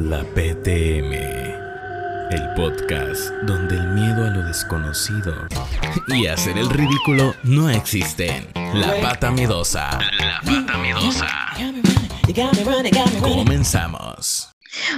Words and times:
La 0.00 0.24
PTM, 0.24 1.12
el 1.12 2.54
podcast 2.56 3.30
donde 3.44 3.76
el 3.76 3.86
miedo 3.90 4.26
a 4.26 4.30
lo 4.30 4.42
desconocido 4.42 5.46
y 6.08 6.26
hacer 6.26 6.58
el 6.58 6.68
ridículo 6.68 7.32
no 7.44 7.70
existen. 7.70 8.48
La 8.74 9.00
pata 9.00 9.30
miedosa. 9.30 10.00
La 10.18 10.40
pata 10.44 10.78
miedosa. 10.78 11.28
Comenzamos. 13.20 14.50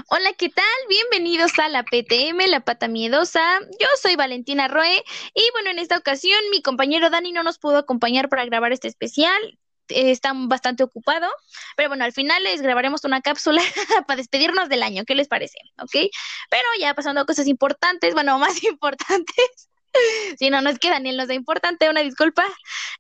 Hola, 0.09 0.33
¿qué 0.33 0.49
tal? 0.49 0.65
Bienvenidos 0.89 1.59
a 1.59 1.69
la 1.69 1.83
PTM, 1.83 2.49
la 2.49 2.61
pata 2.61 2.89
miedosa. 2.89 3.61
Yo 3.79 3.89
soy 4.01 4.17
Valentina 4.17 4.67
Roe 4.67 5.05
y 5.35 5.43
bueno, 5.53 5.69
en 5.71 5.79
esta 5.79 5.99
ocasión 5.99 6.39
mi 6.51 6.63
compañero 6.63 7.11
Dani 7.11 7.33
no 7.33 7.43
nos 7.43 7.59
pudo 7.59 7.77
acompañar 7.77 8.31
para 8.31 8.47
grabar 8.47 8.73
este 8.73 8.89
especial. 8.89 9.59
Eh, 9.89 10.11
Está 10.11 10.33
bastante 10.35 10.83
ocupado, 10.83 11.29
pero 11.77 11.89
bueno, 11.89 12.05
al 12.05 12.13
final 12.13 12.43
les 12.43 12.63
grabaremos 12.63 13.05
una 13.05 13.21
cápsula 13.21 13.63
para 14.07 14.17
despedirnos 14.17 14.69
del 14.69 14.83
año. 14.83 15.05
¿Qué 15.05 15.15
les 15.15 15.29
parece? 15.29 15.59
¿Ok? 15.81 16.11
Pero 16.51 16.69
ya 16.81 16.95
pasando 16.95 17.21
a 17.21 17.27
cosas 17.27 17.47
importantes, 17.47 18.15
bueno, 18.15 18.39
más 18.39 18.63
importantes. 18.65 19.69
Si 20.39 20.51
no, 20.51 20.61
no 20.61 20.71
es 20.71 20.79
que 20.79 20.91
Daniel 20.91 21.17
nos 21.17 21.29
da 21.29 21.35
importante, 21.35 21.89
una 21.89 22.03
disculpa. 22.03 22.45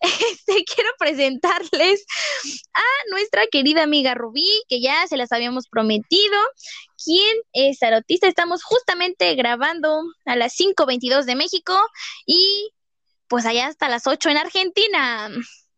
Este, 0.00 0.64
quiero 0.64 0.90
presentarles 0.98 2.04
a 2.74 3.10
nuestra 3.10 3.46
querida 3.46 3.82
amiga 3.82 4.14
Rubí, 4.14 4.48
que 4.68 4.80
ya 4.80 5.06
se 5.06 5.16
las 5.16 5.32
habíamos 5.32 5.68
prometido. 5.68 6.38
¿Quién 7.02 7.36
es 7.52 7.78
tarotista? 7.78 8.26
Estamos 8.26 8.62
justamente 8.62 9.34
grabando 9.34 10.02
a 10.24 10.36
las 10.36 10.54
5.22 10.54 11.24
de 11.24 11.36
México 11.36 11.78
y 12.26 12.70
pues 13.28 13.46
allá 13.46 13.66
hasta 13.66 13.88
las 13.88 14.06
8 14.06 14.30
en 14.30 14.36
Argentina. 14.36 15.30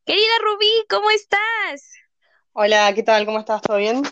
Querida 0.09 0.33
Rubí, 0.41 0.73
¿cómo 0.89 1.11
estás? 1.11 1.93
Hola, 2.55 2.95
¿qué 2.95 3.03
tal? 3.03 3.27
¿Cómo 3.27 3.41
estás? 3.41 3.61
¿Todo 3.61 3.77
bien? 3.77 4.03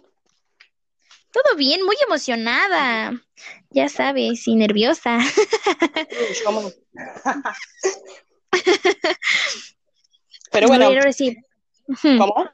Todo 1.32 1.56
bien, 1.56 1.86
muy 1.86 1.96
emocionada. 2.06 3.18
Ya 3.70 3.88
sabes, 3.88 4.46
y 4.46 4.56
nerviosa. 4.56 5.18
¿Cómo? 6.44 6.70
Pero 10.52 10.68
bueno, 10.68 10.84
ahora 10.84 11.10
sí. 11.14 11.34
¿cómo? 12.02 12.44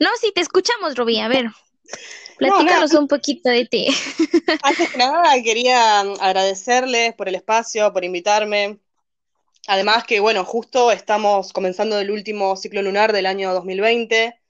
No, 0.00 0.08
sí, 0.18 0.32
te 0.34 0.40
escuchamos, 0.40 0.96
Rubí. 0.96 1.20
A 1.20 1.28
ver, 1.28 1.50
platícanos 2.38 2.94
un 2.94 3.08
poquito 3.08 3.50
de 3.50 3.66
ti. 3.66 3.88
Antes 4.62 4.90
que 4.90 4.96
nada, 4.96 5.34
quería 5.42 6.00
agradecerles 6.00 7.12
por 7.12 7.28
el 7.28 7.34
espacio, 7.34 7.92
por 7.92 8.04
invitarme. 8.04 8.78
Además 9.68 10.04
que, 10.04 10.20
bueno, 10.20 10.44
justo 10.44 10.90
estamos 10.90 11.52
comenzando 11.52 11.98
el 11.98 12.10
último 12.10 12.56
ciclo 12.56 12.82
lunar 12.82 13.12
del 13.12 13.26
año 13.26 13.52
2020, 13.54 14.40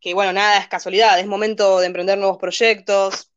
que, 0.00 0.14
bueno, 0.14 0.32
nada 0.32 0.58
es 0.58 0.68
casualidad, 0.68 1.18
es 1.18 1.26
momento 1.26 1.80
de 1.80 1.86
emprender 1.86 2.18
nuevos 2.18 2.36
proyectos. 2.38 3.30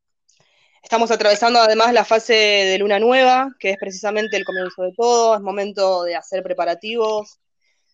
Estamos 0.83 1.09
atravesando 1.11 1.59
además 1.59 1.93
la 1.93 2.05
fase 2.05 2.33
de 2.33 2.77
luna 2.77 2.99
nueva, 2.99 3.49
que 3.59 3.71
es 3.71 3.77
precisamente 3.77 4.35
el 4.37 4.45
comienzo 4.45 4.83
de 4.83 4.93
todo, 4.93 5.35
es 5.35 5.41
momento 5.41 6.03
de 6.03 6.15
hacer 6.15 6.43
preparativos, 6.43 7.39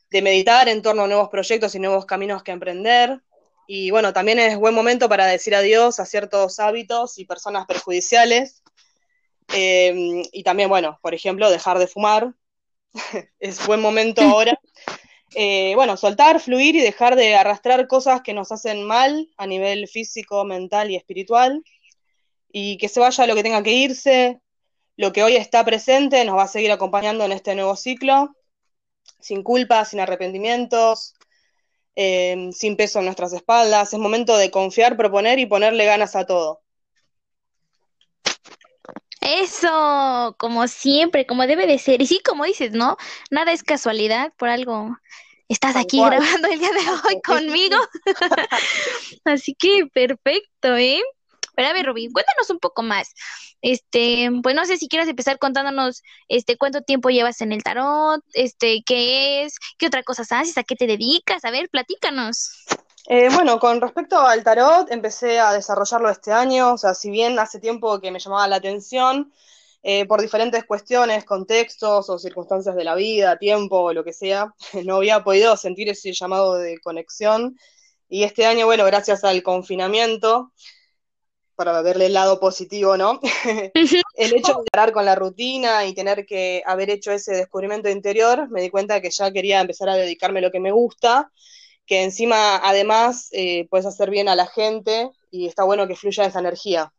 de 0.09 0.21
meditar 0.21 0.67
en 0.67 0.81
torno 0.81 1.03
a 1.03 1.07
nuevos 1.07 1.29
proyectos 1.29 1.75
y 1.75 1.79
nuevos 1.79 2.05
caminos 2.05 2.43
que 2.43 2.51
emprender. 2.51 3.21
Y 3.67 3.91
bueno, 3.91 4.11
también 4.11 4.39
es 4.39 4.57
buen 4.57 4.73
momento 4.73 5.07
para 5.07 5.25
decir 5.27 5.55
adiós 5.55 5.99
a 5.99 6.05
ciertos 6.05 6.59
hábitos 6.59 7.17
y 7.19 7.25
personas 7.25 7.65
perjudiciales. 7.67 8.63
Eh, 9.53 10.23
y 10.31 10.43
también, 10.43 10.69
bueno, 10.69 10.99
por 11.01 11.13
ejemplo, 11.13 11.49
dejar 11.49 11.79
de 11.79 11.87
fumar. 11.87 12.33
es 13.39 13.65
buen 13.65 13.81
momento 13.81 14.21
ahora. 14.21 14.59
Eh, 15.35 15.73
bueno, 15.75 15.97
soltar, 15.97 16.39
fluir 16.39 16.75
y 16.75 16.81
dejar 16.81 17.15
de 17.15 17.35
arrastrar 17.35 17.87
cosas 17.87 18.21
que 18.21 18.33
nos 18.33 18.51
hacen 18.51 18.83
mal 18.83 19.29
a 19.37 19.47
nivel 19.47 19.87
físico, 19.87 20.45
mental 20.45 20.91
y 20.91 20.95
espiritual. 20.95 21.63
Y 22.51 22.77
que 22.77 22.89
se 22.89 22.99
vaya 22.99 23.25
lo 23.25 23.35
que 23.35 23.43
tenga 23.43 23.63
que 23.63 23.71
irse. 23.71 24.39
Lo 24.95 25.11
que 25.11 25.23
hoy 25.23 25.35
está 25.35 25.65
presente 25.65 26.23
nos 26.23 26.37
va 26.37 26.43
a 26.43 26.47
seguir 26.47 26.71
acompañando 26.71 27.25
en 27.25 27.31
este 27.31 27.55
nuevo 27.55 27.75
ciclo, 27.75 28.35
sin 29.19 29.41
culpa, 29.41 29.85
sin 29.85 29.99
arrepentimientos, 29.99 31.15
eh, 31.95 32.49
sin 32.51 32.77
peso 32.77 32.99
en 32.99 33.05
nuestras 33.05 33.33
espaldas. 33.33 33.91
Es 33.91 33.99
momento 33.99 34.37
de 34.37 34.51
confiar, 34.51 34.95
proponer 34.95 35.39
y 35.39 35.47
ponerle 35.47 35.85
ganas 35.85 36.15
a 36.15 36.25
todo. 36.25 36.62
Eso, 39.23 40.35
como 40.37 40.67
siempre, 40.67 41.25
como 41.25 41.47
debe 41.47 41.65
de 41.65 41.79
ser. 41.79 42.01
Y 42.01 42.07
sí, 42.07 42.19
como 42.23 42.43
dices, 42.43 42.71
¿no? 42.71 42.97
Nada 43.31 43.53
es 43.53 43.63
casualidad, 43.63 44.33
por 44.37 44.49
algo 44.49 44.97
estás 45.47 45.75
aquí 45.75 45.97
grabando 45.97 46.47
el 46.47 46.59
día 46.59 46.71
de 46.71 46.79
hoy 47.07 47.21
conmigo. 47.21 47.77
Así 49.25 49.55
que 49.55 49.87
perfecto, 49.93 50.75
¿eh? 50.75 51.01
Pero 51.55 51.67
a 51.67 51.73
ver, 51.73 51.85
Rubí, 51.85 52.09
cuéntanos 52.11 52.49
un 52.49 52.59
poco 52.59 52.81
más. 52.81 53.13
Este, 53.61 54.29
pues 54.41 54.55
no 54.55 54.65
sé 54.65 54.77
si 54.77 54.89
quieres 54.89 55.07
empezar 55.07 55.39
contándonos, 55.39 56.01
este, 56.27 56.57
cuánto 56.57 56.81
tiempo 56.81 57.09
llevas 57.09 57.39
en 57.41 57.53
el 57.53 57.63
tarot, 57.63 58.21
este, 58.33 58.81
qué 58.85 59.43
es, 59.43 59.57
qué 59.77 59.87
otra 59.87 60.03
cosa 60.03 60.23
haces, 60.23 60.57
a 60.57 60.63
qué 60.63 60.75
te 60.75 60.87
dedicas, 60.87 61.45
a 61.45 61.51
ver, 61.51 61.69
platícanos. 61.69 62.65
Eh, 63.05 63.29
bueno, 63.33 63.59
con 63.59 63.81
respecto 63.81 64.17
al 64.17 64.43
tarot, 64.43 64.89
empecé 64.89 65.39
a 65.39 65.51
desarrollarlo 65.51 66.09
este 66.09 66.31
año, 66.31 66.73
o 66.73 66.77
sea, 66.77 66.93
si 66.93 67.09
bien 67.09 67.37
hace 67.37 67.59
tiempo 67.59 67.99
que 67.99 68.11
me 68.11 68.19
llamaba 68.19 68.47
la 68.47 68.55
atención, 68.57 69.33
eh, 69.83 70.05
por 70.05 70.21
diferentes 70.21 70.63
cuestiones, 70.63 71.25
contextos 71.25 72.09
o 72.09 72.17
circunstancias 72.17 72.73
de 72.75 72.85
la 72.85 72.95
vida, 72.95 73.37
tiempo 73.37 73.79
o 73.81 73.93
lo 73.93 74.05
que 74.05 74.13
sea, 74.13 74.53
no 74.85 74.95
había 74.97 75.23
podido 75.23 75.57
sentir 75.57 75.89
ese 75.89 76.13
llamado 76.13 76.55
de 76.55 76.79
conexión. 76.79 77.57
Y 78.07 78.23
este 78.23 78.45
año, 78.45 78.65
bueno, 78.67 78.85
gracias 78.85 79.23
al 79.25 79.43
confinamiento, 79.43 80.53
para 81.55 81.81
verle 81.81 82.05
el 82.05 82.13
lado 82.13 82.39
positivo, 82.39 82.95
¿no? 82.97 83.19
El 84.15 84.33
hecho 84.33 84.53
de 84.53 84.69
parar 84.71 84.91
con 84.93 85.05
la 85.05 85.15
rutina 85.15 85.85
y 85.85 85.93
tener 85.93 86.25
que 86.25 86.61
haber 86.65 86.89
hecho 86.89 87.11
ese 87.11 87.33
descubrimiento 87.35 87.89
interior, 87.89 88.49
me 88.49 88.61
di 88.61 88.69
cuenta 88.69 89.01
que 89.01 89.09
ya 89.09 89.31
quería 89.31 89.59
empezar 89.59 89.89
a 89.89 89.95
dedicarme 89.95 90.39
a 90.39 90.43
lo 90.43 90.51
que 90.51 90.59
me 90.59 90.71
gusta 90.71 91.31
que 91.85 92.03
encima 92.03 92.57
además 92.57 93.29
eh, 93.31 93.67
puedes 93.69 93.85
hacer 93.85 94.09
bien 94.09 94.29
a 94.29 94.35
la 94.35 94.47
gente 94.47 95.09
y 95.31 95.47
está 95.47 95.63
bueno 95.63 95.87
que 95.87 95.95
fluya 95.95 96.25
esa 96.25 96.39
energía. 96.39 96.93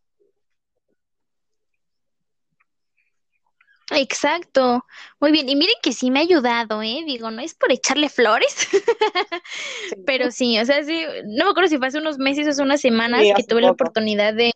Exacto, 3.91 4.84
muy 5.21 5.31
bien. 5.31 5.49
Y 5.49 5.56
miren 5.56 5.75
que 5.83 5.93
sí 5.93 6.11
me 6.11 6.21
ha 6.21 6.23
ayudado, 6.23 6.83
¿eh? 6.83 7.03
Digo, 7.06 7.31
no 7.31 7.43
es 7.43 7.55
por 7.55 7.71
echarle 7.71 8.09
flores, 8.09 8.69
Sí. 9.89 9.97
pero 10.06 10.31
sí, 10.31 10.59
o 10.59 10.65
sea, 10.65 10.83
sí, 10.84 11.05
no 11.27 11.44
me 11.44 11.50
acuerdo 11.50 11.69
si 11.69 11.78
fue 11.78 11.89
hace 11.89 11.99
unos 11.99 12.19
meses 12.19 12.47
o 12.47 12.50
hace 12.50 12.62
unas 12.62 12.81
semanas 12.81 13.21
Sí, 13.21 13.33
que 13.37 13.44
tuve 13.44 13.61
la 13.61 13.71
oportunidad 13.71 14.33
de, 14.33 14.53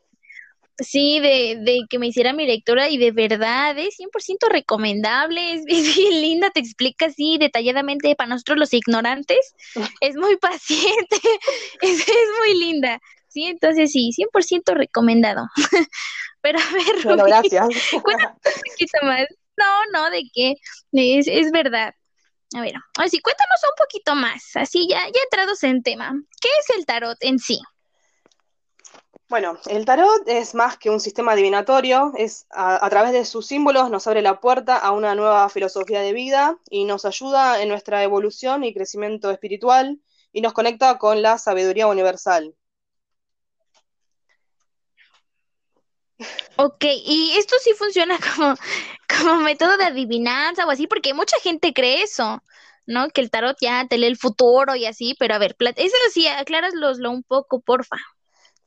sí, 0.78 1.20
de, 1.20 1.58
de 1.60 1.80
que 1.88 1.98
me 1.98 2.08
hiciera 2.08 2.32
mi 2.32 2.46
lectura 2.46 2.88
y 2.88 2.98
de 2.98 3.12
verdad 3.12 3.78
es 3.78 3.96
100% 3.98 4.48
recomendable, 4.50 5.54
es, 5.54 5.62
es 5.66 5.96
bien 5.96 6.20
linda, 6.20 6.50
te 6.50 6.60
explica 6.60 7.06
así 7.06 7.38
detalladamente 7.38 8.14
para 8.16 8.30
nosotros 8.30 8.58
los 8.58 8.74
ignorantes, 8.74 9.54
es 10.00 10.16
muy 10.16 10.36
paciente, 10.36 11.16
es, 11.82 12.00
es 12.00 12.28
muy 12.40 12.58
linda, 12.58 13.00
sí, 13.28 13.44
entonces 13.44 13.92
sí, 13.92 14.10
100% 14.12 14.74
recomendado. 14.74 15.46
Pero 16.40 16.58
a 16.58 16.72
ver, 16.72 17.02
Bueno, 17.02 17.24
Rubí, 17.24 17.30
gracias. 17.30 17.68
Cuéntanos 18.02 18.36
un 18.44 18.62
poquito 18.70 18.98
más. 19.02 19.26
No, 19.56 19.84
no, 19.92 20.10
de 20.10 20.22
qué. 20.32 20.54
Es, 20.92 21.26
es 21.26 21.50
verdad. 21.50 21.94
A 22.56 22.60
ver, 22.62 22.74
así, 22.98 23.20
cuéntanos 23.20 23.60
un 23.64 23.74
poquito 23.76 24.14
más. 24.14 24.56
Así 24.56 24.88
ya, 24.88 25.04
ya 25.06 25.20
entrados 25.24 25.62
en 25.64 25.82
tema. 25.82 26.12
¿Qué 26.40 26.48
es 26.60 26.76
el 26.78 26.86
tarot 26.86 27.18
en 27.20 27.38
sí? 27.38 27.60
Bueno, 29.28 29.58
el 29.66 29.84
tarot 29.84 30.26
es 30.26 30.54
más 30.54 30.78
que 30.78 30.88
un 30.88 31.00
sistema 31.00 31.32
adivinatorio, 31.32 32.12
es 32.16 32.46
a, 32.50 32.88
través 32.88 33.12
de 33.12 33.26
sus 33.26 33.46
símbolos 33.46 33.90
nos 33.90 34.06
abre 34.06 34.22
la 34.22 34.40
puerta 34.40 34.78
a 34.78 34.92
una 34.92 35.14
nueva 35.14 35.46
filosofía 35.50 36.00
de 36.00 36.14
vida 36.14 36.58
y 36.70 36.84
nos 36.86 37.04
ayuda 37.04 37.60
en 37.60 37.68
nuestra 37.68 38.02
evolución 38.02 38.64
y 38.64 38.72
crecimiento 38.72 39.30
espiritual 39.30 40.00
y 40.32 40.40
nos 40.40 40.54
conecta 40.54 40.96
con 40.96 41.20
la 41.20 41.36
sabiduría 41.36 41.88
universal. 41.88 42.54
Ok, 46.56 46.84
y 47.04 47.32
esto 47.36 47.56
sí 47.62 47.72
funciona 47.74 48.18
como, 48.34 48.54
como 49.06 49.40
método 49.42 49.76
de 49.76 49.84
adivinanza 49.84 50.64
o 50.66 50.70
así, 50.70 50.86
porque 50.86 51.12
mucha 51.12 51.38
gente 51.40 51.74
cree 51.74 52.02
eso, 52.02 52.42
¿no? 52.86 53.10
Que 53.10 53.20
el 53.20 53.30
tarot 53.30 53.58
ya 53.60 53.86
te 53.86 53.98
lee 53.98 54.06
el 54.06 54.16
futuro 54.16 54.74
y 54.74 54.86
así, 54.86 55.14
pero 55.18 55.34
a 55.34 55.38
ver, 55.38 55.54
eso 55.76 55.96
sí, 56.14 56.26
acláraslo 56.26 57.10
un 57.10 57.22
poco, 57.24 57.60
porfa. 57.60 57.98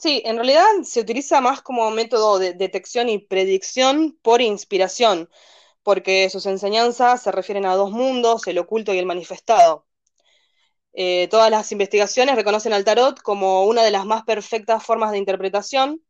Sí, 0.01 0.23
en 0.25 0.35
realidad 0.37 0.65
se 0.83 0.99
utiliza 0.99 1.41
más 1.41 1.61
como 1.61 1.91
método 1.91 2.39
de 2.39 2.53
detección 2.53 3.07
y 3.07 3.19
predicción 3.19 4.17
por 4.23 4.41
inspiración, 4.41 5.29
porque 5.83 6.29
sus 6.31 6.47
enseñanzas 6.47 7.21
se 7.21 7.31
refieren 7.31 7.65
a 7.67 7.75
dos 7.75 7.91
mundos, 7.91 8.47
el 8.47 8.57
oculto 8.57 8.93
y 8.93 8.97
el 8.97 9.05
manifestado. 9.05 9.85
Eh, 10.93 11.27
todas 11.29 11.51
las 11.51 11.71
investigaciones 11.71 12.35
reconocen 12.35 12.73
al 12.73 12.83
tarot 12.83 13.21
como 13.21 13.65
una 13.65 13.83
de 13.83 13.91
las 13.91 14.05
más 14.05 14.23
perfectas 14.23 14.83
formas 14.83 15.11
de 15.11 15.19
interpretación, 15.19 16.03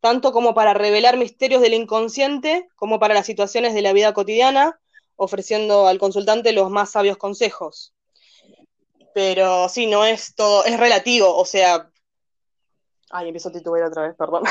tanto 0.00 0.32
como 0.32 0.54
para 0.54 0.74
revelar 0.74 1.16
misterios 1.16 1.62
del 1.62 1.74
inconsciente, 1.74 2.68
como 2.74 2.98
para 2.98 3.14
las 3.14 3.26
situaciones 3.26 3.72
de 3.72 3.82
la 3.82 3.92
vida 3.92 4.14
cotidiana, 4.14 4.80
ofreciendo 5.16 5.86
al 5.86 5.98
consultante 6.00 6.52
los 6.52 6.70
más 6.70 6.90
sabios 6.90 7.16
consejos. 7.18 7.94
Pero 9.14 9.68
sí, 9.68 9.86
no 9.86 10.04
es 10.04 10.34
todo, 10.34 10.64
es 10.64 10.78
relativo, 10.78 11.36
o 11.36 11.44
sea, 11.44 11.87
Ay, 13.10 13.28
empiezo 13.28 13.48
a 13.48 13.52
titubear 13.52 13.86
otra 13.86 14.02
vez, 14.02 14.14
perdón. 14.16 14.42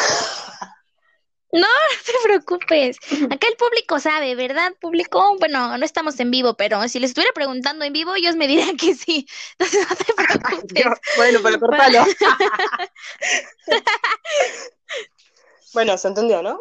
No, 1.51 1.61
no 1.61 1.67
te 2.05 2.13
preocupes. 2.23 2.97
Acá 3.31 3.47
el 3.47 3.55
público 3.55 3.99
sabe, 3.99 4.35
¿verdad? 4.35 4.73
Público, 4.81 5.37
bueno, 5.39 5.77
no 5.77 5.85
estamos 5.85 6.19
en 6.19 6.29
vivo, 6.29 6.55
pero 6.55 6.87
si 6.89 6.99
les 6.99 7.11
estuviera 7.11 7.31
preguntando 7.33 7.85
en 7.85 7.93
vivo, 7.93 8.15
ellos 8.15 8.35
me 8.35 8.47
dirían 8.47 8.75
que 8.75 8.95
sí. 8.95 9.25
Entonces 9.59 9.87
no 9.89 9.95
te 9.95 10.13
preocupes. 10.13 10.85
bueno, 11.15 11.39
pero 11.41 11.59
cortalo. 11.59 12.03
bueno, 15.73 15.97
se 15.97 16.09
entendió, 16.09 16.43
¿no? 16.43 16.59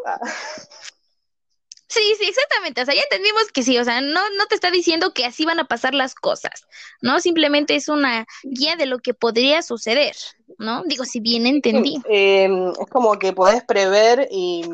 Sí, 1.89 2.03
sí, 2.19 2.27
exactamente. 2.27 2.83
O 2.83 2.85
sea, 2.85 2.95
ya 2.95 3.03
entendimos 3.03 3.51
que 3.53 3.63
sí. 3.63 3.79
O 3.79 3.85
sea, 3.85 4.01
no, 4.01 4.21
no 4.31 4.47
te 4.49 4.55
está 4.55 4.71
diciendo 4.71 5.13
que 5.13 5.25
así 5.25 5.45
van 5.45 5.61
a 5.61 5.69
pasar 5.69 5.95
las 5.95 6.15
cosas, 6.15 6.67
¿no? 7.01 7.21
Simplemente 7.21 7.77
es 7.77 7.89
una 7.89 8.27
guía 8.43 8.77
de 8.77 8.87
lo 8.87 8.99
que 8.99 9.15
podría 9.15 9.63
suceder, 9.63 10.17
¿no? 10.59 10.83
Digo, 10.85 11.05
si 11.05 11.21
bien 11.21 11.47
entendí. 11.47 11.99
Eh, 12.09 12.49
es 12.81 12.89
como 12.89 13.19
que 13.19 13.33
podés 13.33 13.63
prever 13.65 14.29
y 14.31 14.65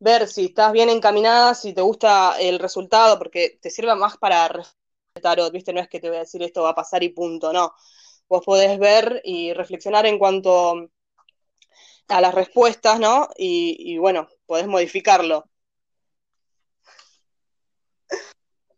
ver 0.00 0.26
si 0.26 0.46
estás 0.46 0.72
bien 0.72 0.90
encaminada, 0.90 1.54
si 1.54 1.72
te 1.72 1.80
gusta 1.80 2.36
el 2.40 2.58
resultado, 2.58 3.18
porque 3.18 3.58
te 3.60 3.70
sirve 3.70 3.94
más 3.94 4.16
para 4.16 4.50
tarot, 5.22 5.52
¿viste? 5.52 5.72
No 5.72 5.80
es 5.80 5.88
que 5.88 6.00
te 6.00 6.08
voy 6.08 6.16
a 6.16 6.20
decir 6.20 6.42
esto 6.42 6.62
va 6.62 6.70
a 6.70 6.74
pasar 6.74 7.04
y 7.04 7.10
punto, 7.10 7.52
no. 7.52 7.72
Vos 8.28 8.42
podés 8.44 8.78
ver 8.80 9.20
y 9.24 9.52
reflexionar 9.52 10.06
en 10.06 10.18
cuanto 10.18 10.88
a 12.08 12.20
las 12.20 12.34
respuestas, 12.34 12.98
¿no? 12.98 13.28
Y, 13.36 13.76
y 13.78 13.98
bueno, 13.98 14.28
podés 14.46 14.66
modificarlo. 14.66 15.44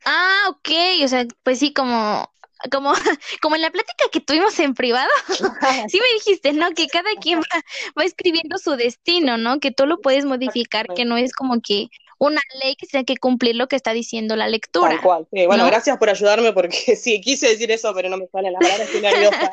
Ah, 0.04 0.48
ok, 0.50 0.70
o 1.04 1.08
sea, 1.08 1.26
pues 1.42 1.58
sí, 1.58 1.72
como, 1.72 2.30
como, 2.70 2.92
como 3.42 3.56
en 3.56 3.62
la 3.62 3.70
plática 3.70 4.04
que 4.12 4.20
tuvimos 4.20 4.58
en 4.58 4.74
privado, 4.74 5.10
sí 5.88 6.00
me 6.00 6.14
dijiste, 6.14 6.52
¿no? 6.52 6.72
Que 6.72 6.88
cada 6.88 7.10
quien 7.20 7.40
va, 7.40 7.62
va 7.98 8.04
escribiendo 8.04 8.58
su 8.58 8.72
destino, 8.76 9.36
¿no? 9.36 9.60
Que 9.60 9.70
tú 9.70 9.86
lo 9.86 10.00
puedes 10.00 10.24
modificar, 10.24 10.86
que 10.94 11.04
no 11.04 11.16
es 11.16 11.32
como 11.32 11.60
que 11.60 11.88
una 12.18 12.40
ley 12.62 12.76
que 12.76 12.86
tiene 12.86 13.04
que 13.04 13.16
cumplir 13.16 13.56
lo 13.56 13.66
que 13.68 13.76
está 13.76 13.92
diciendo 13.92 14.36
la 14.36 14.48
lectura. 14.48 14.90
Tal 14.90 15.00
cual. 15.00 15.26
Sí, 15.32 15.46
bueno, 15.46 15.64
¿no? 15.64 15.70
gracias 15.70 15.98
por 15.98 16.10
ayudarme 16.10 16.52
porque 16.52 16.96
sí, 16.96 17.20
quise 17.20 17.48
decir 17.48 17.70
eso, 17.70 17.92
pero 17.94 18.08
no 18.08 18.16
me 18.16 18.26
salen 18.28 18.52
las 18.52 18.60
palabras, 18.60 18.88
estoy 18.88 19.00
nerviosa. 19.00 19.50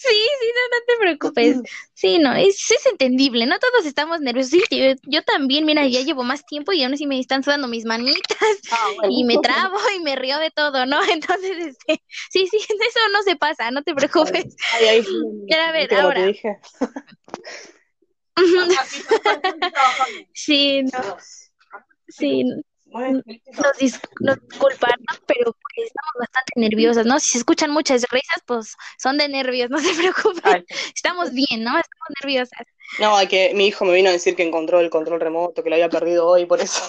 Sí, 0.00 0.06
sí, 0.12 0.46
no, 0.54 0.78
no 0.78 0.84
te 0.86 0.96
preocupes. 1.00 1.56
Sí, 1.92 2.18
no, 2.20 2.32
es, 2.32 2.70
es 2.70 2.86
entendible, 2.86 3.46
no 3.46 3.58
todos 3.58 3.84
estamos 3.84 4.20
nerviosos. 4.20 4.52
Sí, 4.52 4.62
yo, 4.70 4.94
yo 5.02 5.24
también, 5.24 5.64
mira, 5.64 5.84
ya 5.88 6.02
llevo 6.02 6.22
más 6.22 6.46
tiempo 6.46 6.72
y 6.72 6.84
aún 6.84 6.94
así 6.94 7.04
me 7.04 7.18
están 7.18 7.42
sudando 7.42 7.66
mis 7.66 7.84
manitas 7.84 8.22
Ah, 8.70 8.86
bueno. 8.94 9.12
y 9.12 9.24
me 9.24 9.38
trabo 9.38 9.76
y 9.96 10.00
me 10.00 10.14
río 10.14 10.38
de 10.38 10.52
todo, 10.52 10.86
¿no? 10.86 11.00
Entonces, 11.10 11.50
este, 11.58 12.00
sí, 12.30 12.46
sí, 12.46 12.58
eso 12.58 13.00
no 13.12 13.22
se 13.24 13.34
pasa, 13.34 13.72
no 13.72 13.82
te 13.82 13.92
preocupes. 13.92 14.54
Ay, 14.74 14.86
ahí, 14.86 15.04
Pero 15.48 15.62
a 15.62 15.72
ver, 15.72 15.88
¿viste 15.88 15.96
cómo 15.96 16.12
te 16.12 16.18
ahora. 16.18 16.26
dije? 16.26 16.58
Sí, 20.32 20.82
no, 20.84 21.16
sí, 22.06 22.44
nos, 22.90 23.24
dis- 23.78 24.00
nos 24.20 24.40
disculparnos, 24.40 25.20
pero 25.26 25.52
pues 25.52 25.86
estamos 25.86 26.12
bastante 26.18 26.52
nerviosas, 26.56 27.06
¿no? 27.06 27.20
Si 27.20 27.30
se 27.30 27.38
escuchan 27.38 27.70
muchas 27.70 28.04
risas, 28.10 28.42
pues 28.46 28.74
son 28.98 29.18
de 29.18 29.28
nervios, 29.28 29.70
no 29.70 29.78
se 29.78 29.94
preocupen. 29.94 30.42
Ay, 30.44 30.64
Estamos 30.94 31.32
bien, 31.32 31.64
¿no? 31.64 31.70
Estamos 31.70 32.08
nerviosas. 32.22 32.66
No, 32.98 33.16
hay 33.16 33.26
que 33.26 33.52
mi 33.54 33.66
hijo 33.66 33.84
me 33.84 33.92
vino 33.94 34.08
a 34.08 34.12
decir 34.12 34.34
que 34.34 34.42
encontró 34.42 34.80
el 34.80 34.90
control 34.90 35.20
remoto, 35.20 35.62
que 35.62 35.68
lo 35.68 35.76
había 35.76 35.90
perdido 35.90 36.26
hoy, 36.26 36.46
por 36.46 36.60
eso. 36.60 36.82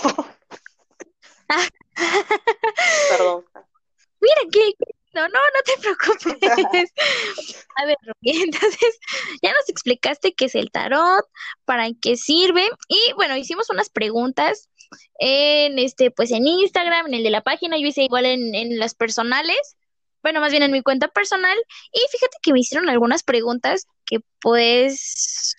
Perdón. 3.09 3.45
Mira, 4.21 4.41
qué, 4.51 4.73
no, 5.13 5.27
no, 5.27 5.39
no 5.39 5.61
te 5.65 5.77
preocupes. 5.81 6.93
A 7.75 7.85
ver, 7.85 7.97
entonces 8.21 8.99
ya 9.41 9.51
nos 9.53 9.67
explicaste 9.67 10.33
qué 10.33 10.45
es 10.45 10.55
el 10.55 10.71
tarot, 10.71 11.25
para 11.65 11.87
qué 12.01 12.15
sirve 12.15 12.69
y 12.87 13.13
bueno, 13.13 13.35
hicimos 13.35 13.69
unas 13.69 13.89
preguntas 13.89 14.69
en 15.19 15.79
este, 15.79 16.11
pues 16.11 16.31
en 16.31 16.47
Instagram, 16.47 17.07
en 17.07 17.13
el 17.15 17.23
de 17.23 17.29
la 17.29 17.41
página, 17.41 17.77
yo 17.77 17.87
hice 17.87 18.03
igual 18.03 18.25
en, 18.25 18.55
en 18.55 18.79
las 18.79 18.95
personales, 18.95 19.77
bueno, 20.21 20.41
más 20.41 20.51
bien 20.51 20.63
en 20.63 20.71
mi 20.71 20.81
cuenta 20.81 21.07
personal 21.07 21.57
y 21.91 21.99
fíjate 22.11 22.37
que 22.41 22.53
me 22.53 22.59
hicieron 22.59 22.89
algunas 22.89 23.23
preguntas 23.23 23.87
que 24.05 24.19
pues, 24.41 25.55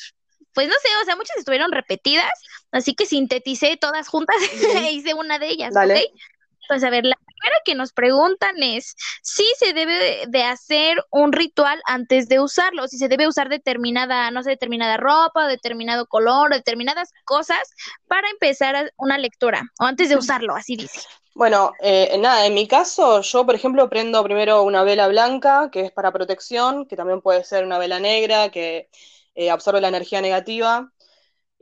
pues 0.52 0.68
no 0.68 0.74
sé, 0.74 0.88
o 1.02 1.04
sea, 1.04 1.16
muchas 1.16 1.36
estuvieron 1.36 1.72
repetidas, 1.72 2.30
así 2.72 2.94
que 2.94 3.06
sinteticé 3.06 3.76
todas 3.76 4.08
juntas 4.08 4.36
e 4.84 4.92
hice 4.92 5.14
una 5.14 5.38
de 5.38 5.48
ellas, 5.48 5.74
Dale. 5.74 5.94
¿ok? 5.94 6.20
Pues 6.70 6.84
a 6.84 6.90
ver, 6.90 7.04
la 7.04 7.16
primera 7.16 7.56
que 7.64 7.74
nos 7.74 7.92
preguntan 7.92 8.62
es 8.62 8.94
si 9.22 9.44
se 9.58 9.72
debe 9.72 10.24
de- 10.28 10.44
hacer 10.44 11.04
un 11.10 11.32
ritual 11.32 11.80
antes 11.84 12.28
de 12.28 12.38
usarlo, 12.38 12.86
si 12.86 12.96
se 12.96 13.08
debe 13.08 13.26
usar 13.26 13.48
determinada, 13.48 14.30
no 14.30 14.42
sé, 14.44 14.50
determinada 14.50 14.96
ropa, 14.96 15.48
determinado 15.48 16.06
color, 16.06 16.52
determinadas 16.52 17.10
cosas 17.24 17.58
para 18.06 18.30
empezar 18.30 18.92
una 18.98 19.18
lectura, 19.18 19.62
o 19.80 19.84
antes 19.84 20.08
de 20.10 20.16
usarlo, 20.16 20.54
así 20.54 20.76
dice. 20.76 21.00
Bueno, 21.34 21.72
eh, 21.80 22.16
nada, 22.18 22.46
en 22.46 22.54
mi 22.54 22.68
caso, 22.68 23.20
yo, 23.22 23.46
por 23.46 23.54
ejemplo, 23.56 23.88
prendo 23.88 24.22
primero 24.22 24.62
una 24.62 24.84
vela 24.84 25.08
blanca, 25.08 25.70
que 25.72 25.80
es 25.82 25.92
para 25.92 26.12
protección, 26.12 26.86
que 26.86 26.96
también 26.96 27.20
puede 27.20 27.44
ser 27.44 27.64
una 27.64 27.78
vela 27.78 27.98
negra, 28.00 28.50
que 28.50 28.90
eh, 29.34 29.50
absorbe 29.50 29.80
la 29.80 29.88
energía 29.88 30.20
negativa. 30.20 30.92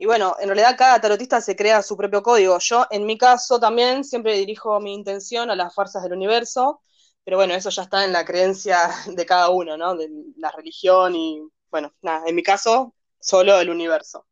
Y 0.01 0.05
bueno, 0.05 0.37
en 0.39 0.47
realidad 0.47 0.77
cada 0.77 1.01
tarotista 1.01 1.41
se 1.41 1.57
crea 1.57 1.83
su 1.83 1.97
propio 1.97 2.23
código. 2.23 2.57
Yo, 2.59 2.87
en 2.89 3.05
mi 3.05 3.17
caso, 3.17 3.59
también 3.59 4.05
siempre 4.05 4.33
dirijo 4.37 4.79
mi 4.79 4.93
intención 4.93 5.51
a 5.51 5.57
las 5.57 5.75
fuerzas 5.75 6.01
del 6.01 6.13
universo, 6.13 6.81
pero 7.25 7.35
bueno, 7.35 7.53
eso 7.53 7.69
ya 7.69 7.83
está 7.83 8.05
en 8.05 8.13
la 8.13 8.23
creencia 8.23 8.89
de 9.07 9.25
cada 9.25 9.49
uno, 9.49 9.75
¿no? 9.75 9.95
De 9.95 10.09
la 10.37 10.51
religión 10.51 11.15
y, 11.15 11.41
bueno, 11.69 11.93
nada, 12.01 12.23
en 12.27 12.33
mi 12.33 12.43
caso, 12.43 12.95
solo 13.19 13.59
el 13.59 13.69
universo. 13.69 14.25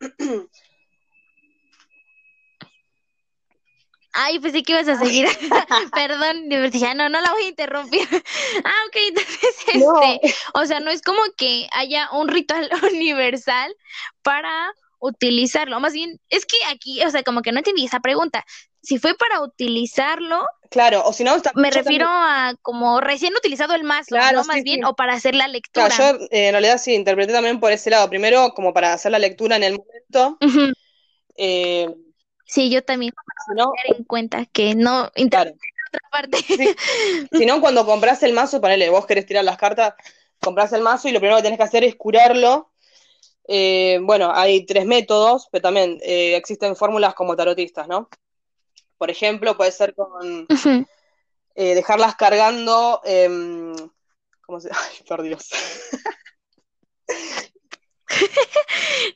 Ay, 4.20 4.40
pensé 4.40 4.62
que 4.64 4.72
ibas 4.72 4.88
a 4.88 4.98
seguir. 4.98 5.26
Perdón, 5.94 6.48
dije, 6.72 6.94
no, 6.94 7.08
no 7.08 7.20
la 7.20 7.30
voy 7.32 7.44
a 7.44 7.48
interrumpir. 7.48 8.00
Ah, 8.64 8.80
ok, 8.88 8.96
entonces, 9.08 9.54
No. 9.76 10.02
este, 10.02 10.34
o 10.54 10.66
sea, 10.66 10.80
no 10.80 10.90
es 10.90 11.02
como 11.02 11.20
que 11.36 11.68
haya 11.72 12.08
un 12.12 12.28
ritual 12.28 12.68
universal 12.92 13.74
para 14.22 14.72
utilizarlo. 14.98 15.78
Más 15.80 15.92
bien, 15.92 16.18
es 16.28 16.44
que 16.44 16.56
aquí, 16.70 17.02
o 17.04 17.10
sea, 17.10 17.22
como 17.22 17.42
que 17.42 17.52
no 17.52 17.58
entendí 17.58 17.84
esa 17.84 18.00
pregunta. 18.00 18.44
Si 18.82 18.98
fue 18.98 19.14
para 19.14 19.40
utilizarlo, 19.42 20.44
Claro, 20.70 21.02
o 21.04 21.12
si 21.12 21.22
no, 21.24 21.36
está- 21.36 21.52
me 21.54 21.70
refiero 21.70 22.06
también- 22.06 22.52
a 22.52 22.54
como 22.62 23.00
recién 23.00 23.34
utilizado 23.36 23.74
el 23.74 23.84
mazo, 23.84 24.08
Claro, 24.16 24.38
¿no? 24.38 24.44
Más 24.44 24.56
sí, 24.56 24.62
bien, 24.62 24.84
o 24.84 24.94
para 24.96 25.14
hacer 25.14 25.34
la 25.34 25.46
lectura. 25.48 25.88
Claro, 25.88 26.18
yo 26.18 26.24
eh, 26.30 26.48
en 26.48 26.52
realidad 26.52 26.78
sí, 26.78 26.94
interpreté 26.94 27.32
también 27.32 27.60
por 27.60 27.70
ese 27.72 27.90
lado. 27.90 28.08
Primero, 28.08 28.50
como 28.54 28.72
para 28.74 28.92
hacer 28.92 29.12
la 29.12 29.18
lectura 29.18 29.56
en 29.56 29.62
el 29.62 29.78
momento. 29.78 30.38
Eh, 31.36 31.88
Sí, 32.48 32.70
yo 32.70 32.82
también 32.82 33.12
si 33.46 33.54
no, 33.54 33.72
tener 33.84 33.98
en 34.00 34.04
cuenta 34.04 34.46
que 34.46 34.74
no 34.74 35.10
claro. 35.30 35.52
otra 35.88 36.00
parte. 36.10 36.38
Sí. 36.38 36.74
Si 37.38 37.46
no, 37.46 37.60
cuando 37.60 37.84
compras 37.86 38.22
el 38.22 38.32
mazo, 38.32 38.60
ponele, 38.60 38.88
vos 38.90 39.06
querés 39.06 39.26
tirar 39.26 39.44
las 39.44 39.58
cartas, 39.58 39.94
compras 40.40 40.72
el 40.72 40.82
mazo 40.82 41.08
y 41.08 41.12
lo 41.12 41.20
primero 41.20 41.36
que 41.36 41.42
tenés 41.44 41.58
que 41.58 41.64
hacer 41.64 41.84
es 41.84 41.94
curarlo. 41.96 42.72
Eh, 43.46 43.98
bueno, 44.02 44.30
hay 44.34 44.66
tres 44.66 44.84
métodos, 44.86 45.48
pero 45.50 45.62
también 45.62 45.98
eh, 46.02 46.36
existen 46.36 46.76
fórmulas 46.76 47.14
como 47.14 47.36
tarotistas, 47.36 47.88
¿no? 47.88 48.08
Por 48.98 49.10
ejemplo, 49.10 49.56
puede 49.56 49.72
ser 49.72 49.94
con 49.94 50.46
eh, 51.54 51.74
dejarlas 51.74 52.16
cargando. 52.16 53.00
em, 53.04 53.74
¿cómo 54.42 54.60
se.? 54.60 54.70
Ay, 54.72 55.04
por 55.06 55.22
Dios. 55.22 55.48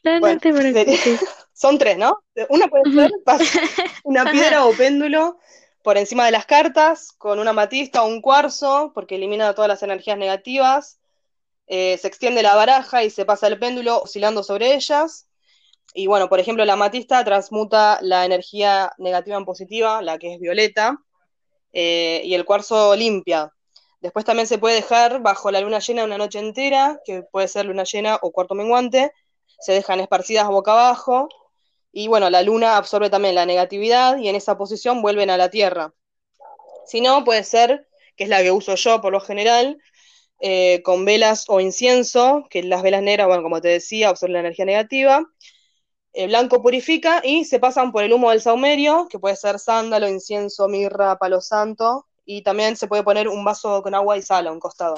No, 0.05 0.15
no 0.15 0.21
Bueno, 0.21 0.41
te 0.41 0.53
sería- 0.53 0.73
preocupes. 0.73 1.21
Son 1.63 1.79
tres, 1.79 1.97
¿no? 1.97 2.25
Una 2.49 2.67
puede 2.67 2.93
ser 2.93 3.13
pasar 3.25 3.47
una 4.03 4.29
piedra 4.29 4.67
o 4.67 4.73
péndulo 4.73 5.39
por 5.85 5.97
encima 5.97 6.27
de 6.27 6.33
las 6.33 6.45
cartas 6.45 7.13
con 7.13 7.39
una 7.39 7.51
amatista 7.51 8.03
o 8.03 8.09
un 8.09 8.21
cuarzo, 8.21 8.91
porque 8.93 9.15
elimina 9.15 9.55
todas 9.55 9.69
las 9.69 9.85
energías 9.85 10.19
negativas. 10.19 10.99
Eh, 11.69 11.99
se 11.99 12.09
extiende 12.09 12.43
la 12.43 12.57
baraja 12.57 13.05
y 13.05 13.11
se 13.11 13.25
pasa 13.25 13.47
el 13.47 13.61
péndulo 13.61 14.03
oscilando 14.03 14.43
sobre 14.43 14.75
ellas. 14.75 15.29
Y 15.95 16.09
bueno, 16.09 16.29
por 16.29 16.41
ejemplo, 16.41 16.65
la 16.65 16.73
amatista 16.73 17.25
transmuta 17.25 18.01
la 18.03 18.25
energía 18.25 18.93
negativa 18.99 19.37
en 19.37 19.45
positiva, 19.45 20.03
la 20.03 20.19
que 20.19 20.35
es 20.35 20.41
violeta, 20.41 20.99
eh, 21.73 22.23
y 22.25 22.35
el 22.35 22.45
cuarzo 22.45 22.97
limpia. 22.97 23.53
Después 24.01 24.25
también 24.25 24.49
se 24.49 24.59
puede 24.59 24.75
dejar 24.75 25.23
bajo 25.23 25.53
la 25.53 25.61
luna 25.61 25.79
llena 25.79 26.03
una 26.03 26.19
noche 26.19 26.41
entera, 26.41 26.99
que 27.05 27.23
puede 27.23 27.47
ser 27.47 27.67
luna 27.67 27.85
llena 27.85 28.19
o 28.21 28.33
cuarto 28.33 28.57
menguante. 28.57 29.13
Se 29.61 29.71
dejan 29.71 30.01
esparcidas 30.01 30.49
boca 30.49 30.73
abajo. 30.73 31.29
Y 31.93 32.09
bueno, 32.09 32.31
la 32.31 32.43
luna 32.43 32.77
absorbe 32.79 33.11
también 33.11 33.35
la 33.35 33.47
negatividad 33.47 34.17
y 34.19 34.29
en 34.29 34.35
esa 34.35 34.57
posición 34.57 35.03
vuelven 35.03 35.31
a 35.31 35.37
la 35.37 35.51
Tierra. 35.51 35.93
Si 36.87 37.01
no, 37.01 37.25
puede 37.25 37.45
ser, 37.45 37.87
que 38.17 38.25
es 38.25 38.31
la 38.31 38.43
que 38.43 38.51
uso 38.51 38.75
yo 38.75 39.01
por 39.01 39.13
lo 39.13 39.21
general, 39.21 39.79
eh, 40.41 40.83
con 40.83 41.05
velas 41.05 41.45
o 41.49 41.61
incienso, 41.61 42.47
que 42.51 42.63
las 42.63 42.83
velas 42.83 43.03
negras, 43.03 43.29
bueno, 43.29 43.43
como 43.43 43.61
te 43.61 43.69
decía, 43.69 44.09
absorben 44.09 44.35
la 44.35 44.41
energía 44.41 44.65
negativa. 44.65 45.25
El 46.13 46.29
blanco 46.29 46.63
purifica 46.63 47.21
y 47.25 47.45
se 47.45 47.59
pasan 47.59 47.93
por 47.93 48.05
el 48.05 48.13
humo 48.13 48.31
del 48.31 48.41
saumerio, 48.41 49.07
que 49.09 49.19
puede 49.19 49.37
ser 49.37 49.59
sándalo, 49.59 50.09
incienso, 50.09 50.69
mirra, 50.69 51.17
palo 51.19 51.41
santo. 51.41 52.09
Y 52.25 52.43
también 52.43 52.77
se 52.77 52.89
puede 52.89 53.03
poner 53.03 53.29
un 53.29 53.45
vaso 53.45 53.83
con 53.83 53.95
agua 53.95 54.17
y 54.17 54.23
sal 54.23 54.47
a 54.47 54.53
un 54.53 54.61
costado. 54.61 54.95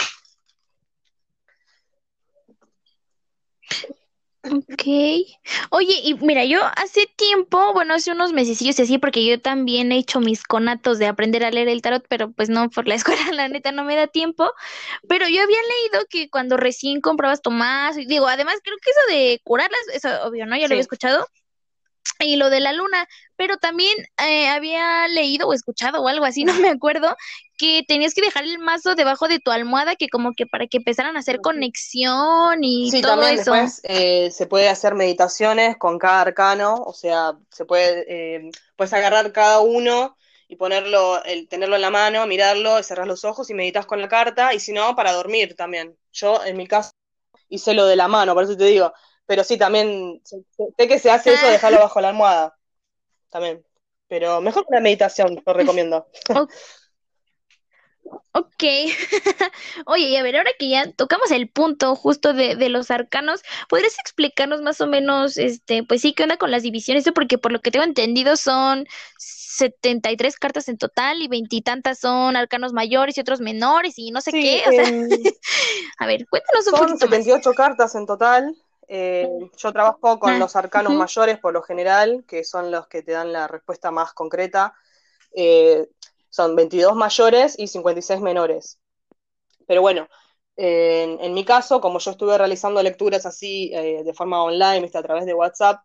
Ok. 4.44 4.82
Oye, 5.70 6.00
y 6.04 6.14
mira, 6.20 6.44
yo 6.44 6.60
hace 6.76 7.06
tiempo, 7.16 7.72
bueno, 7.72 7.94
hace 7.94 8.12
unos 8.12 8.32
mesecillos 8.32 8.78
así, 8.78 8.98
porque 8.98 9.24
yo 9.24 9.40
también 9.40 9.90
he 9.90 9.96
hecho 9.96 10.20
mis 10.20 10.42
conatos 10.42 10.98
de 10.98 11.06
aprender 11.06 11.44
a 11.44 11.50
leer 11.50 11.68
el 11.68 11.80
tarot, 11.80 12.04
pero 12.08 12.30
pues 12.30 12.50
no, 12.50 12.68
por 12.68 12.86
la 12.86 12.94
escuela, 13.22 13.32
la 13.32 13.48
neta, 13.48 13.72
no 13.72 13.84
me 13.84 13.96
da 13.96 14.06
tiempo. 14.06 14.52
Pero 15.08 15.26
yo 15.28 15.42
había 15.42 15.58
leído 15.62 16.06
que 16.10 16.28
cuando 16.28 16.56
recién 16.58 17.00
comprabas 17.00 17.40
Tomás, 17.40 17.96
digo, 17.96 18.28
además 18.28 18.56
creo 18.62 18.76
que 18.82 18.90
eso 18.90 19.00
de 19.18 19.40
curarlas, 19.44 19.80
eso 19.94 20.08
obvio, 20.26 20.46
¿no? 20.46 20.56
Ya 20.56 20.68
lo 20.68 20.74
había 20.74 20.82
escuchado 20.82 21.26
y 22.20 22.36
lo 22.36 22.50
de 22.50 22.60
la 22.60 22.72
luna, 22.72 23.08
pero 23.36 23.56
también 23.56 23.94
eh, 24.18 24.48
había 24.48 25.08
leído 25.08 25.48
o 25.48 25.52
escuchado 25.52 26.02
o 26.02 26.08
algo 26.08 26.24
así, 26.24 26.44
no 26.44 26.54
me 26.54 26.68
acuerdo, 26.68 27.16
que 27.56 27.84
tenías 27.87 28.14
que 28.14 28.23
dejar 28.23 28.44
el 28.44 28.58
mazo 28.58 28.94
debajo 28.94 29.28
de 29.28 29.38
tu 29.38 29.50
almohada, 29.50 29.96
que 29.96 30.08
como 30.08 30.32
que 30.32 30.46
para 30.46 30.66
que 30.66 30.78
empezaran 30.78 31.16
a 31.16 31.20
hacer 31.20 31.40
conexión 31.40 32.62
y 32.62 32.90
sí, 32.90 33.00
todo 33.00 33.12
también 33.12 33.38
eso. 33.38 33.52
después 33.52 33.80
eh, 33.84 34.30
se 34.30 34.46
puede 34.46 34.68
hacer 34.68 34.94
meditaciones 34.94 35.76
con 35.76 35.99
cada 35.99 36.23
arcano, 36.23 36.75
o 36.75 36.92
sea, 36.92 37.34
se 37.50 37.64
puede, 37.64 38.04
eh, 38.08 38.50
puedes 38.76 38.92
agarrar 38.92 39.32
cada 39.32 39.61
uno 39.61 40.16
y 40.49 40.56
ponerlo, 40.56 41.23
el, 41.25 41.49
tenerlo 41.49 41.76
en 41.76 41.82
la 41.82 41.90
mano, 41.90 42.26
mirarlo, 42.26 42.82
cerrar 42.82 43.06
los 43.06 43.25
ojos 43.25 43.49
y 43.50 43.54
meditas 43.54 43.87
con 43.87 44.00
la 44.00 44.08
carta, 44.08 44.52
y 44.52 44.61
si 44.61 44.73
no, 44.73 44.94
para 44.94 45.12
dormir 45.12 45.54
también. 45.56 45.96
Yo, 46.12 46.44
en 46.44 46.56
mi 46.56 46.66
caso, 46.66 46.90
hice 47.49 47.75
lo 47.75 47.87
de 47.87 47.96
la 47.96 48.08
mano, 48.08 48.34
por 48.34 48.44
eso 48.44 48.56
te 48.56 48.64
digo, 48.64 48.92
pero 49.26 49.42
sí, 49.42 49.56
también 49.56 50.20
sé 50.25 50.44
que 50.88 50.99
se 50.99 51.11
hace 51.11 51.32
eso, 51.34 51.46
Ah. 51.46 51.50
dejarlo 51.50 51.78
bajo 51.78 52.00
la 52.00 52.11
almohada. 52.11 52.56
También. 53.30 53.64
Pero 54.06 54.40
mejor 54.40 54.64
que 54.64 54.68
una 54.73 54.80
meditación, 54.80 55.42
lo 55.44 55.52
recomiendo. 55.52 56.06
Ok. 58.32 58.62
Oye, 59.87 60.08
y 60.08 60.16
a 60.16 60.23
ver, 60.23 60.37
ahora 60.37 60.50
que 60.58 60.68
ya 60.68 60.90
tocamos 60.92 61.30
el 61.30 61.49
punto 61.49 61.94
justo 61.94 62.32
de, 62.32 62.56
de 62.56 62.68
los 62.68 62.90
arcanos, 62.90 63.42
¿podrías 63.68 63.99
explicarnos 63.99 64.61
más 64.61 64.80
o 64.80 64.87
menos, 64.87 65.37
este, 65.38 65.84
pues 65.84 66.00
sí, 66.02 66.12
qué 66.14 66.25
onda 66.25 66.37
con 66.37 66.50
las 66.50 66.62
divisiones? 66.62 67.04
Porque 67.14 67.38
por 67.38 67.52
lo 67.52 67.61
que 67.61 67.70
tengo 67.70 67.84
entendido 67.84 68.37
son 68.37 68.87
73 69.18 70.37
cartas 70.38 70.68
en 70.68 70.78
total 70.78 71.23
y 71.23 71.28
veintitantas 71.28 72.00
son 72.00 72.34
arcanos 72.37 72.73
mayores 72.73 73.16
y 73.16 73.20
otros 73.20 73.40
menores 73.40 73.94
y 73.99 74.11
no 74.11 74.20
sé 74.20 74.32
Sí, 74.32 74.40
qué. 74.40 74.64
O 74.68 74.73
sea, 74.73 74.84
em, 74.88 75.08
a 75.99 76.06
ver, 76.06 76.26
cuéntanos 76.28 76.66
un 76.66 76.73
son 76.73 76.78
poquito 76.80 77.06
más. 77.08 77.25
78 77.25 77.54
cartas 77.54 77.94
en 77.94 78.06
total. 78.06 78.54
Eh, 78.88 79.28
yo 79.56 79.73
trabajo 79.73 80.18
con 80.18 80.30
Ah, 80.30 80.38
los 80.38 80.56
arcanos 80.56 80.94
mayores 80.94 81.38
por 81.38 81.52
lo 81.52 81.62
general, 81.62 82.25
que 82.26 82.44
son 82.44 82.70
los 82.70 82.87
que 82.88 83.02
te 83.02 83.12
dan 83.12 83.32
la 83.32 83.49
respuesta 83.49 83.90
más 83.90 84.12
concreta. 84.12 84.75
Eh, 85.34 85.87
son 86.34 86.56
22 86.56 86.96
mayores 86.96 87.56
y 87.56 87.68
56 87.68 88.20
menores. 88.20 88.80
Pero 89.68 89.82
bueno, 89.82 90.08
en, 90.56 91.20
en 91.20 91.32
mi 91.32 91.44
caso, 91.44 91.80
como 91.80 92.00
yo 92.00 92.10
estuve 92.10 92.36
realizando 92.36 92.82
lecturas 92.82 93.24
así 93.24 93.70
eh, 93.72 94.02
de 94.04 94.14
forma 94.14 94.42
online, 94.42 94.90
a 94.92 95.02
través 95.02 95.26
de 95.26 95.34
WhatsApp, 95.34 95.80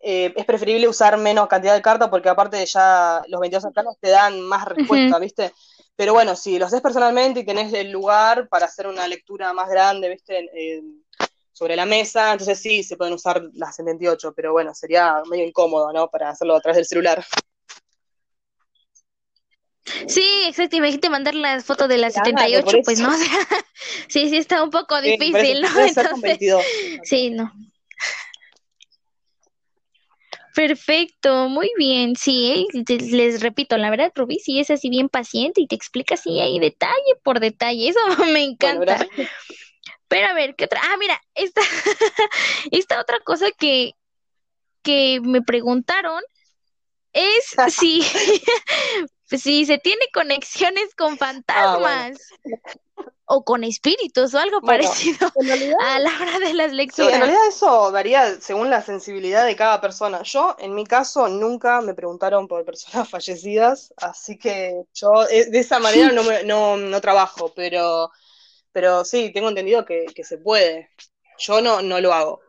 eh, 0.00 0.32
es 0.34 0.46
preferible 0.46 0.88
usar 0.88 1.18
menos 1.18 1.46
cantidad 1.46 1.74
de 1.74 1.82
cartas 1.82 2.08
porque 2.08 2.30
aparte 2.30 2.64
ya 2.64 3.22
los 3.28 3.38
22 3.38 3.66
arcanos 3.66 3.96
te 4.00 4.08
dan 4.08 4.40
más 4.40 4.64
respuesta, 4.64 5.18
¿viste? 5.18 5.52
Pero 5.94 6.14
bueno, 6.14 6.36
si 6.36 6.58
los 6.58 6.68
haces 6.68 6.80
personalmente 6.80 7.40
y 7.40 7.44
tenés 7.44 7.70
el 7.74 7.90
lugar 7.90 8.48
para 8.48 8.64
hacer 8.64 8.86
una 8.86 9.06
lectura 9.06 9.52
más 9.52 9.68
grande, 9.68 10.08
¿viste? 10.08 10.48
Eh, 10.54 10.82
sobre 11.52 11.76
la 11.76 11.84
mesa, 11.84 12.32
entonces 12.32 12.58
sí, 12.58 12.82
se 12.82 12.96
pueden 12.96 13.12
usar 13.12 13.42
las 13.52 13.76
78, 13.76 14.32
pero 14.34 14.52
bueno, 14.52 14.74
sería 14.74 15.20
medio 15.28 15.44
incómodo, 15.44 15.92
¿no? 15.92 16.08
Para 16.08 16.30
hacerlo 16.30 16.56
a 16.56 16.60
través 16.62 16.76
del 16.76 16.86
celular. 16.86 17.22
Sí, 20.08 20.28
exacto. 20.46 20.76
Imagínate 20.76 21.10
mandar 21.10 21.34
las 21.34 21.64
fotos 21.64 21.88
de 21.88 21.98
las 21.98 22.14
Claro, 22.14 22.30
78, 22.30 22.64
por 22.64 22.82
pues 22.84 23.00
no, 23.00 23.08
o 23.08 23.16
sea, 23.16 23.28
sí, 24.08 24.28
sí 24.28 24.36
está 24.36 24.62
un 24.62 24.70
poco 24.70 25.00
Sí, 25.00 25.10
difícil, 25.10 25.62
¿no? 25.62 25.68
Entonces, 25.68 26.20
22. 26.22 26.64
sí, 27.04 27.30
no. 27.30 27.52
Perfecto, 30.56 31.50
muy 31.50 31.70
bien. 31.76 32.16
Sí, 32.16 32.66
¿eh? 32.74 32.84
Les 32.88 33.42
repito, 33.42 33.76
la 33.76 33.90
verdad, 33.90 34.10
Rubí 34.14 34.38
sí 34.38 34.58
es 34.58 34.70
así 34.70 34.88
bien 34.88 35.10
paciente 35.10 35.60
y 35.60 35.66
te 35.66 35.74
explica 35.74 36.14
así 36.14 36.40
ahí 36.40 36.58
detalle 36.58 37.16
por 37.22 37.40
detalle. 37.40 37.90
Eso 37.90 38.00
me 38.32 38.42
encanta. 38.42 39.06
Pero 40.08 40.28
a 40.28 40.32
ver, 40.32 40.54
¿qué 40.56 40.64
otra? 40.64 40.80
Ah, 40.82 40.96
mira, 40.98 41.20
esta, 41.34 41.60
esta 42.70 43.00
otra 43.00 43.20
cosa 43.20 43.50
que, 43.50 43.92
que 44.82 45.20
me 45.20 45.42
preguntaron 45.42 46.22
es 47.12 47.54
si, 47.68 48.02
si 49.30 49.64
se 49.66 49.78
tiene 49.78 50.06
conexiones 50.12 50.94
con 50.96 51.18
Ah, 51.48 51.78
bueno. 51.80 52.06
fantasmas 52.06 52.34
o 53.26 53.44
con 53.44 53.64
espíritus 53.64 54.34
o 54.34 54.38
algo 54.38 54.60
Bueno, 54.60 54.70
parecido 54.70 55.28
realidad, 55.34 55.78
a 55.78 55.98
la 56.00 56.10
hora 56.20 56.38
de 56.40 56.54
las 56.54 56.72
sí, 56.88 57.08
en 57.10 57.20
lecturas. 57.20 57.20
realidad 57.20 57.46
eso 57.48 57.92
varía 57.92 58.40
según 58.40 58.70
la 58.70 58.82
sensibilidad 58.82 59.44
de 59.46 59.56
cada 59.56 59.80
persona. 59.80 60.22
Yo, 60.22 60.56
en 60.58 60.74
mi 60.74 60.84
caso, 60.86 61.28
nunca 61.28 61.80
me 61.80 61.94
preguntaron 61.94 62.48
por 62.48 62.64
personas 62.64 63.08
fallecidas, 63.10 63.92
así 63.96 64.38
que 64.38 64.82
yo 64.94 65.24
eh, 65.30 65.46
de 65.50 65.58
esa 65.58 65.78
manera 65.78 66.12
no, 66.12 66.24
me- 66.24 66.44
no, 66.44 66.76
no 66.76 67.00
trabajo, 67.00 67.52
pero, 67.54 68.10
pero 68.72 69.04
sí, 69.04 69.32
tengo 69.32 69.48
entendido 69.50 69.84
que, 69.84 70.06
que 70.14 70.24
se 70.24 70.38
puede. 70.38 70.90
Yo 71.38 71.60
no, 71.62 71.82
no 71.82 72.00
lo 72.00 72.12
hago. 72.14 72.40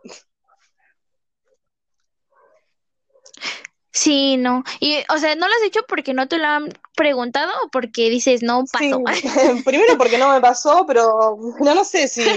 Sí, 3.97 4.37
no. 4.37 4.63
Y, 4.79 4.97
o 5.09 5.17
sea, 5.17 5.33
¿no 5.35 5.47
lo 5.47 5.53
has 5.55 5.63
hecho 5.63 5.79
porque 5.87 6.13
no 6.13 6.27
te 6.27 6.37
lo 6.37 6.45
han 6.45 6.69
preguntado 6.95 7.51
o 7.63 7.69
porque 7.69 8.11
dices, 8.11 8.43
no, 8.43 8.63
Sí, 8.77 8.91
paso? 8.91 9.01
primero 9.65 9.97
porque 9.97 10.19
no 10.19 10.31
me 10.31 10.39
pasó, 10.39 10.85
pero 10.85 11.35
no, 11.61 11.73
no 11.73 11.83
sé 11.83 12.07
si, 12.07 12.31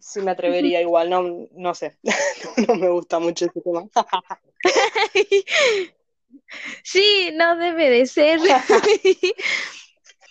si 0.00 0.20
me 0.22 0.30
atrevería 0.30 0.80
igual, 0.80 1.10
no, 1.10 1.48
no 1.52 1.74
sé, 1.74 1.98
no 2.66 2.76
me 2.76 2.88
gusta 2.88 3.18
mucho 3.18 3.44
ese 3.44 3.60
tema. 3.60 3.84
Sí, 6.82 7.30
no 7.34 7.56
debe 7.56 7.90
de 7.90 8.06
ser. 8.06 8.40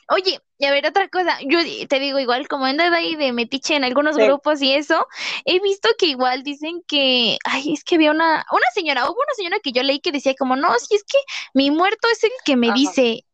Oye, 0.10 0.40
y 0.60 0.66
a 0.66 0.72
ver, 0.72 0.86
otra 0.86 1.08
cosa, 1.10 1.38
yo 1.48 1.60
te 1.88 2.00
digo 2.00 2.20
igual, 2.20 2.48
como 2.48 2.66
ando 2.66 2.84
ahí 2.84 3.16
de 3.16 3.32
metiche 3.34 3.76
en 3.76 3.84
algunos 3.84 4.16
Sí. 4.16 4.22
grupos 4.22 4.62
y 4.62 4.74
eso, 4.74 5.08
he 5.46 5.60
visto 5.60 5.90
que 5.98 6.06
igual 6.08 6.44
dicen 6.44 6.84
que, 6.88 7.38
ay, 7.44 7.74
es 7.74 7.84
que 7.84 7.96
había 7.96 8.12
una, 8.12 8.46
una 8.52 8.66
señora, 8.74 9.06
hubo 9.06 9.14
una 9.16 9.34
señora 9.36 9.58
que 9.64 9.72
yo 9.72 9.82
leí 9.84 10.00
que 10.00 10.12
decía 10.12 10.36
como, 10.38 10.56
no, 10.56 10.68
si 10.80 10.96
es 10.96 11.04
que 11.04 11.18
mi 11.56 11.72
muerto 11.72 12.08
es 12.12 12.24
el 12.24 12.32
que 12.46 12.56
me 12.56 12.68
Ajá. 12.68 12.76
dice, 12.76 13.26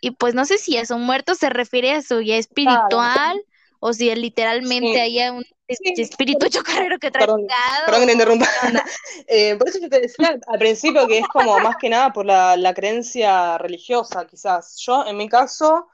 y 0.00 0.10
pues 0.12 0.34
no 0.34 0.44
sé 0.44 0.58
si 0.58 0.76
a 0.78 0.86
su 0.86 0.98
muerto 0.98 1.34
se 1.34 1.50
refiere 1.50 1.92
a 1.92 2.02
su 2.02 2.20
ya 2.22 2.36
espiritual, 2.36 3.40
o 3.80 3.92
si 3.92 4.14
literalmente 4.14 4.98
Sí. 4.98 5.00
haya 5.00 5.32
un 5.32 5.44
Sí, 5.70 5.94
espíritu 6.02 6.46
chocarrero 6.50 6.98
que 6.98 7.10
trae 7.10 7.26
perdón, 7.26 7.46
Perdón 7.84 8.06
que 8.06 8.12
interrumpa. 8.12 8.46
onda. 8.66 8.84
Eh, 9.28 9.56
por 9.56 9.68
eso 9.68 9.78
yo 9.80 9.88
te 9.88 10.00
decía 10.00 10.28
al- 10.28 10.40
al 10.46 10.58
principio 10.58 11.06
que 11.06 11.18
es 11.18 11.28
como 11.28 11.60
más 11.60 11.76
que 11.76 11.88
nada 11.90 12.12
por 12.12 12.24
la, 12.26 12.56
la 12.56 12.72
creencia 12.74 13.58
religiosa, 13.58 14.26
quizás. 14.26 14.76
Yo, 14.78 15.04
en 15.06 15.16
mi 15.16 15.28
caso, 15.28 15.88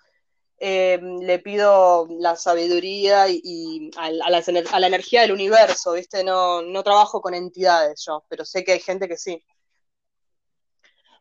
eh, 0.67 0.99
le 1.21 1.39
pido 1.41 2.09
la 2.09 2.37
sabiduría 2.37 3.29
y, 3.29 3.39
y 3.45 3.91
a, 3.99 4.11
la 4.11 4.87
energía 4.87 5.21
del 5.21 5.33
universo, 5.33 5.93
¿viste? 5.93 6.25
No, 6.25 6.63
no 6.63 6.83
trabajo 6.83 7.21
con 7.21 7.35
entidades 7.35 8.03
yo, 8.07 8.25
pero 8.31 8.47
sé 8.47 8.65
que 8.65 8.73
hay 8.73 8.81
gente 8.81 9.07
que 9.07 9.19
sí. 9.19 9.45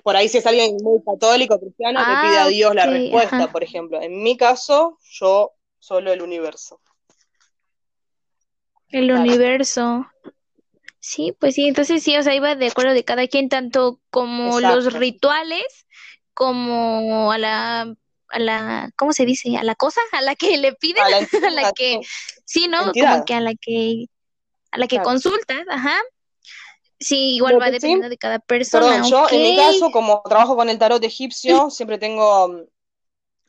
Por 0.02 0.16
ahí 0.16 0.30
si 0.30 0.38
es 0.38 0.46
alguien 0.46 0.78
muy 0.82 1.04
católico, 1.04 1.60
cristiano, 1.60 2.00
le 2.00 2.06
pide 2.22 2.38
a 2.38 2.46
Ah, 2.46 2.48
Dios 2.48 2.74
la 2.74 2.86
respuesta, 2.86 3.36
ajá. 3.36 3.52
por 3.52 3.64
ejemplo. 3.66 4.02
En 4.02 4.24
mi 4.24 4.38
caso, 4.38 4.98
yo 5.12 5.52
solo 5.78 6.14
el 6.14 6.22
universo. 6.22 6.80
El 8.88 9.08
Claro. 9.08 9.22
universo. 9.24 10.06
Sí, 11.02 11.34
pues 11.38 11.56
sí, 11.56 11.68
entonces 11.68 12.02
sí, 12.02 12.16
o 12.16 12.24
sea, 12.24 12.34
iba 12.34 12.56
de 12.56 12.68
acuerdo 12.68 12.94
de 12.94 13.04
cada 13.04 13.28
quien, 13.28 13.50
tanto 13.50 14.00
como 14.10 14.62
los 14.62 14.94
rituales, 14.94 15.86
como 16.34 17.30
a 17.34 17.38
la, 17.38 17.94
a 18.30 18.40
la, 18.40 18.92
¿cómo 18.98 19.14
se 19.14 19.26
dice? 19.26 19.58
A 19.58 19.64
la 19.64 19.76
cosa, 19.76 20.02
a 20.12 20.22
la 20.22 20.36
que 20.36 20.58
le 20.58 20.74
piden, 20.76 21.04
A 21.04 21.10
la 21.10 21.18
a 21.48 21.50
entidad, 21.52 21.52
la 21.52 21.66
que, 21.74 22.00
sí, 22.46 22.68
¿no? 22.68 22.96
Como 22.98 23.24
que 23.24 23.34
a 23.36 23.42
la 23.42 23.54
que, 23.56 24.06
a 24.72 24.78
la 24.80 24.88
que 24.88 25.02
claro. 25.02 25.02
consultas, 25.02 25.64
ajá. 25.70 26.00
Sí, 27.00 27.36
igual 27.36 27.60
va 27.62 27.66
que 27.66 27.74
sí, 27.74 27.78
dependiendo 27.78 28.10
de 28.10 28.18
cada 28.18 28.40
Perdón, 28.72 29.02
persona, 29.02 29.04
yo 29.04 29.30
en 29.30 29.42
mi 29.44 29.54
caso, 29.56 29.92
como 29.92 30.22
trabajo 30.24 30.56
con 30.56 30.70
el 30.70 30.80
tarot 30.80 31.04
egipcio, 31.04 31.70
siempre 31.72 31.98
tengo 32.00 32.66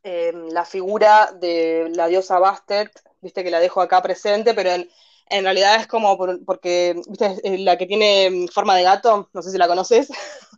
eh, 0.05 0.33
la 0.51 0.65
figura 0.65 1.33
de 1.33 1.91
la 1.95 2.09
diosa 2.09 2.39
Bastet, 2.39 2.91
viste 3.23 3.45
que 3.45 3.51
la 3.51 3.61
dejo 3.61 3.81
acá 3.81 4.03
presente, 4.03 4.55
pero 4.55 4.71
en, 4.71 4.91
en 5.31 5.45
realidad 5.45 5.77
es 5.81 5.87
como 5.87 6.17
por- 6.19 6.45
porque, 6.45 6.95
viste, 7.09 7.37
es 7.45 7.61
la 7.61 7.79
que 7.79 7.87
tiene 7.87 8.47
forma 8.53 8.77
de 8.77 8.83
gato, 8.85 9.31
no 9.33 9.43
sé 9.43 9.51
si 9.53 9.59
la 9.59 9.69
conoces. 9.69 10.09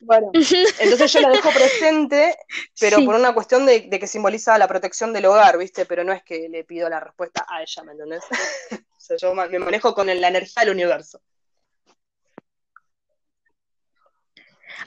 Bueno, 0.00 0.30
entonces 0.78 1.12
yo 1.12 1.20
la 1.20 1.30
dejo 1.30 1.50
presente, 1.50 2.36
pero 2.80 3.04
por 3.04 3.14
una 3.14 3.34
cuestión 3.34 3.66
de, 3.66 3.80
de 3.82 3.98
que 3.98 4.06
simboliza 4.06 4.58
la 4.58 4.68
protección 4.68 5.12
del 5.12 5.26
hogar, 5.26 5.58
¿viste? 5.58 5.86
Pero 5.86 6.04
no 6.04 6.12
es 6.12 6.22
que 6.22 6.48
le 6.48 6.64
pido 6.64 6.88
la 6.88 7.00
respuesta 7.00 7.46
a 7.48 7.62
ella, 7.62 7.82
¿me 7.82 7.92
entendés? 7.92 8.22
O 8.96 9.00
sea, 9.06 9.16
yo 9.18 9.34
me 9.34 9.58
manejo 9.60 9.94
con 9.94 10.08
la 10.08 10.28
energía 10.28 10.64
del 10.64 10.70
universo. 10.74 11.20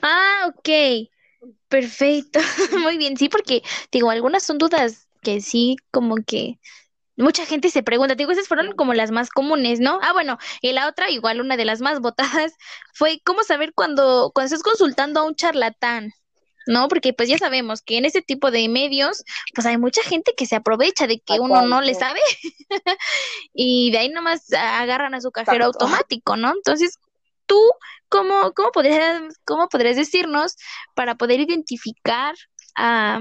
Ah, 0.02 0.52
ok. 0.54 1.08
Perfecto. 1.68 2.40
Muy 2.82 2.98
bien, 2.98 3.16
sí, 3.16 3.28
porque 3.28 3.62
digo, 3.90 4.10
algunas 4.10 4.42
son 4.42 4.58
dudas 4.58 5.08
que 5.22 5.40
sí, 5.40 5.76
como 5.90 6.16
que 6.16 6.58
mucha 7.16 7.46
gente 7.46 7.70
se 7.70 7.82
pregunta, 7.82 8.14
digo, 8.14 8.32
esas 8.32 8.48
fueron 8.48 8.72
como 8.72 8.94
las 8.94 9.10
más 9.10 9.30
comunes, 9.30 9.80
¿no? 9.80 9.98
Ah, 10.02 10.12
bueno, 10.12 10.38
y 10.62 10.72
la 10.72 10.88
otra, 10.88 11.10
igual 11.10 11.40
una 11.40 11.56
de 11.56 11.64
las 11.64 11.80
más 11.80 12.00
votadas, 12.00 12.52
fue 12.94 13.20
cómo 13.24 13.42
saber 13.42 13.72
cuando, 13.74 14.30
cuando 14.34 14.46
estás 14.46 14.62
consultando 14.62 15.20
a 15.20 15.24
un 15.24 15.34
charlatán, 15.34 16.12
¿no? 16.66 16.88
Porque 16.88 17.12
pues 17.12 17.28
ya 17.28 17.38
sabemos 17.38 17.82
que 17.82 17.98
en 17.98 18.04
ese 18.04 18.22
tipo 18.22 18.50
de 18.50 18.68
medios, 18.68 19.24
pues 19.54 19.66
hay 19.66 19.78
mucha 19.78 20.02
gente 20.02 20.34
que 20.36 20.46
se 20.46 20.56
aprovecha 20.56 21.06
de 21.06 21.20
que 21.20 21.40
uno 21.40 21.62
no 21.62 21.80
le 21.80 21.94
sabe 21.94 22.20
y 23.52 23.90
de 23.90 23.98
ahí 23.98 24.08
nomás 24.08 24.52
agarran 24.52 25.14
a 25.14 25.20
su 25.20 25.30
cajero 25.30 25.66
automático, 25.66 26.36
¿no? 26.36 26.52
Entonces, 26.52 26.98
tú, 27.46 27.60
¿cómo, 28.08 28.52
cómo, 28.54 28.70
podrías, 28.72 29.22
¿cómo 29.44 29.68
podrías 29.68 29.96
decirnos 29.96 30.56
para 30.94 31.16
poder 31.16 31.40
identificar 31.40 32.34
a 32.76 33.20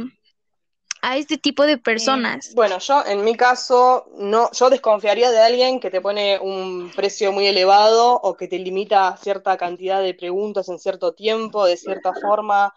a 1.02 1.18
este 1.18 1.38
tipo 1.38 1.66
de 1.66 1.78
personas? 1.78 2.54
bueno, 2.56 2.80
yo 2.80 3.04
en 3.06 3.24
mi 3.24 3.36
caso, 3.36 4.08
no, 4.18 4.52
yo 4.52 4.70
desconfiaría 4.70 5.32
de 5.32 5.40
alguien 5.40 5.80
que 5.80 5.90
te 5.90 6.02
pone 6.02 6.40
un 6.40 6.92
precio 6.96 7.32
muy 7.32 7.48
elevado 7.48 8.20
o 8.22 8.36
que 8.36 8.48
te 8.48 8.60
limita 8.60 9.18
cierta 9.18 9.58
cantidad 9.58 10.02
de 10.02 10.14
preguntas 10.14 10.70
en 10.70 10.80
cierto 10.80 11.14
tiempo, 11.14 11.66
de 11.66 11.78
cierta 11.78 12.14
forma. 12.14 12.74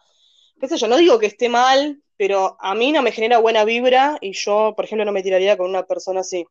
Qué 0.60 0.68
sé 0.68 0.76
yo, 0.76 0.88
no 0.88 0.96
digo 0.96 1.18
que 1.18 1.26
esté 1.26 1.48
mal, 1.48 2.00
pero 2.16 2.56
a 2.60 2.74
mí 2.74 2.92
no 2.92 3.02
me 3.02 3.12
genera 3.12 3.38
buena 3.38 3.64
vibra 3.64 4.18
y 4.20 4.32
yo, 4.32 4.74
por 4.76 4.84
ejemplo, 4.84 5.04
no 5.04 5.12
me 5.12 5.22
tiraría 5.22 5.56
con 5.56 5.68
una 5.68 5.84
persona 5.84 6.20
así. 6.20 6.46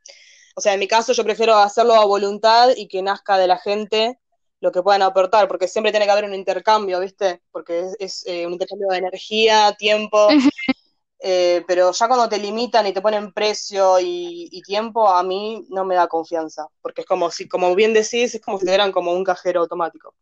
O 0.55 0.61
sea, 0.61 0.73
en 0.73 0.79
mi 0.79 0.87
caso 0.87 1.13
yo 1.13 1.23
prefiero 1.23 1.55
hacerlo 1.55 1.95
a 1.95 2.05
voluntad 2.05 2.71
y 2.75 2.87
que 2.87 3.01
nazca 3.01 3.37
de 3.37 3.47
la 3.47 3.57
gente 3.57 4.19
lo 4.59 4.71
que 4.71 4.83
puedan 4.83 5.01
aportar, 5.01 5.47
porque 5.47 5.67
siempre 5.67 5.91
tiene 5.91 6.05
que 6.05 6.11
haber 6.11 6.25
un 6.25 6.35
intercambio, 6.35 6.99
¿viste? 6.99 7.41
Porque 7.51 7.87
es, 7.99 8.23
eh, 8.27 8.45
un 8.45 8.53
intercambio 8.53 8.89
de 8.89 8.97
energía, 8.97 9.75
tiempo. 9.77 10.27
Eh, 11.23 11.63
pero 11.67 11.91
ya 11.91 12.07
cuando 12.07 12.27
te 12.27 12.39
limitan 12.39 12.87
y 12.87 12.93
te 12.93 13.01
ponen 13.01 13.31
precio 13.31 13.99
y, 13.99 14.61
tiempo, 14.65 15.07
a 15.07 15.21
mí 15.21 15.63
no 15.69 15.85
me 15.85 15.93
da 15.93 16.07
confianza, 16.07 16.67
porque 16.81 17.01
es 17.01 17.07
como 17.07 17.29
si, 17.29 17.47
como 17.47 17.75
bien 17.75 17.93
decís, 17.93 18.33
es 18.33 18.41
como 18.41 18.57
si 18.57 18.65
te 18.65 18.71
dieran 18.71 18.91
como 18.91 19.11
un 19.11 19.23
cajero 19.23 19.61
automático. 19.61 20.15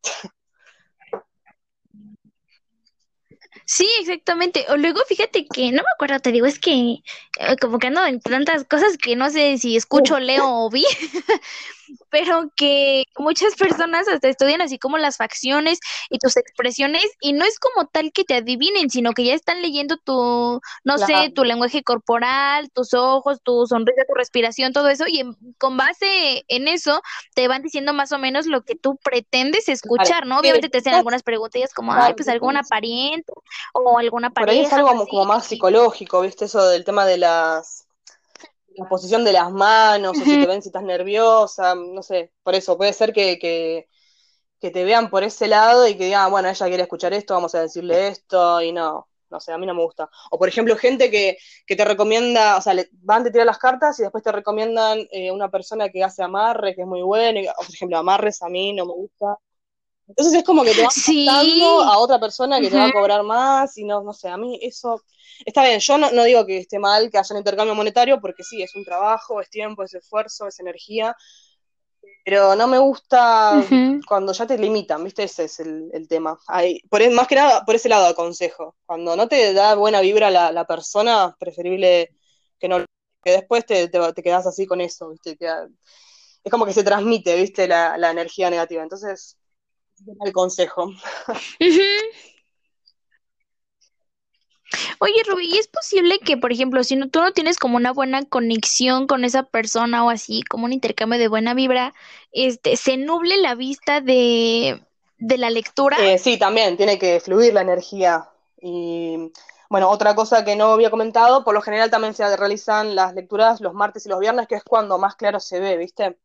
Sí, 3.65 3.87
exactamente. 4.01 4.65
O 4.69 4.77
luego 4.77 4.99
fíjate 5.07 5.45
que, 5.45 5.71
no 5.71 5.83
me 5.83 5.89
acuerdo, 5.93 6.19
te 6.19 6.31
digo, 6.31 6.47
es 6.47 6.59
que 6.59 6.71
eh, 7.39 7.55
como 7.61 7.79
que 7.79 7.87
ando 7.87 8.05
en 8.05 8.19
tantas 8.19 8.65
cosas 8.65 8.97
que 8.97 9.15
no 9.15 9.29
sé 9.29 9.57
si 9.57 9.77
escucho, 9.77 10.19
leo 10.19 10.65
o 10.65 10.69
vi, 10.69 10.83
pero 12.09 12.51
que 12.55 13.03
muchas 13.17 13.55
personas 13.55 14.07
hasta 14.07 14.29
estudian 14.29 14.61
así 14.61 14.77
como 14.77 14.97
las 14.97 15.17
facciones 15.17 15.79
y 16.09 16.19
tus 16.19 16.37
expresiones 16.37 17.05
y 17.19 17.33
no 17.33 17.45
es 17.45 17.59
como 17.59 17.87
tal 17.87 18.11
que 18.11 18.23
te 18.23 18.35
adivinen, 18.35 18.89
sino 18.89 19.11
que 19.13 19.25
ya 19.25 19.33
están 19.33 19.61
leyendo 19.61 19.97
tu, 19.97 20.61
no 20.83 20.97
sé, 20.97 21.31
tu 21.33 21.43
lenguaje 21.43 21.83
corporal, 21.83 22.69
tus 22.71 22.93
ojos, 22.93 23.39
tu 23.43 23.65
sonrisa, 23.67 24.03
tu 24.07 24.13
respiración, 24.13 24.73
todo 24.73 24.89
eso 24.89 25.05
y 25.07 25.23
con 25.57 25.77
base 25.77 26.45
en 26.47 26.67
eso 26.67 27.01
te 27.33 27.47
van 27.47 27.63
diciendo 27.63 27.93
más 27.93 28.11
o 28.11 28.17
menos 28.17 28.45
lo 28.45 28.61
que 28.61 28.75
tú 28.75 28.97
pretendes 29.03 29.67
escuchar, 29.67 30.25
¿no? 30.25 30.39
Obviamente 30.39 30.69
te 30.69 30.77
hacen 30.77 30.93
algunas 30.93 31.23
preguntas 31.23 31.73
como, 31.73 31.93
ay, 31.93 32.13
pues 32.13 32.27
alguna 32.27 32.63
pariente 32.63 33.31
o 33.73 33.97
alguna 33.97 34.29
pareja. 34.29 34.45
Por 34.45 34.59
ahí 34.59 34.65
es 34.65 34.73
algo 34.73 35.07
como 35.07 35.25
más 35.25 35.47
psicológico, 35.47 36.21
¿viste? 36.21 36.45
Eso 36.45 36.67
del 36.67 36.83
tema 36.83 37.05
de 37.05 37.17
las 37.17 37.88
la 38.79 38.89
posición 38.89 39.23
de 39.23 39.33
las 39.33 39.51
manos, 39.51 40.17
o 40.17 40.23
si 40.23 40.39
te 40.41 40.47
ven 40.47 40.61
si 40.61 40.69
estás 40.69 40.83
nerviosa, 40.83 41.75
no 41.75 42.01
sé, 42.01 42.31
por 42.43 42.55
eso 42.55 42.77
puede 42.77 42.93
ser 42.93 43.13
que, 43.13 43.37
que, 43.39 43.87
te 44.71 44.83
vean 44.83 45.09
por 45.09 45.23
ese 45.23 45.47
lado 45.47 45.87
y 45.87 45.95
que 45.97 46.05
digan, 46.05 46.31
bueno, 46.31 46.49
ella 46.49 46.67
quiere 46.67 46.83
escuchar 46.83 47.13
esto, 47.13 47.33
vamos 47.33 47.55
a 47.55 47.61
decirle 47.61 48.07
esto, 48.07 48.61
y 48.61 48.71
no, 48.71 49.07
no 49.29 49.39
sé, 49.39 49.51
a 49.51 49.57
mí 49.57 49.65
no 49.65 49.73
me 49.73 49.83
gusta. 49.83 50.09
O 50.31 50.37
por 50.37 50.47
ejemplo, 50.49 50.75
gente 50.77 51.09
que, 51.11 51.37
que 51.65 51.75
te 51.75 51.85
recomienda, 51.85 52.57
o 52.57 52.61
sea, 52.61 52.73
le, 52.73 52.89
van 52.91 53.25
a 53.25 53.31
tirar 53.31 53.45
las 53.45 53.57
cartas 53.57 53.99
y 53.99 54.03
después 54.03 54.23
te 54.23 54.31
recomiendan 54.31 54.99
eh, 55.11 55.31
una 55.31 55.49
persona 55.49 55.89
que 55.89 56.03
hace 56.03 56.23
amarre, 56.23 56.75
que 56.75 56.81
es 56.81 56.87
muy 56.87 57.01
bueno, 57.01 57.39
o 57.57 57.63
por 57.63 57.73
ejemplo, 57.73 57.97
amarres 57.97 58.41
a 58.41 58.49
mí 58.49 58.73
no 58.73 58.85
me 58.85 58.93
gusta. 58.93 59.37
Entonces 60.09 60.33
es 60.33 60.43
como 60.43 60.63
que 60.63 60.73
te 60.73 60.81
vas 60.81 60.93
sí. 60.93 61.27
a 61.29 61.99
otra 61.99 62.19
persona 62.19 62.59
que 62.59 62.69
te 62.69 62.77
va 62.77 62.87
a 62.87 62.91
cobrar 62.91 63.21
más 63.23 63.77
y 63.77 63.85
no, 63.85 64.01
no 64.01 64.11
sé, 64.11 64.27
a 64.27 64.37
mí 64.37 64.59
eso 64.61 65.03
está 65.45 65.63
bien, 65.63 65.79
yo 65.79 65.97
no, 65.99 66.23
digo 66.23 66.45
que 66.47 66.57
esté 66.57 66.79
mal 66.79 67.11
que 67.11 67.19
haya 67.19 67.33
un 67.33 67.37
intercambio 67.37 67.75
monetario 67.75 68.19
porque 68.19 68.43
sí, 68.43 68.61
es 68.61 68.75
un 68.75 68.83
trabajo, 68.83 69.39
es 69.39 69.51
tiempo, 69.51 69.83
es 69.83 69.93
esfuerzo, 69.93 70.47
es 70.47 70.59
energía, 70.59 71.15
pero 72.25 72.55
no 72.55 72.67
me 72.67 72.79
gusta 72.79 73.63
cuando 74.07 74.33
ya 74.33 74.47
te 74.47 74.57
limitan, 74.57 75.03
¿viste? 75.03 75.23
Ese 75.23 75.45
es 75.45 75.59
el, 75.59 76.07
tema. 76.09 76.37
por, 76.89 77.01
e, 77.01 77.09
más 77.11 77.27
que 77.27 77.35
nada, 77.35 77.63
por 77.63 77.75
ese 77.75 77.89
lado 77.89 78.07
aconsejo. 78.07 78.75
Cuando 78.85 79.15
no 79.15 79.27
te 79.27 79.53
da 79.53 79.75
buena 79.75 80.01
vibra 80.01 80.29
la, 80.29 80.51
la 80.51 80.65
persona, 80.65 81.35
preferible 81.39 82.15
que 82.59 82.67
no 82.67 82.83
que 83.23 83.31
después 83.31 83.65
te, 83.65 83.89
te, 83.89 84.23
quedas 84.23 84.47
así 84.47 84.65
con 84.65 84.81
eso, 84.81 85.09
¿viste? 85.09 85.37
es 86.43 86.51
como 86.51 86.65
que 86.65 86.73
se 86.73 86.83
transmite, 86.83 87.35
¿viste? 87.35 87.67
La, 87.67 87.97
la 87.97 88.11
energía 88.11 88.49
negativa. 88.49 88.83
Entonces, 88.83 89.38
el 90.25 90.33
consejo. 90.33 90.93
Oye, 94.99 95.23
Rubí, 95.27 95.57
¿es 95.57 95.67
posible 95.67 96.19
que, 96.19 96.37
por 96.37 96.51
ejemplo, 96.51 96.83
si 96.83 96.95
no, 96.95 97.09
tú 97.09 97.19
no 97.19 97.31
tienes 97.31 97.57
como 97.57 97.77
una 97.77 97.91
buena 97.91 98.23
conexión 98.25 99.07
con 99.07 99.23
esa 99.23 99.43
persona 99.43 100.05
o 100.05 100.09
así, 100.09 100.43
como 100.43 100.65
un 100.65 100.73
intercambio 100.73 101.17
de 101.17 101.27
buena 101.27 101.53
vibra, 101.53 101.93
este, 102.31 102.75
se 102.75 102.97
nuble 102.97 103.37
la 103.37 103.55
vista 103.55 104.01
de, 104.01 104.83
de 105.17 105.37
la 105.37 105.49
lectura? 105.49 105.97
Eh, 105.99 106.17
sí, 106.17 106.37
también, 106.37 106.77
tiene 106.77 106.99
que 106.99 107.19
fluir 107.19 107.53
la 107.53 107.61
energía. 107.61 108.29
Y 108.61 109.31
bueno, 109.69 109.89
otra 109.89 110.15
cosa 110.15 110.45
que 110.45 110.55
no 110.55 110.65
había 110.65 110.91
comentado, 110.91 111.43
por 111.43 111.53
lo 111.53 111.61
general 111.61 111.89
también 111.89 112.13
se 112.13 112.35
realizan 112.35 112.95
las 112.95 113.13
lecturas 113.13 113.61
los 113.61 113.73
martes 113.73 114.05
y 114.05 114.09
los 114.09 114.19
viernes, 114.19 114.47
que 114.47 114.55
es 114.55 114.63
cuando 114.63 114.97
más 114.97 115.15
claro 115.15 115.39
se 115.39 115.59
ve, 115.59 115.77
¿viste? 115.77 116.19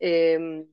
Eh, 0.00 0.64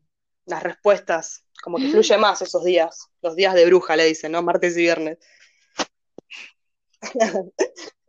las 0.45 0.63
respuestas, 0.63 1.44
como 1.63 1.77
que 1.77 1.89
fluye 1.89 2.17
más 2.17 2.41
esos 2.41 2.63
días, 2.63 3.09
los 3.21 3.35
días 3.35 3.53
de 3.53 3.65
bruja 3.65 3.95
le 3.95 4.05
dicen, 4.05 4.31
¿no? 4.31 4.43
Martes 4.43 4.77
y 4.77 4.81
viernes. 4.81 5.17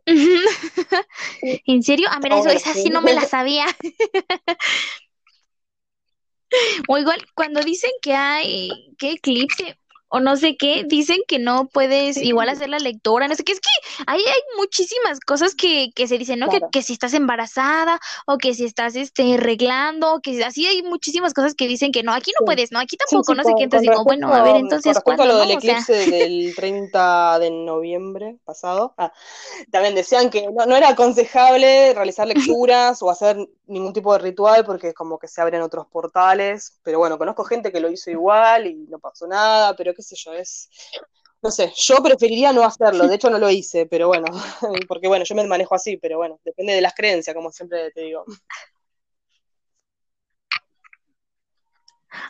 ¿En 0.05 1.83
serio? 1.83 2.07
Ah, 2.09 2.19
mira, 2.21 2.39
eso 2.39 2.49
esa 2.49 2.73
sí 2.73 2.89
no 2.89 3.01
me 3.01 3.13
la 3.13 3.25
sabía. 3.25 3.65
o 6.87 6.97
igual, 6.97 7.25
cuando 7.35 7.61
dicen 7.61 7.91
que 8.01 8.13
hay, 8.13 8.95
¿qué 8.97 9.11
eclipse? 9.11 9.77
O 10.09 10.19
no 10.19 10.37
sé 10.37 10.55
qué, 10.55 10.83
dicen 10.85 11.17
que 11.27 11.39
no 11.39 11.67
puedes 11.67 12.17
igual 12.17 12.49
hacer 12.49 12.69
la 12.69 12.79
lectura, 12.79 13.27
no 13.27 13.35
sé 13.35 13.43
qué, 13.43 13.51
es 13.51 13.59
que 13.59 13.69
ahí 14.05 14.21
hay 14.21 14.41
muchísimas 14.57 15.19
cosas 15.19 15.53
que, 15.53 15.91
que 15.93 16.07
se 16.07 16.17
dicen, 16.17 16.39
¿no? 16.39 16.47
Que, 16.49 16.61
que, 16.71 16.81
si 16.81 16.93
estás 16.93 17.13
embarazada 17.13 17.99
o 18.25 18.37
que 18.37 18.53
si 18.53 18.65
estás 18.65 18.95
este 18.95 19.33
arreglando, 19.33 20.21
que 20.21 20.43
así 20.43 20.65
hay 20.65 20.81
muchísimas 20.81 21.33
cosas 21.33 21.55
que 21.55 21.67
dicen 21.67 21.91
que 21.91 22.03
no, 22.03 22.13
aquí 22.13 22.31
no 22.39 22.45
puedes, 22.45 22.71
¿no? 22.71 22.79
Aquí 22.79 22.95
tampoco, 22.95 23.35
no 23.35 23.43
sé 23.43 23.51
qué, 23.57 23.63
entonces 23.63 23.89
digo, 23.89 24.03
bueno, 24.03 24.33
a 24.33 24.43
ver, 24.43 24.55
entonces 24.55 24.97
¿cuándo? 25.03 25.25
lo 25.25 25.37
del 25.37 25.51
eclipse 25.51 25.93
del 25.93 26.53
30 26.55 27.39
de 27.39 27.51
noviembre 27.51 28.37
pasado, 28.45 28.93
ah, 28.97 29.11
también 29.71 29.95
decían 29.95 30.29
que 30.29 30.47
no, 30.49 30.65
no 30.65 30.75
era 30.75 30.89
aconsejable 30.89 31.93
realizar 31.93 32.27
lecturas 32.57 33.01
o 33.01 33.09
hacer 33.09 33.37
ningún 33.67 33.91
tipo 33.91 34.13
de 34.13 34.19
ritual 34.19 34.63
porque 34.65 34.89
es 34.89 34.93
como 34.93 35.19
que 35.19 35.27
se 35.27 35.41
abren 35.41 35.61
otros 35.61 35.87
portales, 35.87 36.79
pero 36.83 36.99
bueno, 36.99 37.17
conozco 37.17 37.43
gente 37.43 37.71
que 37.71 37.81
lo 37.81 37.89
hizo 37.91 38.09
igual 38.09 38.67
y 38.67 38.75
no 38.89 38.99
pasó 38.99 39.27
nada, 39.27 39.75
pero 39.75 39.93
qué 39.97 40.03
sé 40.03 40.15
yo, 40.15 40.33
es, 40.33 40.69
no 41.41 41.51
sé, 41.51 41.73
yo 41.75 41.97
preferiría 42.03 42.53
no 42.53 42.63
hacerlo, 42.63 43.07
de 43.07 43.15
hecho 43.15 43.29
no 43.29 43.39
lo 43.39 43.49
hice, 43.49 43.87
pero 43.87 44.07
bueno, 44.07 44.25
porque 44.87 45.07
bueno, 45.07 45.25
yo 45.25 45.35
me 45.35 45.45
manejo 45.45 45.75
así, 45.75 45.97
pero 45.97 46.17
bueno, 46.17 46.39
depende 46.45 46.73
de 46.73 46.81
las 46.81 46.93
creencias, 46.93 47.35
como 47.35 47.51
siempre 47.51 47.91
te 47.91 48.01
digo. 48.01 48.23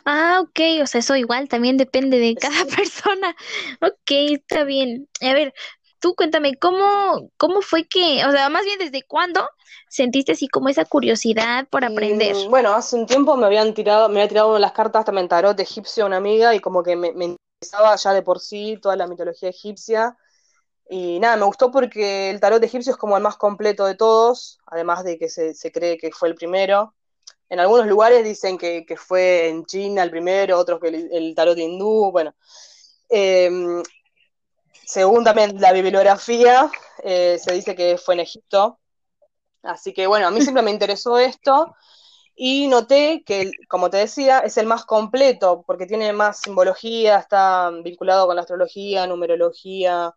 Ah, 0.04 0.40
ok, 0.40 0.82
o 0.82 0.86
sea, 0.86 1.00
eso 1.00 1.14
igual 1.16 1.48
también 1.48 1.76
depende 1.76 2.18
de 2.18 2.34
cada 2.34 2.64
persona. 2.76 3.36
Ok, 3.80 4.10
está 4.32 4.64
bien. 4.64 5.08
A 5.20 5.32
ver, 5.34 5.54
tú 6.00 6.14
cuéntame, 6.14 6.56
¿cómo, 6.56 7.30
cómo 7.36 7.60
fue 7.60 7.86
que, 7.86 8.24
o 8.26 8.32
sea, 8.32 8.48
más 8.48 8.64
bien 8.64 8.78
desde 8.78 9.02
cuándo 9.02 9.48
sentiste 9.88 10.32
así 10.32 10.48
como 10.48 10.68
esa 10.68 10.84
curiosidad 10.84 11.66
por 11.68 11.84
aprender? 11.84 12.36
bueno, 12.48 12.74
hace 12.74 12.96
un 12.96 13.06
tiempo 13.06 13.36
me 13.36 13.46
habían 13.46 13.74
tirado, 13.74 14.08
me 14.08 14.20
había 14.20 14.28
tirado 14.28 14.58
las 14.58 14.72
cartas 14.72 15.04
también 15.04 15.28
tarot 15.28 15.58
egipcio 15.58 16.06
una 16.06 16.16
amiga 16.16 16.54
y 16.54 16.60
como 16.60 16.82
que 16.82 16.96
me, 16.96 17.12
me 17.12 17.36
interesaba 17.60 17.96
ya 17.96 18.12
de 18.12 18.22
por 18.22 18.38
sí 18.38 18.78
toda 18.80 18.96
la 18.96 19.08
mitología 19.08 19.48
egipcia. 19.48 20.16
Y 20.88 21.18
nada, 21.18 21.36
me 21.36 21.44
gustó 21.44 21.70
porque 21.70 22.30
el 22.30 22.40
tarot 22.40 22.62
egipcio 22.62 22.92
es 22.92 22.98
como 22.98 23.16
el 23.16 23.22
más 23.22 23.36
completo 23.36 23.84
de 23.84 23.94
todos, 23.96 24.58
además 24.66 25.04
de 25.04 25.18
que 25.18 25.28
se, 25.28 25.54
se 25.54 25.72
cree 25.72 25.98
que 25.98 26.12
fue 26.12 26.28
el 26.28 26.34
primero. 26.34 26.94
En 27.50 27.60
algunos 27.60 27.86
lugares 27.86 28.24
dicen 28.24 28.58
que, 28.58 28.86
que 28.86 28.96
fue 28.96 29.48
en 29.48 29.66
China 29.66 30.02
el 30.02 30.10
primero, 30.10 30.58
otros 30.58 30.80
que 30.80 30.88
el, 30.88 31.34
tarot 31.34 31.58
hindú, 31.58 32.12
bueno. 32.12 32.34
Eh, 33.10 33.50
según 34.86 35.24
también 35.24 35.60
la 35.60 35.72
bibliografía, 35.72 36.70
eh, 37.02 37.38
se 37.42 37.52
dice 37.52 37.74
que 37.74 37.98
fue 37.98 38.14
en 38.14 38.20
Egipto. 38.20 38.78
Así 39.62 39.92
que 39.92 40.06
bueno, 40.06 40.28
a 40.28 40.30
mí 40.30 40.40
siempre 40.40 40.62
me 40.62 40.70
interesó 40.70 41.18
esto 41.18 41.74
y 42.40 42.68
noté 42.68 43.24
que, 43.26 43.50
como 43.68 43.90
te 43.90 43.96
decía, 43.96 44.38
es 44.38 44.56
el 44.58 44.66
más 44.66 44.84
completo 44.84 45.64
porque 45.66 45.86
tiene 45.86 46.12
más 46.12 46.38
simbología, 46.38 47.18
está 47.18 47.68
vinculado 47.82 48.28
con 48.28 48.36
la 48.36 48.42
astrología, 48.42 49.08
numerología. 49.08 50.14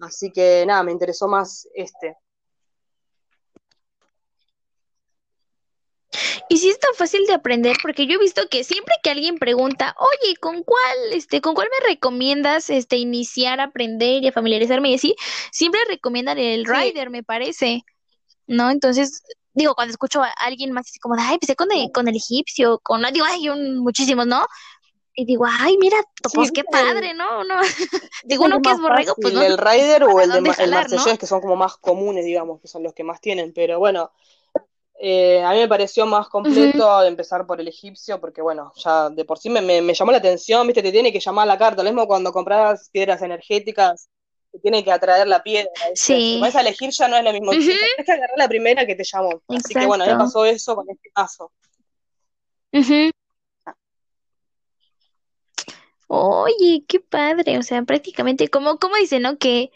Así 0.00 0.32
que 0.32 0.64
nada, 0.66 0.82
me 0.82 0.92
interesó 0.92 1.28
más 1.28 1.68
este. 1.74 2.16
Y 6.48 6.56
sí 6.56 6.70
es 6.70 6.78
tan 6.78 6.94
fácil 6.94 7.26
de 7.26 7.34
aprender, 7.34 7.76
porque 7.82 8.06
yo 8.06 8.14
he 8.14 8.18
visto 8.18 8.48
que 8.50 8.64
siempre 8.64 8.94
que 9.02 9.10
alguien 9.10 9.36
pregunta, 9.36 9.94
oye, 9.98 10.36
¿con 10.36 10.62
cuál, 10.62 10.96
este, 11.12 11.42
con 11.42 11.54
cuál 11.54 11.68
me 11.70 11.86
recomiendas, 11.86 12.70
este, 12.70 12.96
iniciar 12.96 13.60
a 13.60 13.64
aprender 13.64 14.22
y 14.22 14.28
a 14.28 14.32
familiarizarme 14.32 14.90
y 14.90 14.94
así? 14.94 15.16
Siempre 15.50 15.80
recomiendan 15.86 16.38
el 16.38 16.64
Rider, 16.64 17.10
me 17.10 17.22
parece, 17.22 17.82
¿no? 18.46 18.70
Entonces, 18.70 19.22
digo, 19.54 19.74
cuando 19.74 19.92
escucho 19.92 20.22
a 20.22 20.30
alguien 20.40 20.72
más 20.72 20.88
así 20.88 20.98
como, 20.98 21.14
ay, 21.18 21.34
empecé 21.34 21.56
con 21.56 21.70
el, 21.72 21.90
con 21.92 22.08
el 22.08 22.16
egipcio, 22.16 22.78
con, 22.82 23.02
digo, 23.12 23.26
hay 23.26 23.48
un, 23.48 23.78
muchísimos, 23.78 24.26
¿no? 24.26 24.46
Y 25.14 25.26
digo, 25.26 25.44
ay, 25.46 25.76
mira, 25.78 25.98
pues 26.32 26.50
qué 26.52 26.64
padre, 26.64 27.12
¿no? 27.12 27.44
no. 27.44 27.60
digo, 28.24 28.44
uno 28.46 28.62
que 28.62 28.70
es 28.70 28.80
borrego, 28.80 29.14
pues 29.20 29.34
no. 29.34 29.42
El 29.42 29.58
Rider 29.58 30.04
o 30.04 30.20
el, 30.20 30.30
de, 30.30 30.38
el 30.38 31.18
que 31.18 31.26
son 31.26 31.40
como 31.40 31.54
más 31.54 31.76
comunes, 31.76 32.24
digamos, 32.24 32.60
que 32.60 32.68
son 32.68 32.82
los 32.82 32.94
que 32.94 33.04
más 33.04 33.20
tienen, 33.20 33.52
pero 33.52 33.78
bueno, 33.78 34.10
eh, 35.04 35.42
a 35.42 35.50
mí 35.50 35.58
me 35.58 35.68
pareció 35.68 36.06
más 36.06 36.28
completo 36.28 37.02
empezar 37.02 37.44
por 37.44 37.60
el 37.60 37.68
egipcio, 37.68 38.20
porque 38.20 38.40
bueno, 38.40 38.72
ya 38.76 39.10
de 39.10 39.24
por 39.24 39.36
sí 39.36 39.50
me, 39.50 39.60
me, 39.60 39.94
llamó 39.94 40.12
la 40.12 40.18
atención, 40.18 40.66
viste, 40.66 40.80
te 40.80 40.92
tiene 40.92 41.12
que 41.12 41.20
llamar 41.20 41.46
la 41.46 41.58
carta, 41.58 41.82
lo 41.82 41.90
mismo 41.90 42.06
cuando 42.06 42.32
compras 42.32 42.88
piedras 42.90 43.20
energéticas, 43.20 44.08
tiene 44.62 44.84
que 44.84 44.92
atraer 44.92 45.26
la 45.26 45.42
piedra. 45.42 45.70
Sí. 45.94 46.34
Si 46.34 46.40
vas 46.40 46.56
a 46.56 46.60
elegir 46.60 46.90
ya 46.90 47.08
no 47.08 47.16
es 47.16 47.24
lo 47.24 47.32
mismo, 47.32 47.50
tienes 47.50 47.78
que 48.06 48.12
agarrar 48.12 48.36
la 48.36 48.48
primera 48.48 48.86
que 48.86 48.94
te 48.94 49.04
llamó. 49.04 49.42
Así 49.48 49.74
que 49.74 49.86
bueno, 49.86 50.06
mí 50.06 50.12
pasó 50.16 50.44
eso 50.44 50.76
con 50.76 50.88
este 50.88 51.10
caso. 51.10 51.52
Oye, 56.06 56.84
qué 56.86 57.00
padre, 57.00 57.58
o 57.58 57.62
sea, 57.62 57.82
prácticamente, 57.82 58.48
como, 58.48 58.78
como 58.78 58.96
dice, 58.96 59.18
¿no? 59.18 59.38
Que, 59.38 59.70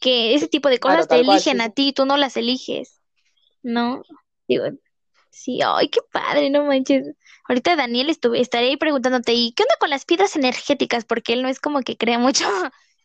que 0.00 0.34
ese 0.34 0.48
tipo 0.48 0.68
de 0.68 0.78
cosas 0.78 1.06
te 1.06 1.20
eligen 1.20 1.60
a 1.60 1.70
ti, 1.70 1.92
tú 1.92 2.06
no 2.06 2.16
las 2.16 2.36
eliges, 2.36 3.00
¿no? 3.62 4.02
Digo, 4.48 4.64
sí, 5.30 5.60
ay, 5.62 5.88
qué 5.88 6.00
padre, 6.10 6.50
no 6.50 6.64
manches. 6.64 7.14
Ahorita 7.48 7.76
Daniel 7.76 8.08
estuve, 8.08 8.40
estaré 8.40 8.68
ahí 8.68 8.76
preguntándote, 8.76 9.34
¿y 9.34 9.52
qué 9.52 9.64
onda 9.64 9.76
con 9.78 9.90
las 9.90 10.04
piedras 10.04 10.34
energéticas? 10.34 11.04
Porque 11.04 11.34
él 11.34 11.42
no 11.42 11.48
es 11.48 11.60
como 11.60 11.82
que 11.82 11.96
crea 11.96 12.18
mucho 12.18 12.46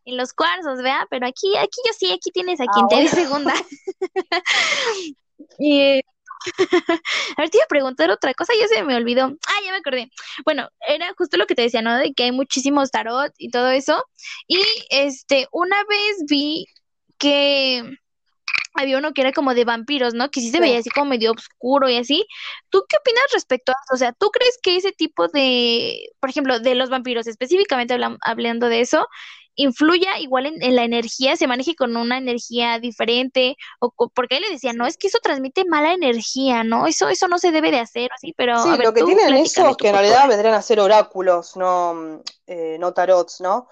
en 0.07 0.17
los 0.17 0.33
cuarzos, 0.33 0.81
¿vea? 0.81 1.05
Pero 1.09 1.27
aquí, 1.27 1.55
aquí 1.57 1.81
yo 1.85 1.93
sí, 1.97 2.11
aquí 2.11 2.31
tienes 2.31 2.59
a 2.61 2.65
quien 2.65 2.85
ah, 2.85 2.87
te 2.89 2.95
dé 2.95 3.07
segunda. 3.09 3.53
y, 5.59 5.99
a 7.37 7.41
ver, 7.41 7.49
te 7.49 7.57
iba 7.57 7.65
a 7.65 7.67
preguntar 7.67 8.09
otra 8.09 8.33
cosa, 8.33 8.53
ya 8.59 8.67
se 8.67 8.83
me 8.83 8.95
olvidó. 8.95 9.25
Ah, 9.25 9.59
ya 9.65 9.71
me 9.71 9.77
acordé. 9.77 10.09
Bueno, 10.45 10.69
era 10.87 11.13
justo 11.17 11.37
lo 11.37 11.45
que 11.45 11.55
te 11.55 11.63
decía, 11.63 11.81
¿no? 11.81 11.97
De 11.97 12.13
que 12.13 12.23
hay 12.23 12.31
muchísimos 12.31 12.89
tarot 12.89 13.33
y 13.37 13.49
todo 13.49 13.69
eso. 13.69 14.01
Y 14.47 14.61
este, 14.89 15.47
una 15.51 15.83
vez 15.83 16.23
vi 16.27 16.65
que 17.17 17.83
había 18.75 18.97
uno 18.97 19.11
que 19.13 19.21
era 19.21 19.33
como 19.33 19.53
de 19.55 19.65
vampiros, 19.65 20.13
¿no? 20.13 20.29
Que 20.29 20.39
sí 20.39 20.51
se 20.51 20.59
veía 20.59 20.79
así 20.79 20.89
como 20.89 21.07
medio 21.07 21.31
oscuro 21.31 21.89
y 21.89 21.97
así. 21.97 22.25
¿Tú 22.69 22.85
qué 22.87 22.97
opinas 22.97 23.23
respecto 23.33 23.71
a 23.71 23.75
eso? 23.83 23.95
O 23.95 23.97
sea, 23.97 24.13
¿tú 24.13 24.29
crees 24.29 24.57
que 24.61 24.77
ese 24.77 24.91
tipo 24.91 25.27
de, 25.27 26.09
por 26.19 26.29
ejemplo, 26.29 26.59
de 26.59 26.75
los 26.75 26.89
vampiros, 26.89 27.27
específicamente 27.27 27.97
hablando 28.21 28.69
de 28.69 28.81
eso, 28.81 29.07
influya 29.57 30.19
igual 30.19 30.45
en, 30.45 30.75
la 30.75 30.83
energía, 30.83 31.35
se 31.35 31.47
maneje 31.47 31.75
con 31.75 31.97
una 31.97 32.17
energía 32.17 32.79
diferente? 32.79 33.57
O 33.79 33.91
porque 34.09 34.37
él 34.37 34.43
le 34.43 34.51
decía, 34.51 34.71
no, 34.71 34.87
es 34.87 34.95
que 34.97 35.07
eso 35.07 35.19
transmite 35.21 35.65
mala 35.65 35.93
energía, 35.93 36.63
¿no? 36.63 36.87
Eso, 36.87 37.09
eso 37.09 37.27
no 37.27 37.37
se 37.39 37.51
debe 37.51 37.71
de 37.71 37.79
hacer, 37.79 38.09
así, 38.15 38.33
pero. 38.37 38.63
Sí, 38.63 38.69
lo 38.81 38.93
que 38.93 39.03
tienen 39.03 39.35
esos 39.35 39.75
que 39.75 39.89
en 39.89 39.95
realidad 39.95 40.27
vendrían 40.27 40.53
a 40.53 40.61
ser 40.61 40.79
oráculos, 40.79 41.57
no, 41.57 42.21
eh, 42.45 42.77
no 42.79 42.93
tarots, 42.93 43.41
¿no? 43.41 43.67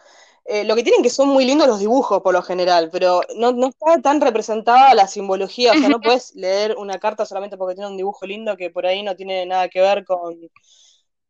Eh, 0.48 0.63
lo 0.63 0.76
que 0.76 0.84
tienen 0.84 1.02
que 1.02 1.10
son 1.10 1.30
muy 1.30 1.43
lindos 1.43 1.67
los 1.67 1.80
dibujos 1.80 2.21
por 2.21 2.32
lo 2.32 2.43
general, 2.43 2.89
pero 2.91 3.21
no, 3.36 3.52
no 3.52 3.69
está 3.69 4.00
tan 4.00 4.21
representada 4.21 4.93
la 4.93 5.08
simbología, 5.08 5.71
o 5.71 5.76
sea, 5.76 5.89
no 5.89 6.00
puedes 6.00 6.36
leer 6.36 6.76
una 6.78 7.00
carta 7.00 7.26
solamente 7.26 7.58
porque 7.58 7.74
tiene 7.74 7.89
un 7.89 7.98
dibujo 7.98 8.28
lindo 8.28 8.56
que 8.56 8.69
por 8.69 8.86
ahí 8.86 9.02
no 9.02 9.15
tiene 9.15 9.48
nada 9.48 9.69
que 9.69 9.82
ver 9.82 10.06
con, 10.06 10.38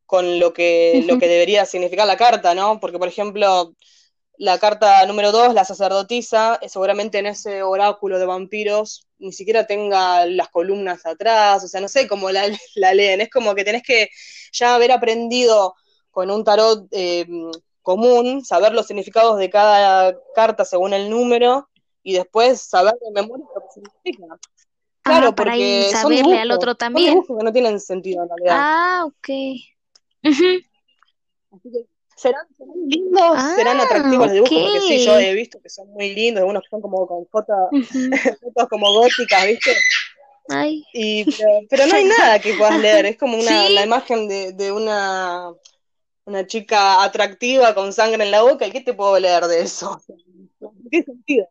con 0.06 0.40
lo, 0.40 0.52
que, 0.52 1.02
lo 1.08 1.18
que 1.18 1.30
debería 1.30 1.66
significar 1.66 2.06
la 2.06 2.18
carta, 2.18 2.54
¿no? 2.54 2.80
Porque, 2.82 3.00
por 3.00 3.08
ejemplo, 3.08 3.74
la 4.38 4.60
carta 4.60 5.06
número 5.06 5.32
2, 5.32 5.54
la 5.54 5.66
sacerdotisa, 5.66 6.60
eh, 6.62 6.70
seguramente 6.70 7.20
en 7.20 7.28
ese 7.28 7.64
oráculo 7.64 8.20
de 8.20 8.26
vampiros 8.26 9.08
ni 9.18 9.32
siquiera 9.32 9.66
tenga 9.66 10.26
las 10.26 10.50
columnas 10.50 11.06
atrás, 11.06 11.64
o 11.64 11.68
sea, 11.68 11.82
no 11.82 11.88
sé 11.88 12.08
cómo 12.08 12.32
la, 12.32 12.44
la 12.76 12.94
leen, 12.94 13.22
es 13.22 13.30
como 13.30 13.56
que 13.56 13.64
tenés 13.64 13.84
que 13.84 14.10
ya 14.52 14.76
haber 14.76 14.92
aprendido 14.92 15.76
con 16.12 16.32
un 16.32 16.44
tarot 16.44 16.88
eh, 16.92 17.26
común, 17.82 18.44
saber 18.44 18.74
los 18.74 18.88
significados 18.88 19.38
de 19.38 19.50
cada 19.50 20.16
carta 20.34 20.66
según 20.66 20.94
el 20.94 21.10
número 21.10 21.70
y 22.04 22.14
después 22.14 22.62
saber 22.62 22.96
de 23.02 23.12
memoria 23.12 23.46
lo 23.54 23.62
que 23.62 23.74
significa. 23.74 24.40
Claro, 25.02 25.36
para 25.36 25.52
porque 25.52 25.90
saberle 25.92 26.40
al 26.40 26.52
otro 26.52 26.76
también. 26.76 27.10
Son 27.10 27.16
dibujos 27.16 27.38
que 27.38 27.44
no 27.44 27.54
tienen 27.54 27.80
sentido 27.80 28.24
en 28.24 28.30
realidad. 28.30 28.56
Ah, 28.58 29.06
ok. 29.06 29.30
Así 30.24 31.72
que 31.72 31.86
serán, 32.16 32.46
lindos, 32.88 33.56
serán 33.56 33.80
atractivos 33.80 34.28
los 34.28 34.32
dibujos, 34.32 34.72
porque 34.72 34.82
sí, 34.82 35.06
yo 35.06 35.20
he 35.20 35.34
visto 35.34 35.62
que 35.62 35.70
son 35.70 35.90
muy 35.90 36.14
lindos, 36.16 36.42
algunos 36.42 36.64
que 36.64 36.70
son 36.70 36.82
como 36.82 37.06
con 37.08 37.28
fotos, 37.28 37.56
fotos 38.42 38.70
como 38.70 38.92
góticas, 38.94 39.46
¿viste? 39.46 39.76
Ay. 40.50 40.84
Y, 40.94 41.26
pero, 41.70 41.88
no 41.88 41.96
hay 41.96 42.06
nada 42.06 42.40
que 42.40 42.54
puedas 42.54 42.80
leer, 42.80 43.06
es 43.06 43.18
como 43.18 43.38
una, 43.38 43.70
la 43.70 43.84
imagen 43.84 44.28
de, 44.28 44.54
de 44.54 44.72
una 44.72 45.52
una 46.26 46.48
chica 46.48 47.04
atractiva 47.04 47.74
con 47.74 47.94
sangre 47.94 48.24
en 48.24 48.32
la 48.32 48.42
boca, 48.42 48.66
¿y 48.66 48.72
qué 48.72 48.82
te 48.82 48.94
puedo 48.94 49.18
leer 49.20 49.46
de 49.46 49.62
eso? 49.62 50.02
¿Qué 50.92 51.04
sentido? 51.04 51.48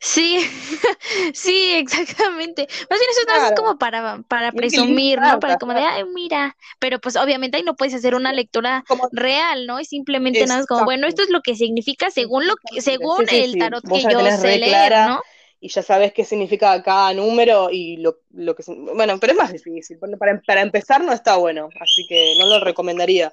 Sí, 0.00 0.38
sí, 1.34 1.72
exactamente. 1.74 2.68
Más 2.88 2.98
bien 2.98 3.10
eso 3.10 3.46
es 3.46 3.52
como 3.56 3.78
para, 3.78 4.22
para 4.28 4.52
presumir, 4.52 5.20
¿no? 5.20 5.40
Para 5.40 5.58
como 5.58 5.74
de, 5.74 5.80
ay, 5.80 6.04
mira. 6.14 6.56
Pero 6.78 7.00
pues 7.00 7.16
obviamente 7.16 7.56
ahí 7.56 7.64
no 7.64 7.74
puedes 7.74 7.94
hacer 7.94 8.14
una 8.14 8.32
lectura 8.32 8.84
real, 9.12 9.66
¿no? 9.66 9.78
Es 9.78 9.88
simplemente 9.88 10.46
nada 10.46 10.64
como, 10.66 10.84
bueno, 10.84 11.06
esto 11.06 11.22
es 11.22 11.30
lo 11.30 11.40
que 11.40 11.56
significa 11.56 12.10
según 12.10 12.46
lo 12.46 12.54
que, 12.56 12.80
según 12.80 13.26
el 13.30 13.58
tarot 13.58 13.82
que 13.82 14.02
yo 14.02 14.20
sé 14.36 14.58
leer, 14.58 14.92
¿no? 15.08 15.20
Y 15.60 15.70
ya 15.70 15.82
sabes 15.82 16.12
qué 16.12 16.24
significa 16.24 16.80
cada 16.84 17.12
número 17.14 17.68
y 17.68 17.96
lo, 17.96 18.18
lo 18.30 18.54
que... 18.54 18.62
Bueno, 18.94 19.18
pero 19.18 19.32
es 19.32 19.38
más 19.38 19.52
difícil. 19.52 19.98
Para, 19.98 20.40
para 20.46 20.60
empezar 20.60 21.02
no 21.02 21.12
está 21.12 21.36
bueno, 21.36 21.68
así 21.80 22.06
que 22.08 22.36
no 22.38 22.46
lo 22.46 22.64
recomendaría. 22.64 23.32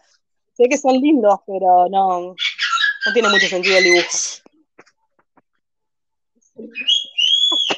Sé 0.57 0.67
que 0.67 0.77
son 0.79 0.93
lindos, 0.99 1.39
pero 1.45 1.87
no, 1.91 2.33
no 3.05 3.13
tiene 3.13 3.29
mucho 3.29 3.45
sentido 3.45 3.77
el 3.77 3.83
dibujo. 3.83 4.09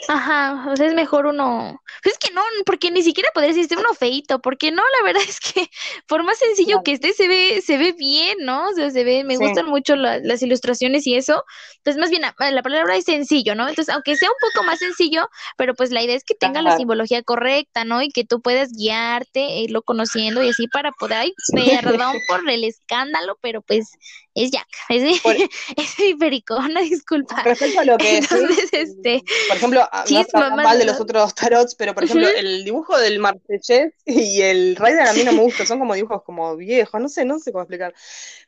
Ajá, 0.07 0.71
o 0.71 0.75
sea, 0.75 0.87
es 0.87 0.93
mejor 0.93 1.25
uno. 1.25 1.79
Pues 2.03 2.13
es 2.13 2.19
que 2.19 2.33
no, 2.33 2.41
porque 2.65 2.91
ni 2.91 3.03
siquiera 3.03 3.29
podría 3.33 3.53
decir 3.53 3.77
uno 3.77 3.93
feito, 3.93 4.39
porque 4.39 4.71
no, 4.71 4.83
la 4.99 5.05
verdad 5.05 5.23
es 5.27 5.39
que 5.39 5.69
por 6.07 6.23
más 6.23 6.37
sencillo 6.39 6.81
que 6.83 6.93
esté, 6.93 7.13
se 7.13 7.27
ve, 7.27 7.61
se 7.65 7.77
ve 7.77 7.93
bien, 7.93 8.37
¿no? 8.41 8.69
O 8.69 8.73
sea, 8.73 8.89
se 8.89 9.03
ve, 9.03 9.23
me 9.23 9.37
gustan 9.37 9.67
mucho 9.67 9.95
las 9.95 10.41
ilustraciones 10.41 11.05
y 11.07 11.15
eso. 11.15 11.43
Entonces, 11.77 11.99
más 11.99 12.09
bien, 12.09 12.21
la 12.21 12.63
palabra 12.63 12.95
es 12.95 13.05
sencillo, 13.05 13.55
¿no? 13.55 13.67
Entonces, 13.67 13.93
aunque 13.93 14.15
sea 14.15 14.29
un 14.29 14.35
poco 14.41 14.65
más 14.65 14.79
sencillo, 14.79 15.29
pero 15.57 15.73
pues 15.73 15.91
la 15.91 16.03
idea 16.03 16.15
es 16.15 16.23
que 16.23 16.35
tenga 16.35 16.61
la 16.61 16.77
simbología 16.77 17.23
correcta, 17.23 17.83
¿no? 17.83 18.01
Y 18.01 18.09
que 18.09 18.25
tú 18.25 18.41
puedas 18.41 18.71
guiarte, 18.73 19.39
e 19.39 19.61
irlo 19.61 19.81
conociendo 19.81 20.43
y 20.43 20.49
así 20.49 20.67
para 20.67 20.91
poder, 20.91 21.17
ay, 21.17 21.33
perdón 21.83 22.17
por 22.27 22.49
el 22.49 22.63
escándalo, 22.63 23.37
pero 23.41 23.61
pues 23.61 23.89
es 24.33 24.51
Jack, 24.51 24.67
es 24.89 25.03
es 25.77 25.95
una 26.49 26.81
disculpa. 26.81 27.41
Respecto 27.43 27.79
a 27.79 27.85
lo 27.85 27.97
que 27.97 28.17
Entonces, 28.17 28.69
este, 28.71 29.23
por 29.47 29.57
ejemplo, 29.57 29.89
no 30.33 30.55
mal 30.55 30.77
de 30.77 30.85
los 30.85 30.99
otros 30.99 31.33
tarots, 31.33 31.75
pero 31.75 31.86
por 31.93 32.03
ejemplo, 32.03 32.27
el 32.27 32.63
dibujo 32.63 32.97
del 32.97 33.19
Marsellés 33.19 33.93
y 34.05 34.41
el 34.41 34.75
Raider 34.75 35.07
a 35.07 35.13
mí 35.13 35.23
no 35.23 35.33
me 35.33 35.41
gusta, 35.41 35.65
son 35.65 35.79
como 35.79 35.93
dibujos 35.93 36.23
como 36.23 36.55
viejos, 36.55 36.99
no 36.99 37.09
sé, 37.09 37.25
no 37.25 37.39
sé 37.39 37.51
cómo 37.51 37.63
explicar. 37.63 37.93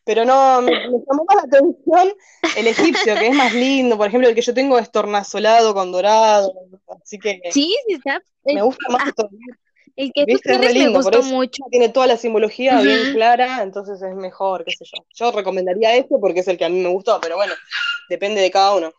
Pero 0.04 0.26
no, 0.26 0.62
me, 0.62 0.72
llamó 0.72 1.26
más 1.28 1.36
la 1.36 1.44
atención 1.44 2.14
el 2.56 2.68
egipcio, 2.68 3.16
que 3.16 3.28
es 3.28 3.36
más 3.36 3.54
lindo, 3.54 3.98
por 3.98 4.08
ejemplo, 4.08 4.30
el 4.30 4.36
que 4.36 4.42
yo 4.42 4.54
tengo 4.54 4.80
es 4.80 4.92
tornasolado 4.92 5.74
con 5.74 5.92
dorado, 5.92 6.54
así 7.02 7.20
que 7.20 7.42
sí, 7.52 7.76
sí 7.88 7.94
está. 7.94 8.22
me 8.44 8.62
gusta 8.62 8.90
más 8.90 9.04
ah, 9.18 9.28
el 10.00 10.14
que 10.14 10.26
tú 10.26 10.40
tienes 10.40 10.74
me 10.76 10.88
gustó 10.90 11.22
mucho. 11.24 11.62
Tiene 11.70 11.90
toda 11.90 12.08
la 12.08 12.16
simbología 12.16 12.80
bien 12.80 13.12
clara, 13.14 13.62
entonces 13.62 14.02
es 14.02 14.16
mejor, 14.16 14.64
qué 14.64 14.72
sé 14.72 14.86
yo. 14.86 15.04
Yo 15.14 15.32
recomendaría 15.34 15.94
este 15.96 16.16
porque 16.20 16.40
es 16.40 16.48
el 16.48 16.58
que 16.58 16.64
a 16.64 16.70
mí 16.70 16.80
me 16.80 16.88
gustó, 16.88 17.20
pero 17.22 17.36
bueno, 17.36 17.54
depende 18.08 18.40
de 18.40 18.50
cada 18.50 18.76
uno. 18.76 18.94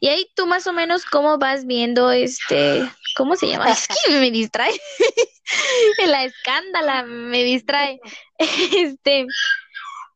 Y 0.00 0.08
ahí 0.08 0.30
tú 0.34 0.46
más 0.46 0.66
o 0.66 0.72
menos 0.72 1.04
cómo 1.04 1.38
vas 1.38 1.66
viendo 1.66 2.10
este, 2.10 2.88
¿cómo 3.16 3.36
se 3.36 3.48
llama? 3.48 3.66
Es 3.72 3.88
que 4.06 4.18
me 4.18 4.30
distrae. 4.30 4.78
la 6.06 6.24
escándala 6.24 7.04
me 7.04 7.42
distrae. 7.44 8.00
Este, 8.38 9.26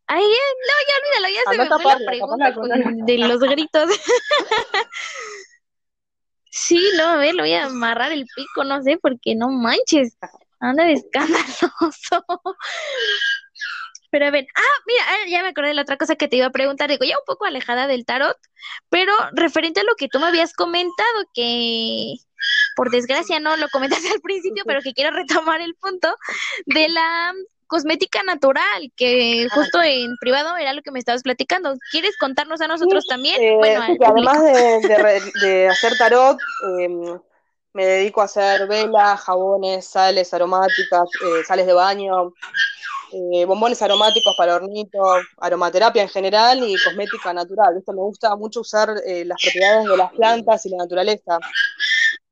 ay, 0.07 0.23
no, 0.23 0.75
ya 0.89 0.95
olvídalo, 1.01 1.29
ya 1.29 1.51
se 1.51 1.59
me 1.59 1.83
fue 1.83 1.93
la 1.93 2.07
pregunta 2.07 3.05
de 3.05 3.19
los 3.19 3.41
gritos. 3.41 3.91
Sí, 6.55 6.91
no, 6.99 7.05
a 7.05 7.17
ver, 7.17 7.35
lo 7.35 7.45
voy 7.45 7.55
a 7.55 7.65
amarrar 7.65 8.13
el 8.13 8.27
pico, 8.37 8.63
no 8.65 8.83
sé, 8.83 8.99
porque 9.01 9.35
no 9.35 9.49
manches, 9.49 10.19
anda 10.61 10.85
de 10.85 10.93
escandaloso. 10.93 12.25
Pero 14.13 14.27
a 14.27 14.31
ver, 14.31 14.47
ah, 14.55 14.81
mira, 14.87 15.03
ah, 15.09 15.27
ya 15.27 15.43
me 15.43 15.49
acordé 15.49 15.69
de 15.69 15.75
la 15.75 15.83
otra 15.83 15.97
cosa 15.97 16.17
que 16.17 16.29
te 16.29 16.37
iba 16.37 16.45
a 16.45 16.51
preguntar, 16.51 16.91
digo, 16.91 17.03
ya 17.03 17.17
un 17.17 17.25
poco 17.25 17.47
alejada 17.47 17.87
del 17.87 18.05
tarot, 18.05 18.37
pero 18.91 19.11
referente 19.33 19.81
a 19.81 19.85
lo 19.85 19.95
que 19.97 20.09
tú 20.09 20.21
me 20.21 20.27
habías 20.27 20.53
comentado, 20.53 21.25
que 21.33 22.17
por 22.77 22.91
desgracia 22.91 23.41
no 23.41 23.57
lo 23.57 23.71
comentaste 23.71 24.09
al 24.11 24.21
principio, 24.21 24.65
pero 24.67 24.83
que 24.83 24.93
quiero 24.93 25.17
retomar 25.17 25.63
el 25.63 25.75
punto 25.77 26.15
de 26.67 26.91
la 26.91 27.33
cosmética 27.69 28.23
natural, 28.23 28.93
que 28.97 29.49
justo 29.51 29.83
en 29.83 30.15
privado 30.21 30.59
era 30.59 30.75
lo 30.75 30.83
que 30.83 30.91
me 30.91 30.99
estabas 30.99 31.23
platicando. 31.23 31.75
¿Quieres 31.91 32.19
contarnos 32.19 32.61
a 32.61 32.69
nosotros 32.69 33.07
también? 33.07 33.41
Eh, 33.41 33.57
bueno, 33.57 33.83
además 34.05 34.43
de, 34.43 35.69
hacer 35.71 35.97
tarot, 35.97 36.39
em, 36.81 37.19
me 37.73 37.87
dedico 37.87 38.21
a 38.21 38.25
hacer 38.25 38.69
velas, 38.69 39.23
jabones, 39.23 39.87
sales 39.87 40.35
aromáticas, 40.35 41.09
eh, 41.25 41.45
sales 41.47 41.67
de 41.67 41.73
baño, 41.73 42.35
eh, 43.13 43.45
bombones 43.45 43.83
aromáticos 43.83 44.35
para 44.37 44.57
hornitos, 44.57 45.25
aromaterapia 45.39 46.03
en 46.03 46.09
general 46.09 46.63
y 46.69 46.75
cosmética 46.83 47.33
natural. 47.33 47.77
Esto 47.77 47.93
me 47.93 48.01
gusta 48.01 48.35
mucho 48.37 48.61
usar 48.61 48.89
las 48.89 49.43
propiedades 49.43 49.89
de 49.89 49.97
las 49.97 50.13
plantas 50.13 50.67
y 50.67 50.71
la 50.71 50.79
naturaleza. 50.79 51.39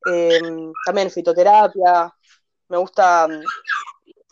Em, 0.05 0.73
también 0.85 1.11
fitoterapia. 1.11 2.13
Me 2.69 2.77
gusta 2.77 3.27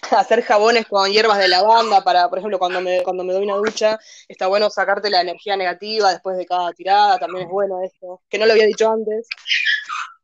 hacer 0.11 0.43
jabones 0.43 0.87
con 0.87 1.11
hierbas 1.11 1.37
de 1.37 1.47
lavanda 1.47 2.03
para, 2.03 2.29
por 2.29 2.39
ejemplo, 2.39 2.59
cuando 2.59 2.81
me, 2.81 3.03
cuando 3.03 3.23
me 3.23 3.33
doy 3.33 3.43
una 3.43 3.55
ducha, 3.55 3.99
está 4.27 4.47
bueno 4.47 4.69
sacarte 4.69 5.09
la 5.09 5.21
energía 5.21 5.55
negativa 5.57 6.11
después 6.11 6.37
de 6.37 6.45
cada 6.45 6.71
tirada, 6.73 7.19
también 7.19 7.45
es 7.45 7.51
bueno 7.51 7.81
esto, 7.83 8.21
que 8.29 8.37
no 8.37 8.45
lo 8.45 8.53
había 8.53 8.65
dicho 8.65 8.89
antes. 8.89 9.27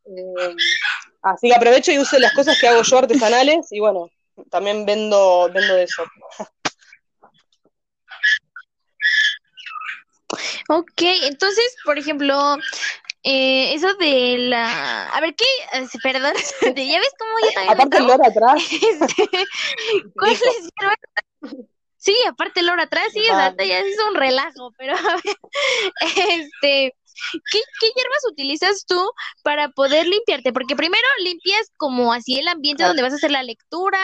Eh, 0.06 0.56
así 1.24 1.50
que 1.50 1.56
aprovecho 1.56 1.92
y 1.92 2.00
uso 2.00 2.18
las 2.20 2.34
cosas 2.34 2.58
que 2.60 2.68
hago 2.68 2.82
yo 2.84 2.98
artesanales 2.98 3.72
y 3.72 3.80
bueno, 3.80 4.10
también 4.50 4.86
vendo, 4.86 5.50
vendo 5.54 5.78
eso. 5.78 6.04
Ok, 10.70 11.02
entonces, 11.24 11.76
por 11.84 11.98
ejemplo, 11.98 12.58
eh, 13.24 13.74
eso 13.74 13.94
de 13.96 14.38
la. 14.38 15.10
A 15.10 15.22
ver, 15.22 15.36
¿qué? 15.36 15.46
Perdón, 16.02 16.34
¿ya 16.62 17.00
ves 17.00 17.14
cómo 17.18 17.40
yo 17.42 17.52
también. 17.54 17.74
Aparte, 17.74 17.98
el 17.98 18.08
loro 18.08 18.26
atrás. 18.26 18.64
Este, 18.72 19.30
¿Cuál 20.16 20.38
Sí, 21.98 22.16
aparte 22.28 22.60
el 22.60 22.68
loro 22.68 22.84
atrás, 22.84 23.08
sí, 23.12 23.20
exacto, 23.20 23.64
ya 23.64 23.80
es 23.80 23.98
un 24.08 24.14
relajo, 24.14 24.72
pero 24.78 24.96
a 24.96 25.02
ver, 25.26 25.38
este. 26.30 26.94
¿Qué, 27.52 27.60
hierbas 27.96 28.26
utilizas 28.30 28.86
tú 28.86 29.02
para 29.44 29.70
poder 29.70 30.08
limpiarte? 30.08 30.54
Porque 30.54 30.76
primero 30.76 31.04
limpias 31.24 31.72
como 31.78 32.14
así 32.14 32.40
el 32.40 32.48
ambiente 32.48 32.84
donde 32.84 33.02
vas 33.02 33.14
a 33.14 33.16
hacer 33.18 33.32
la 33.32 33.44
lectura, 33.44 34.00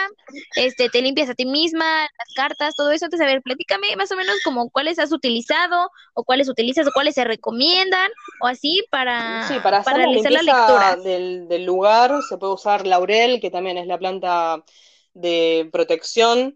este, 0.55 0.89
te 0.89 1.01
limpias 1.01 1.29
a 1.29 1.35
ti 1.35 1.45
misma, 1.45 2.01
las 2.01 2.33
cartas, 2.35 2.75
todo 2.75 2.91
eso. 2.91 3.05
Entonces, 3.05 3.27
a 3.27 3.31
ver, 3.31 3.41
platícame 3.41 3.95
más 3.97 4.11
o 4.11 4.15
menos 4.15 4.35
como 4.43 4.69
cuáles 4.69 4.99
has 4.99 5.11
utilizado, 5.11 5.89
o 6.13 6.23
cuáles 6.23 6.49
utilizas, 6.49 6.87
o 6.87 6.91
cuáles 6.93 7.15
se 7.15 7.23
recomiendan, 7.23 8.11
o 8.41 8.47
así 8.47 8.83
para, 8.89 9.47
para, 9.63 9.83
realizar 9.93 10.31
la, 10.31 10.41
lectura. 10.41 10.95
Del, 10.95 11.47
del 11.47 11.65
lugar 11.65 12.21
se 12.27 12.37
puede 12.37 12.53
usar 12.53 12.87
laurel, 12.87 13.39
que 13.41 13.51
también 13.51 13.77
es 13.77 13.87
la 13.87 13.97
planta 13.97 14.63
de 15.13 15.69
protección 15.71 16.55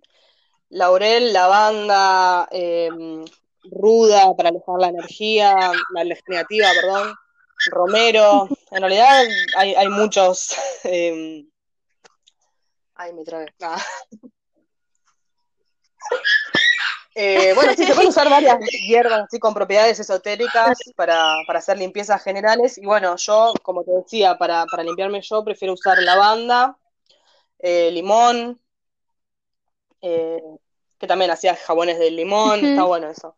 laurel, 0.69 1.33
lavanda, 1.33 2.47
eh, 2.51 2.89
ruda 3.71 4.35
para 4.35 4.49
alejar 4.49 4.79
la 4.79 4.89
energía, 4.89 5.71
la 5.93 6.01
energía 6.01 6.25
negativa, 6.27 6.67
perdón, 6.73 7.15
romero. 7.71 8.47
En 8.71 8.81
realidad 8.81 9.23
hay, 9.57 9.75
hay 9.75 9.87
muchos. 9.89 10.55
Eh, 10.87 11.43
ay, 12.93 13.13
me 13.13 13.23
trae. 13.23 13.47
Ah. 13.61 13.81
Eh, 17.17 17.53
bueno, 17.55 17.73
sí, 17.73 17.85
se 17.85 17.93
pueden 17.93 18.09
usar 18.09 18.29
varias 18.29 18.59
hierbas 18.85 19.21
así 19.21 19.39
con 19.39 19.53
propiedades 19.53 19.97
esotéricas 19.97 20.77
para, 20.97 21.37
para, 21.47 21.59
hacer 21.59 21.77
limpiezas 21.77 22.21
generales. 22.21 22.77
Y 22.77 22.85
bueno, 22.85 23.15
yo, 23.15 23.53
como 23.63 23.85
te 23.85 23.91
decía, 23.91 24.37
para, 24.37 24.65
para 24.65 24.83
limpiarme 24.83 25.21
yo 25.21 25.41
prefiero 25.45 25.75
usar 25.75 25.97
lavanda, 26.03 26.77
eh, 27.59 27.89
limón, 27.91 28.59
eh, 30.01 30.43
que 30.97 31.07
también 31.07 31.31
hacía 31.31 31.55
jabones 31.55 31.99
de 31.99 32.11
limón, 32.11 32.65
está 32.65 32.83
bueno 32.83 33.09
eso. 33.09 33.37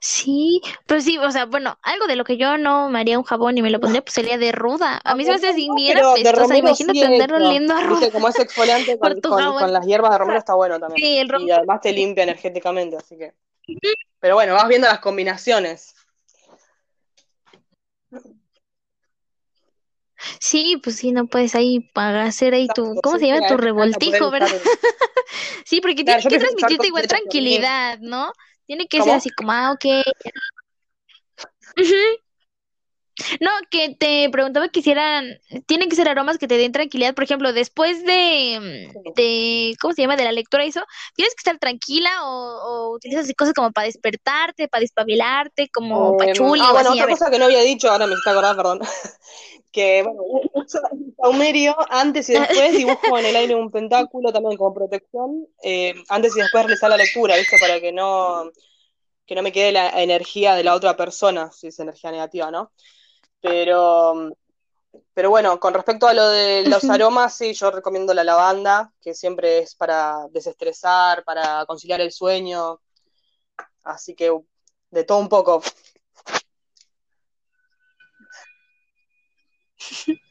Sí, 0.00 0.60
pues 0.86 1.04
sí, 1.04 1.18
o 1.18 1.30
sea, 1.30 1.46
bueno, 1.46 1.78
algo 1.82 2.06
de 2.06 2.16
lo 2.16 2.24
que 2.24 2.36
yo 2.36 2.56
no 2.58 2.88
me 2.88 3.00
haría 3.00 3.18
un 3.18 3.24
jabón 3.24 3.58
y 3.58 3.62
me 3.62 3.70
lo 3.70 3.80
pondría, 3.80 4.02
pues 4.02 4.14
sería 4.14 4.38
de 4.38 4.52
ruda. 4.52 5.00
A 5.04 5.14
mí 5.14 5.24
se 5.24 5.30
me 5.30 5.36
hace 5.36 5.48
así 5.48 5.68
bien 5.76 5.98
apestosa, 5.98 6.56
imagínate 6.56 7.04
andarlo 7.04 7.38
lindo 7.38 7.74
a 7.74 7.82
ruda. 7.82 8.10
como 8.10 8.28
es 8.28 8.38
exfoliante 8.38 8.98
con, 9.20 9.20
con, 9.20 9.72
las 9.72 9.86
hierbas 9.86 10.10
de 10.12 10.18
romero 10.18 10.38
está 10.38 10.54
bueno 10.54 10.78
también. 10.78 11.00
Sí, 11.00 11.18
el 11.18 11.30
Y 11.40 11.50
además 11.50 11.80
te 11.80 11.92
limpia 11.92 12.24
energéticamente, 12.24 12.96
así 12.96 13.16
que... 13.16 13.34
Pero 14.20 14.34
bueno, 14.34 14.54
vas 14.54 14.68
viendo 14.68 14.88
las 14.88 15.00
combinaciones. 15.00 15.94
Sí, 20.40 20.80
pues 20.82 20.96
sí, 20.96 21.12
no 21.12 21.26
puedes 21.26 21.54
ahí 21.54 21.90
hacer 21.94 22.54
ahí 22.54 22.68
tu, 22.74 22.94
¿cómo 23.02 23.18
se 23.18 23.26
llama? 23.26 23.46
Tu 23.46 23.56
revoltijo, 23.56 24.30
¿verdad? 24.30 24.48
sí, 25.64 25.80
porque 25.80 26.04
tienes 26.04 26.26
que 26.26 26.38
transmitirte 26.38 26.86
igual 26.86 27.06
tranquilidad, 27.06 27.98
¿no? 28.00 28.32
Tiene 28.66 28.86
que 28.86 29.02
ser 29.02 29.14
así 29.14 29.30
como, 29.30 29.52
ah, 29.52 29.72
ok. 29.72 29.84
No, 33.40 33.50
que 33.70 33.96
te 33.98 34.28
preguntaba 34.30 34.68
que 34.68 34.80
hicieran, 34.80 35.40
tienen 35.66 35.88
que 35.88 35.96
ser 35.96 36.08
aromas 36.08 36.38
que 36.38 36.46
te 36.46 36.56
den 36.56 36.70
tranquilidad, 36.70 37.14
por 37.14 37.24
ejemplo, 37.24 37.52
después 37.52 38.04
de, 38.04 38.92
de 39.16 39.76
¿cómo 39.80 39.92
se 39.92 40.02
llama? 40.02 40.16
De 40.16 40.24
la 40.24 40.32
lectura 40.32 40.64
eso, 40.64 40.82
tienes 41.16 41.34
que 41.34 41.40
estar 41.40 41.58
tranquila 41.58 42.10
o, 42.24 42.94
utilizas 42.94 43.30
cosas 43.36 43.54
como 43.54 43.72
para 43.72 43.86
despertarte, 43.86 44.68
para 44.68 44.82
despabilarte, 44.82 45.68
como 45.68 46.14
eh, 46.14 46.26
pachuli 46.26 46.60
ah, 46.62 46.72
bueno, 46.72 46.92
otra 46.92 47.08
cosa 47.08 47.30
que 47.30 47.38
no 47.38 47.46
había 47.46 47.62
dicho, 47.62 47.90
ahora 47.90 48.06
me 48.06 48.14
está 48.14 48.30
acordando, 48.30 48.62
perdón, 48.62 48.80
que, 49.70 50.02
bueno, 50.02 50.22
uso 50.54 50.80
saumerio 51.20 51.76
antes 51.90 52.28
y 52.28 52.34
después 52.34 52.72
dibujo 52.72 53.18
en 53.18 53.26
el 53.26 53.36
aire 53.36 53.54
un 53.54 53.70
pentáculo 53.70 54.32
también 54.32 54.56
como 54.56 54.74
protección, 54.74 55.46
eh, 55.62 55.94
antes 56.08 56.36
y 56.36 56.40
después 56.40 56.64
realizar 56.64 56.90
la 56.90 56.96
lectura, 56.96 57.36
¿viste? 57.36 57.56
Para 57.58 57.80
que 57.80 57.92
no, 57.92 58.50
que 59.26 59.34
no 59.34 59.42
me 59.42 59.52
quede 59.52 59.72
la 59.72 60.02
energía 60.02 60.54
de 60.54 60.64
la 60.64 60.74
otra 60.74 60.96
persona, 60.96 61.52
si 61.52 61.68
es 61.68 61.78
energía 61.78 62.10
negativa, 62.10 62.50
¿no? 62.50 62.72
Pero, 63.40 64.30
pero 65.14 65.30
bueno, 65.30 65.60
con 65.60 65.74
respecto 65.74 66.08
a 66.08 66.14
lo 66.14 66.28
de 66.28 66.64
los 66.66 66.84
aromas, 66.84 67.36
sí, 67.36 67.52
yo 67.52 67.70
recomiendo 67.70 68.14
la 68.14 68.24
lavanda, 68.24 68.92
que 69.00 69.14
siempre 69.14 69.58
es 69.58 69.74
para 69.74 70.26
desestresar, 70.30 71.24
para 71.24 71.64
conciliar 71.66 72.00
el 72.00 72.10
sueño. 72.10 72.80
Así 73.84 74.14
que 74.14 74.32
de 74.90 75.04
todo 75.04 75.18
un 75.18 75.28
poco. 75.28 75.62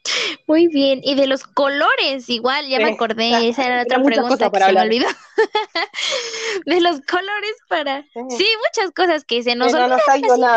Muy 0.48 0.67
bien, 0.67 1.02
y 1.04 1.15
de 1.15 1.28
los 1.28 1.43
colores, 1.43 2.30
igual, 2.30 2.67
ya 2.67 2.80
me 2.80 2.91
acordé, 2.91 3.50
esa 3.50 3.65
era 3.65 3.82
otra 3.84 4.02
pregunta 4.02 4.50
que 4.50 4.60
se 4.60 4.72
me 4.72 4.82
olvidó. 4.82 5.08
de 6.65 6.82
los 6.82 7.02
colores 7.02 7.56
para... 7.67 8.04
Sí. 8.13 8.48
muchas 8.65 8.91
cosas 8.96 9.26
que 9.26 9.43
se 9.43 9.56
nos 9.56 9.74
olvidan 9.74 10.00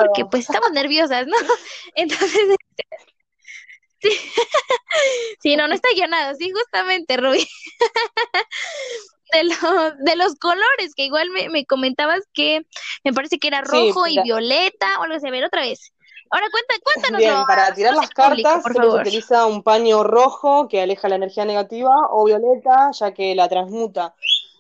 porque 0.01 0.25
pues 0.31 0.49
estamos 0.49 0.71
nerviosas, 0.73 1.27
¿no? 1.27 1.37
Entonces... 1.95 2.57
Este, 4.03 4.19
sí. 5.41 5.57
no, 5.57 5.69
no 5.69 5.75
está 5.75 5.89
guionado, 5.95 6.35
sí, 6.37 6.51
justamente, 6.51 7.17
Rubí. 7.17 7.47
de, 9.33 9.45
los, 9.45 9.59
de 9.99 10.17
los 10.17 10.37
colores, 10.37 10.95
que 10.97 11.05
igual 11.05 11.29
me, 11.31 11.49
me 11.51 11.67
comentabas 11.67 12.21
que 12.33 12.63
me 13.05 13.13
parece 13.13 13.39
que 13.39 13.49
era 13.49 13.61
rojo 13.61 14.07
y 14.07 14.23
violeta, 14.23 14.99
o 14.99 15.03
algo 15.03 15.17
así, 15.17 15.27
a 15.27 15.31
ver, 15.31 15.45
otra 15.45 15.63
vez. 15.63 15.93
Ahora 16.33 16.47
cuenta, 16.51 16.75
cuéntanos. 16.83 17.19
Bien, 17.19 17.45
para 17.45 17.75
tirar 17.75 17.95
las 17.95 18.11
cartas 18.11 18.63
se 18.63 18.87
utiliza 18.87 19.47
un 19.47 19.65
paño 19.65 20.05
rojo 20.05 20.69
que 20.69 20.81
aleja 20.81 21.09
la 21.09 21.17
energía 21.17 21.45
negativa 21.45 21.91
o 22.11 22.25
violeta, 22.25 22.91
ya 22.93 23.13
que 23.13 23.35
la 23.35 23.49
transmuta. 23.49 24.15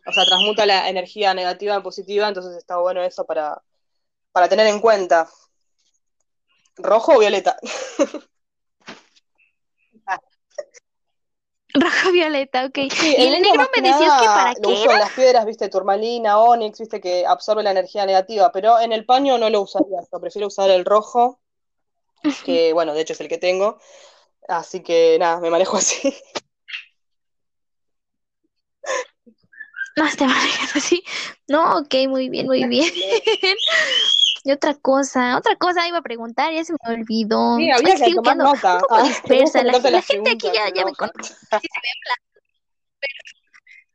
O 0.04 0.12
sea, 0.12 0.24
transmuta 0.24 0.66
la 0.66 0.88
energía 0.88 1.32
negativa 1.32 1.76
en 1.76 1.82
positiva, 1.84 2.26
entonces 2.26 2.56
está 2.56 2.78
bueno 2.78 3.02
eso 3.02 3.24
para, 3.24 3.62
para 4.32 4.48
tener 4.48 4.66
en 4.66 4.80
cuenta. 4.80 5.28
¿Rojo 6.76 7.12
o 7.14 7.20
violeta? 7.20 7.56
Rojo 11.72 12.10
violeta, 12.10 12.64
ok. 12.64 12.78
y 12.78 13.14
el 13.16 13.42
negro 13.42 13.70
me 13.76 13.82
decías 13.82 14.20
que 14.20 14.26
para 14.26 14.54
qué. 14.54 14.60
Lo 14.62 14.70
uso 14.70 14.90
en 14.90 14.98
las 14.98 15.12
piedras, 15.12 15.46
viste, 15.46 15.68
turmalina, 15.68 16.38
onix, 16.38 16.80
viste, 16.80 17.00
que 17.00 17.24
absorbe 17.24 17.62
la 17.62 17.70
energía 17.70 18.04
negativa, 18.06 18.50
pero 18.50 18.80
en 18.80 18.92
el 18.92 19.06
paño 19.06 19.38
no 19.38 19.48
lo 19.50 19.60
usaría, 19.60 20.00
yo 20.10 20.20
prefiero 20.20 20.48
usar 20.48 20.68
el 20.70 20.84
rojo 20.84 21.39
que 22.44 22.72
bueno, 22.74 22.94
de 22.94 23.02
hecho 23.02 23.12
es 23.12 23.20
el 23.20 23.28
que 23.28 23.38
tengo. 23.38 23.78
Así 24.48 24.82
que 24.82 25.16
nada, 25.18 25.40
me 25.40 25.50
manejo 25.50 25.76
así. 25.76 26.14
No, 29.96 30.08
te 30.16 30.26
manejas 30.26 30.76
así. 30.76 31.02
No, 31.48 31.78
ok, 31.78 31.94
muy 32.08 32.28
bien, 32.28 32.46
muy 32.46 32.64
bien. 32.64 32.90
y 34.44 34.52
otra 34.52 34.74
cosa, 34.74 35.36
otra 35.36 35.56
cosa 35.56 35.86
iba 35.86 35.98
a 35.98 36.02
preguntar, 36.02 36.52
ya 36.52 36.64
se 36.64 36.72
me 36.72 36.94
olvidó. 36.94 37.56
Sí, 37.56 37.70
había 37.70 37.96
que 37.96 38.14
tomar 38.14 38.36
nota. 38.36 38.74
Un 38.74 38.80
poco 38.80 38.94
ah, 38.94 39.02
dispersa. 39.08 39.62
La, 39.62 40.02
gente 40.02 40.30
aquí 40.30 40.48
ya, 40.52 40.72
ya 40.74 40.84
me 40.84 40.94
conoce. 40.94 41.34
Sí, 41.34 41.68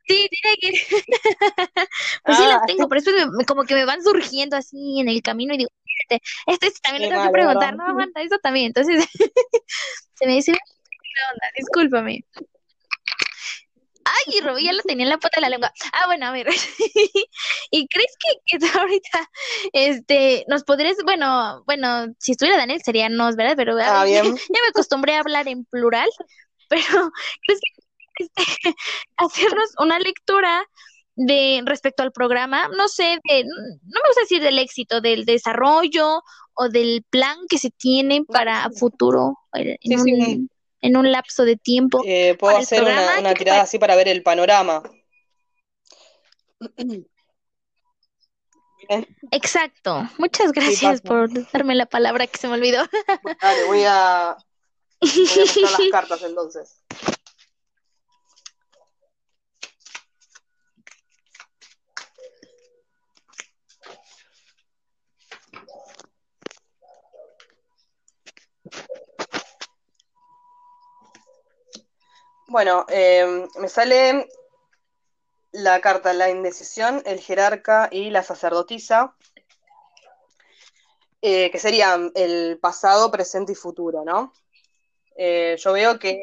tiene 0.06 0.28
que. 0.60 0.70
pues 2.24 2.36
sí 2.38 2.44
Ah. 2.44 2.48
las 2.48 2.66
tengo, 2.66 2.88
pero 2.88 3.00
después 3.02 3.26
me- 3.36 3.44
como 3.44 3.64
que 3.64 3.74
me 3.74 3.84
van 3.84 4.02
surgiendo 4.02 4.56
así 4.56 5.00
en 5.00 5.08
el 5.08 5.22
camino 5.22 5.54
y 5.54 5.58
digo, 5.58 5.70
este, 6.08 6.22
este, 6.46 6.66
este 6.68 6.80
también 6.82 7.02
Qué 7.02 7.08
le 7.08 7.14
tengo 7.14 7.26
que 7.26 7.32
preguntar, 7.32 7.76
no 7.76 7.84
aguanta, 7.86 8.22
eso 8.22 8.38
también. 8.42 8.66
Entonces, 8.66 9.04
se 10.14 10.26
me 10.26 10.32
dice, 10.34 10.52
¿qué 10.52 11.20
onda? 11.32 11.46
Discúlpame. 11.56 12.24
Ay, 14.08 14.40
Roby 14.40 14.64
ya 14.64 14.72
lo 14.72 14.82
tenía 14.82 15.04
en 15.04 15.10
la 15.10 15.18
punta 15.18 15.36
de 15.36 15.40
la 15.42 15.48
lengua. 15.48 15.72
Ah, 15.92 16.06
bueno, 16.06 16.26
a 16.26 16.30
ver. 16.32 16.46
¿Y 17.72 17.88
crees 17.88 18.12
que, 18.20 18.58
que 18.58 18.78
ahorita, 18.78 19.30
este, 19.72 20.44
nos 20.48 20.62
podrías, 20.62 20.96
bueno, 21.04 21.64
bueno, 21.66 22.06
si 22.20 22.32
estuviera 22.32 22.56
Daniel 22.56 22.80
sería 22.84 23.08
nos, 23.08 23.34
¿verdad? 23.34 23.54
Pero 23.56 23.76
Ah, 23.82 24.04
bien. 24.04 24.24
ya 24.24 24.60
me 24.62 24.68
acostumbré 24.68 25.16
a 25.16 25.20
hablar 25.20 25.48
en 25.48 25.64
plural, 25.64 26.08
pero 26.68 27.10
¿crees 27.46 27.60
que 27.60 27.75
este, 28.24 28.42
hacernos 29.16 29.70
una 29.78 29.98
lectura 29.98 30.64
de 31.14 31.62
respecto 31.64 32.02
al 32.02 32.12
programa? 32.12 32.68
No 32.76 32.88
sé, 32.88 33.18
de, 33.28 33.44
no 33.44 34.00
me 34.02 34.08
gusta 34.08 34.22
decir 34.22 34.42
del 34.42 34.58
éxito, 34.58 35.00
del 35.00 35.24
desarrollo 35.24 36.22
o 36.54 36.68
del 36.68 37.04
plan 37.10 37.38
que 37.48 37.58
se 37.58 37.70
tiene 37.70 38.24
para 38.24 38.70
futuro 38.70 39.38
eh, 39.54 39.76
en 39.80 39.98
Sí, 39.98 40.04
sí. 40.04 40.12
un, 40.12 40.50
en 40.80 40.96
un 40.96 41.10
lapso 41.12 41.44
de 41.44 41.56
tiempo. 41.56 42.02
Eh, 42.04 42.36
puedo 42.38 42.56
hacer 42.56 42.82
una, 42.82 42.94
programa, 42.94 43.20
una 43.20 43.28
¿qué 43.30 43.34
te 43.34 43.44
tirada 43.44 43.62
así 43.62 43.78
para 43.78 43.96
ver 43.96 44.08
el 44.08 44.22
panorama. 44.22 44.82
Exacto. 49.30 50.08
Muchas 50.18 50.52
gracias 50.52 51.00
por 51.00 51.28
darme 51.52 51.74
la 51.74 51.86
palabra 51.86 52.26
que 52.26 52.38
se 52.38 52.48
me 52.48 52.54
olvidó. 52.54 52.84
dale, 53.42 53.64
voy 53.64 53.82
a, 53.84 54.36
voy 55.00 55.64
a 55.64 55.70
las 55.70 55.80
cartas 55.90 56.22
entonces. 56.22 56.82
Bueno, 72.48 72.86
eh, 72.88 73.46
me 73.56 73.68
sale 73.68 74.28
la 75.52 75.80
carta 75.80 76.12
la 76.12 76.30
indecisión, 76.30 77.02
el 77.06 77.18
jerarca 77.20 77.88
y 77.90 78.10
la 78.10 78.22
sacerdotisa, 78.22 79.16
eh, 81.22 81.50
que 81.50 81.58
serían 81.58 82.12
el 82.14 82.58
pasado, 82.60 83.10
presente 83.10 83.52
y 83.52 83.54
futuro, 83.56 84.04
¿no? 84.04 84.32
Eh, 85.16 85.56
yo 85.58 85.72
veo 85.72 85.98
que, 85.98 86.20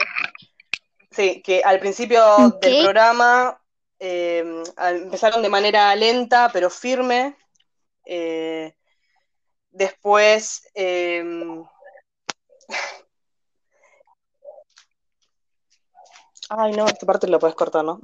sí, 1.11 1.41
que 1.41 1.61
al 1.63 1.79
principio 1.79 2.49
del 2.61 2.77
programa 2.77 3.59
al- 4.77 5.03
empezaron 5.03 5.41
de 5.41 5.49
manera 5.49 5.95
lenta 5.95 6.49
pero 6.51 6.69
firme. 6.69 7.37
eh, 8.05 8.75
después, 9.71 10.67
ay 16.57 16.73
no, 16.73 16.85
esta 16.85 17.05
parte 17.05 17.27
la 17.27 17.39
puedes 17.39 17.55
cortar, 17.55 17.83
¿no? 17.83 17.99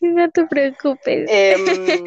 No 0.00 0.30
te 0.30 0.46
preocupes. 0.46 1.28
Em, 1.30 2.04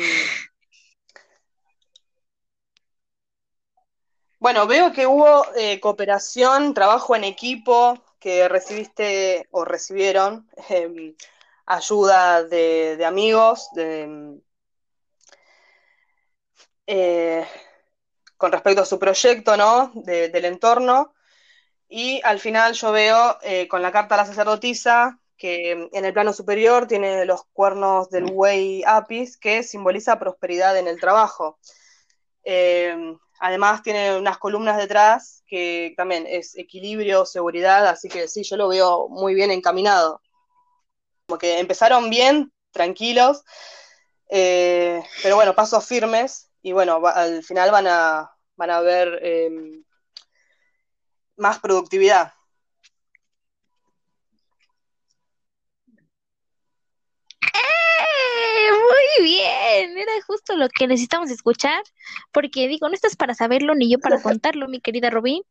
bueno, 4.40 4.68
veo 4.68 4.92
que 4.92 5.08
hubo 5.08 5.46
eh, 5.56 5.80
cooperación, 5.80 6.74
trabajo 6.74 7.16
en 7.16 7.24
equipo, 7.24 7.98
que 8.20 8.48
recibiste 8.48 9.48
o 9.52 9.66
recibieron 9.66 10.50
em, 10.70 11.16
ayuda 11.66 12.44
de, 12.44 12.98
de 12.98 13.06
amigos, 13.06 13.70
de, 13.74 14.02
em, 14.04 14.42
eh, 16.88 17.48
con 18.38 18.52
respecto 18.52 18.82
a 18.82 18.86
su 18.86 19.00
proyecto, 19.00 19.58
¿no? 19.58 19.92
De- 19.96 20.30
del 20.30 20.46
entorno. 20.46 21.14
Y 21.90 22.22
al 22.24 22.40
final 22.40 22.74
yo 22.74 22.92
veo 22.92 23.38
eh, 23.44 23.68
con 23.68 23.82
la 23.82 23.92
carta 23.92 24.16
a 24.16 24.20
la 24.20 24.26
sacerdotisa 24.26 25.20
que 25.38 25.72
en 25.92 26.06
el 26.06 26.14
plano 26.14 26.34
superior 26.34 26.88
tiene 26.88 27.26
los 27.26 27.44
cuernos 27.54 28.10
del 28.10 28.26
buey 28.26 28.84
apis, 28.86 29.38
que 29.38 29.64
simboliza 29.64 30.20
prosperidad 30.20 30.78
en 30.78 30.88
el 30.88 31.00
trabajo. 31.00 31.60
Eh, 32.44 32.96
además 33.40 33.84
tiene 33.84 34.18
unas 34.18 34.38
columnas 34.38 34.78
detrás 34.78 35.44
que 35.48 35.94
también 35.98 36.26
es 36.28 36.58
equilibrio, 36.58 37.26
seguridad, 37.26 37.88
así 37.88 38.10
que 38.10 38.28
sí, 38.28 38.44
yo 38.44 38.58
lo 38.58 38.70
veo 38.70 39.08
muy 39.10 39.34
bien 39.36 39.52
encaminado. 39.52 40.22
Como 41.28 41.40
que 41.40 41.60
empezaron 41.60 42.10
bien, 42.10 42.52
tranquilos, 42.72 43.44
eh, 44.30 45.04
pero 45.24 45.36
bueno, 45.36 45.56
pasos 45.56 45.86
firmes 45.86 46.45
y 46.66 46.72
bueno, 46.74 47.00
va- 47.02 47.12
al 47.12 47.44
final 47.44 47.72
van 47.72 47.86
a, 47.88 48.32
van 48.58 48.70
a 48.72 48.82
ver 48.82 49.20
eh, 49.22 49.50
más 51.38 51.60
productividad. 51.60 52.34
¡Eh! 57.42 58.72
Muy 58.72 59.26
bien, 59.26 59.98
era 59.98 60.12
justo 60.28 60.56
lo 60.56 60.68
que 60.70 60.88
necesitamos 60.88 61.30
escuchar, 61.32 61.82
porque 62.32 62.68
digo, 62.68 62.88
no 62.88 62.94
estás 62.96 63.16
para 63.16 63.34
saberlo 63.34 63.76
ni 63.76 63.90
yo 63.92 64.00
para 64.00 64.22
contarlo, 64.22 64.68
mi 64.68 64.82
querida 64.82 65.10
Robin, 65.10 65.42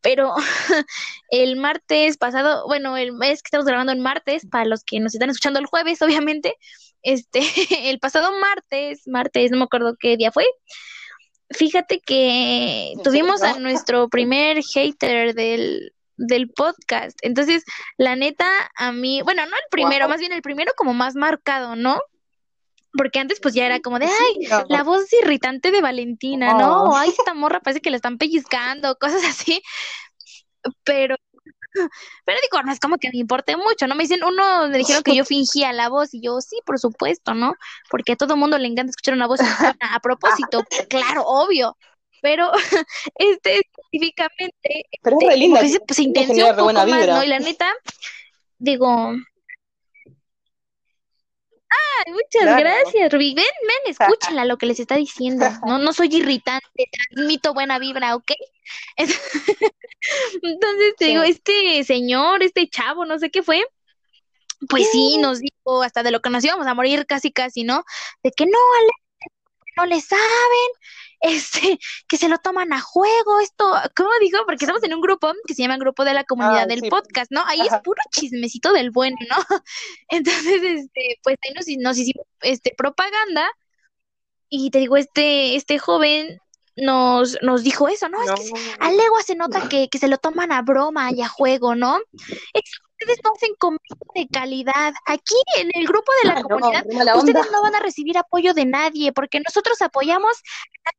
pero 0.00 0.34
el 1.30 1.56
martes 1.56 2.16
pasado, 2.18 2.66
bueno, 2.66 2.96
el 2.96 3.12
mes 3.12 3.42
que 3.42 3.48
estamos 3.48 3.66
grabando 3.66 3.92
el 3.92 4.00
martes, 4.00 4.46
para 4.50 4.64
los 4.66 4.84
que 4.84 5.00
nos 5.00 5.14
están 5.14 5.30
escuchando 5.30 5.58
el 5.60 5.66
jueves, 5.66 6.02
obviamente, 6.02 6.56
este, 7.02 7.40
el 7.90 7.98
pasado 7.98 8.32
martes, 8.38 9.02
martes, 9.06 9.50
no 9.50 9.58
me 9.58 9.64
acuerdo 9.64 9.96
qué 9.98 10.16
día 10.16 10.30
fue, 10.32 10.44
fíjate 11.50 12.00
que 12.00 12.94
tuvimos 13.04 13.42
a 13.42 13.58
nuestro 13.60 14.08
primer 14.08 14.62
hater 14.62 15.34
del, 15.34 15.92
del 16.16 16.48
podcast. 16.50 17.18
Entonces, 17.22 17.64
la 17.98 18.16
neta, 18.16 18.46
a 18.76 18.92
mí, 18.92 19.22
bueno, 19.22 19.44
no 19.46 19.56
el 19.56 19.62
primero, 19.70 20.04
Wow. 20.04 20.10
más 20.10 20.20
bien 20.20 20.32
el 20.32 20.42
primero 20.42 20.72
como 20.76 20.94
más 20.94 21.14
marcado, 21.14 21.76
¿no? 21.76 22.00
Porque 22.92 23.20
antes 23.20 23.38
pues 23.40 23.54
ya 23.54 23.66
era 23.66 23.78
como 23.80 23.98
de, 24.00 24.06
ay, 24.06 24.34
Sí, 24.40 24.48
no. 24.50 24.64
la 24.68 24.82
voz 24.82 25.12
irritante 25.12 25.70
de 25.70 25.80
Valentina, 25.80 26.54
¿no? 26.54 26.84
Oh. 26.84 26.96
Ay, 26.96 27.10
esta 27.10 27.34
morra 27.34 27.60
parece 27.60 27.80
que 27.80 27.90
la 27.90 27.96
están 27.96 28.18
pellizcando, 28.18 28.96
cosas 29.00 29.22
así. 29.24 29.62
Pero, 30.84 31.16
pero 32.24 32.38
digo, 32.42 32.62
no 32.62 32.72
es 32.72 32.80
como 32.80 32.98
que 32.98 33.10
me 33.10 33.18
importe 33.18 33.56
mucho, 33.56 33.86
¿no? 33.86 33.94
Me 33.94 34.04
dicen, 34.04 34.24
uno 34.24 34.68
me 34.68 34.78
dijeron 34.78 35.02
que 35.02 35.14
yo 35.14 35.24
fingía 35.24 35.72
la 35.72 35.88
voz 35.88 36.14
y 36.14 36.20
yo, 36.20 36.40
sí, 36.40 36.60
por 36.64 36.78
supuesto, 36.78 37.34
¿no? 37.34 37.54
Porque 37.88 38.12
a 38.12 38.16
todo 38.16 38.36
mundo 38.36 38.58
le 38.58 38.68
encanta 38.68 38.90
escuchar 38.90 39.14
una 39.14 39.26
voz 39.26 39.40
a, 39.40 40.00
propósito, 40.00 40.64
claro, 40.88 41.24
obvio. 41.26 41.76
Pero 42.22 42.50
este 43.16 43.60
específicamente 43.60 44.84
Pero 45.02 45.16
es 45.20 45.28
este, 45.28 45.36
linda, 45.38 45.60
se, 45.60 45.68
se 45.68 45.78
genera 46.02 46.20
intenció 46.20 46.50
un 46.50 46.56
poco 46.56 46.72
más. 46.72 47.06
¿no? 47.06 47.24
Y 47.24 47.28
la 47.28 47.38
neta, 47.38 47.72
digo, 48.58 49.14
Ay, 51.70 52.12
muchas 52.12 52.42
Claro. 52.42 52.60
gracias, 52.60 53.12
Ruby. 53.12 53.34
Ven, 53.34 53.44
ven, 53.44 53.94
escúchenla 53.94 54.44
lo 54.44 54.58
que 54.58 54.66
les 54.66 54.80
está 54.80 54.96
diciendo. 54.96 55.46
No, 55.66 55.78
no 55.78 55.92
soy 55.92 56.08
irritante, 56.12 56.90
transmito 56.90 57.54
buena 57.54 57.78
vibra, 57.78 58.16
¿ok? 58.16 58.32
Entonces 60.42 60.94
te 60.96 61.04
Sí. 61.06 61.10
digo, 61.12 61.22
este 61.22 61.84
señor, 61.84 62.42
este 62.42 62.68
chavo, 62.68 63.04
no 63.04 63.18
sé 63.18 63.30
qué 63.30 63.42
fue, 63.42 63.64
pues 64.68 64.88
sí, 64.90 65.16
nos 65.18 65.40
dijo 65.40 65.82
hasta 65.82 66.02
de 66.02 66.10
lo 66.10 66.20
que 66.20 66.30
nos 66.30 66.44
íbamos 66.44 66.66
a 66.66 66.74
morir 66.74 67.06
casi, 67.06 67.32
casi, 67.32 67.64
¿no? 67.64 67.84
De 68.22 68.30
que 68.30 68.44
no, 68.46 68.58
Ale, 68.78 68.90
no 69.76 69.86
le 69.86 70.00
saben, 70.00 70.20
este, 71.22 71.78
que 72.08 72.16
se 72.16 72.28
lo 72.28 72.38
toman 72.38 72.72
a 72.72 72.80
juego, 72.80 73.40
esto, 73.40 73.64
¿cómo 73.96 74.10
dijo? 74.20 74.38
Porque 74.46 74.64
estamos 74.64 74.82
en 74.82 74.94
un 74.94 75.00
grupo 75.00 75.32
que 75.46 75.54
se 75.54 75.62
llama 75.62 75.76
Grupo 75.78 76.04
de 76.04 76.14
la 76.14 76.24
Comunidad 76.24 76.62
Ah, 76.62 76.66
del 76.66 76.80
sí. 76.80 76.90
Podcast, 76.90 77.30
¿no? 77.30 77.42
Ahí 77.46 77.60
es 77.60 77.72
puro 77.84 78.00
chismecito 78.10 78.72
del 78.72 78.90
bueno, 78.90 79.16
¿no? 79.28 79.36
Entonces, 80.08 80.62
este, 80.62 81.18
pues 81.22 81.36
ahí 81.46 81.54
nos, 81.54 81.66
nos 81.82 81.98
hicimos 81.98 82.26
este, 82.42 82.74
propaganda 82.76 83.50
y 84.48 84.70
te 84.70 84.78
digo, 84.80 84.96
este, 84.96 85.56
este 85.56 85.78
joven 85.78 86.38
nos, 86.80 87.38
nos 87.42 87.62
dijo 87.62 87.88
eso, 87.88 88.08
¿no? 88.08 88.22
Es 88.22 88.30
que 88.32 88.50
No. 88.50 88.56
a 88.80 88.90
legua 88.90 89.22
se 89.22 89.34
nota 89.34 89.68
que, 89.68 89.88
que 89.88 89.98
se 89.98 90.08
lo 90.08 90.18
toman 90.18 90.52
a 90.52 90.62
broma 90.62 91.10
y 91.12 91.22
a 91.22 91.28
juego, 91.28 91.74
¿no? 91.74 91.98
Es 91.98 92.62
que 92.62 93.04
ustedes 93.04 93.18
no 93.24 93.32
hacen 93.34 93.54
comedia 93.58 93.96
de 94.14 94.28
calidad. 94.28 94.92
Aquí 95.06 95.34
en 95.58 95.70
el 95.74 95.86
grupo 95.86 96.12
de 96.22 96.28
la 96.28 96.34
no, 96.40 96.48
comunidad, 96.48 96.84
onda. 96.90 97.16
ustedes 97.16 97.50
no 97.52 97.62
van 97.62 97.74
a 97.74 97.80
recibir 97.80 98.18
apoyo 98.18 98.52
de 98.54 98.66
nadie 98.66 99.12
porque 99.12 99.40
nosotros 99.40 99.80
apoyamos 99.82 100.36
a 100.36 100.90
la 100.90 100.92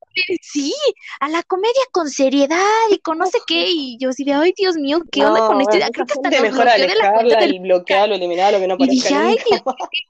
comedia- 0.00 0.38
sí, 0.42 0.74
a 1.20 1.28
la 1.28 1.42
comedia 1.42 1.82
con 1.92 2.08
seriedad 2.10 2.58
y 2.90 2.98
con 2.98 3.18
no 3.18 3.26
sé 3.26 3.38
qué. 3.46 3.66
Y 3.68 3.96
yo 3.98 4.10
así 4.10 4.24
de, 4.24 4.32
ay, 4.34 4.52
Dios 4.56 4.76
mío, 4.76 5.00
¿qué 5.10 5.24
onda 5.24 5.40
No, 5.40 5.46
con 5.48 5.60
esto? 5.60 5.72
bueno, 5.76 5.86
Creo 5.92 6.06
que 6.06 6.12
hasta 6.12 6.30
mejor 6.30 6.64
bloqueó 6.64 6.72
de 6.72 6.78
la 6.86 6.92
alejarla 7.08 7.40
del 7.40 7.54
y 7.54 7.58
bloquearlo, 7.60 8.14
eliminarlo, 8.14 8.58
que 8.60 8.66
no 8.68 8.76
y 8.78 8.88
dije, 8.88 9.14
ay, 9.14 9.36
Dios. 9.48 9.62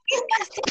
¿qué 0.07 0.17
pasa? 0.37 0.61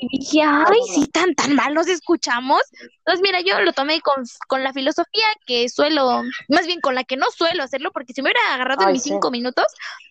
Y 0.00 0.18
dije, 0.18 0.42
ay, 0.42 0.80
sí, 0.92 1.06
tan, 1.06 1.34
tan 1.34 1.54
mal 1.54 1.74
nos 1.74 1.86
escuchamos. 1.86 2.62
Entonces, 2.98 3.22
mira, 3.22 3.40
yo 3.40 3.60
lo 3.60 3.72
tomé 3.72 4.00
con, 4.00 4.24
con 4.48 4.64
la 4.64 4.72
filosofía 4.72 5.26
que 5.46 5.68
suelo, 5.68 6.22
más 6.48 6.66
bien 6.66 6.80
con 6.80 6.94
la 6.94 7.04
que 7.04 7.16
no 7.16 7.30
suelo 7.30 7.62
hacerlo, 7.62 7.92
porque 7.92 8.12
si 8.12 8.22
me 8.22 8.30
hubiera 8.30 8.54
agarrado 8.54 8.82
en 8.86 8.92
mis 8.92 9.02
sí. 9.02 9.10
cinco 9.10 9.30
minutos, 9.30 9.66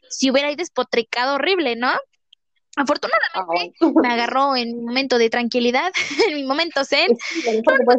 si 0.10 0.32
hubiera 0.32 0.50
ahí 0.50 0.56
despotricado 0.56 1.36
horrible, 1.36 1.76
¿no? 1.76 1.92
Afortunadamente, 2.78 3.76
me 4.02 4.14
agarró 4.14 4.56
en 4.56 4.78
un 4.78 4.86
momento 4.86 5.18
de 5.18 5.30
tranquilidad, 5.30 5.92
en 6.30 6.36
mi 6.36 6.44
momento 6.44 6.86
zen. 6.86 7.10
Sí, 7.18 7.42
Dije, 7.42 7.62
pues, 7.66 7.98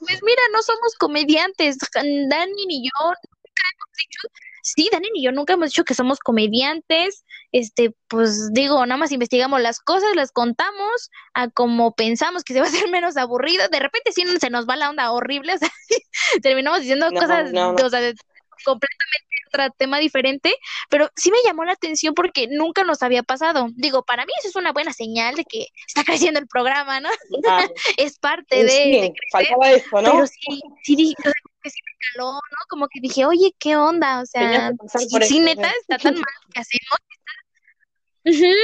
pues 0.00 0.22
mira, 0.22 0.42
no 0.52 0.62
somos 0.62 0.94
comediantes, 0.98 1.76
Dani 1.94 2.66
ni 2.66 2.84
yo 2.84 3.04
nunca 3.04 3.62
hemos 3.72 3.92
dicho, 3.98 4.20
sí, 4.74 4.88
Dani 4.90 5.08
ni 5.12 5.22
yo 5.22 5.32
nunca 5.32 5.52
hemos 5.54 5.70
dicho 5.70 5.84
que 5.84 5.94
somos 5.94 6.18
comediantes, 6.18 7.24
este, 7.52 7.92
pues 8.08 8.52
digo, 8.52 8.84
nada 8.86 8.98
más 8.98 9.12
investigamos 9.12 9.60
las 9.60 9.78
cosas, 9.80 10.14
las 10.16 10.32
contamos 10.32 11.10
a 11.34 11.48
como 11.50 11.94
pensamos 11.94 12.42
que 12.44 12.52
se 12.52 12.60
va 12.60 12.66
a 12.66 12.68
hacer 12.68 12.88
menos 12.90 13.16
aburrido, 13.16 13.68
de 13.68 13.78
repente 13.80 14.12
sí 14.12 14.24
se 14.40 14.50
nos 14.50 14.66
va 14.66 14.76
la 14.76 14.90
onda 14.90 15.12
horrible, 15.12 15.52
o 15.54 15.58
sea, 15.58 15.70
terminamos 16.42 16.80
diciendo 16.80 17.10
No, 17.10 17.20
cosas, 17.20 17.52
no, 17.52 17.72
no. 17.72 17.86
o 17.86 17.90
sea, 17.90 18.00
de- 18.00 18.14
completamente 18.64 19.26
otro 19.48 19.74
tema 19.78 19.98
diferente, 20.00 20.52
pero 20.90 21.08
sí 21.14 21.30
me 21.30 21.38
llamó 21.44 21.64
la 21.64 21.72
atención 21.72 22.14
porque 22.14 22.48
nunca 22.50 22.82
nos 22.82 23.02
había 23.02 23.22
pasado. 23.22 23.68
Digo, 23.76 24.02
para 24.04 24.26
mí 24.26 24.32
eso 24.40 24.48
es 24.48 24.56
una 24.56 24.72
buena 24.72 24.92
señal 24.92 25.36
de 25.36 25.44
que 25.44 25.66
está 25.86 26.02
creciendo 26.02 26.40
el 26.40 26.48
programa, 26.48 26.98
¿no? 27.00 27.08
Es 27.96 28.18
parte 28.18 28.64
de, 28.64 28.68
Sí, 28.70 28.90
de 28.92 29.12
crecer. 29.12 29.14
faltaba 29.30 29.70
eso, 29.70 30.02
¿no? 30.02 30.12
Pero 30.12 30.26
sí, 30.26 30.60
sí 30.82 31.14
que 31.66 31.70
sí 31.70 31.80
me 31.84 31.92
caló, 32.12 32.32
¿no? 32.34 32.58
Como 32.68 32.86
que 32.88 33.00
dije, 33.00 33.26
oye, 33.26 33.52
¿qué 33.58 33.76
onda? 33.76 34.20
O 34.20 34.26
sea, 34.26 34.72
sí, 35.22 35.40
neta, 35.40 35.68
está 35.80 35.98
tan 35.98 36.14
mal 36.14 36.34
que 36.54 36.60
hacemos. 36.60 36.98
Ujú. 38.24 38.54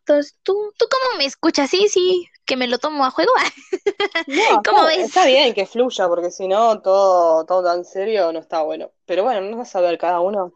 Entonces, 0.00 0.36
¿tú, 0.42 0.72
¿tú 0.76 0.86
cómo 0.90 1.18
me 1.18 1.24
escuchas? 1.24 1.70
Sí, 1.70 1.88
sí, 1.88 2.28
que 2.44 2.56
me 2.56 2.66
lo 2.66 2.78
tomo 2.78 3.04
a 3.04 3.10
juego. 3.10 3.32
No, 4.26 4.62
¿Cómo 4.64 4.86
está, 4.88 4.96
ves? 4.96 5.06
está 5.06 5.26
bien 5.26 5.54
que 5.54 5.66
fluya, 5.66 6.08
porque 6.08 6.30
si 6.30 6.48
no, 6.48 6.80
todo, 6.80 7.44
todo 7.46 7.62
tan 7.62 7.84
serio 7.84 8.32
no 8.32 8.40
está 8.40 8.62
bueno. 8.62 8.90
Pero 9.06 9.24
bueno, 9.24 9.40
no 9.42 9.56
vas 9.58 9.74
a 9.74 9.80
ver 9.80 9.96
cada 9.96 10.20
uno. 10.20 10.52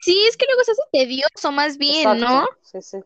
Sí, 0.00 0.24
es 0.28 0.36
que 0.36 0.46
luego 0.46 0.62
se 0.64 0.72
hace 0.72 0.82
tedioso 0.92 1.52
más 1.52 1.76
bien, 1.76 2.20
¿no? 2.20 2.48
Sí, 2.62 2.80
sí. 2.80 2.98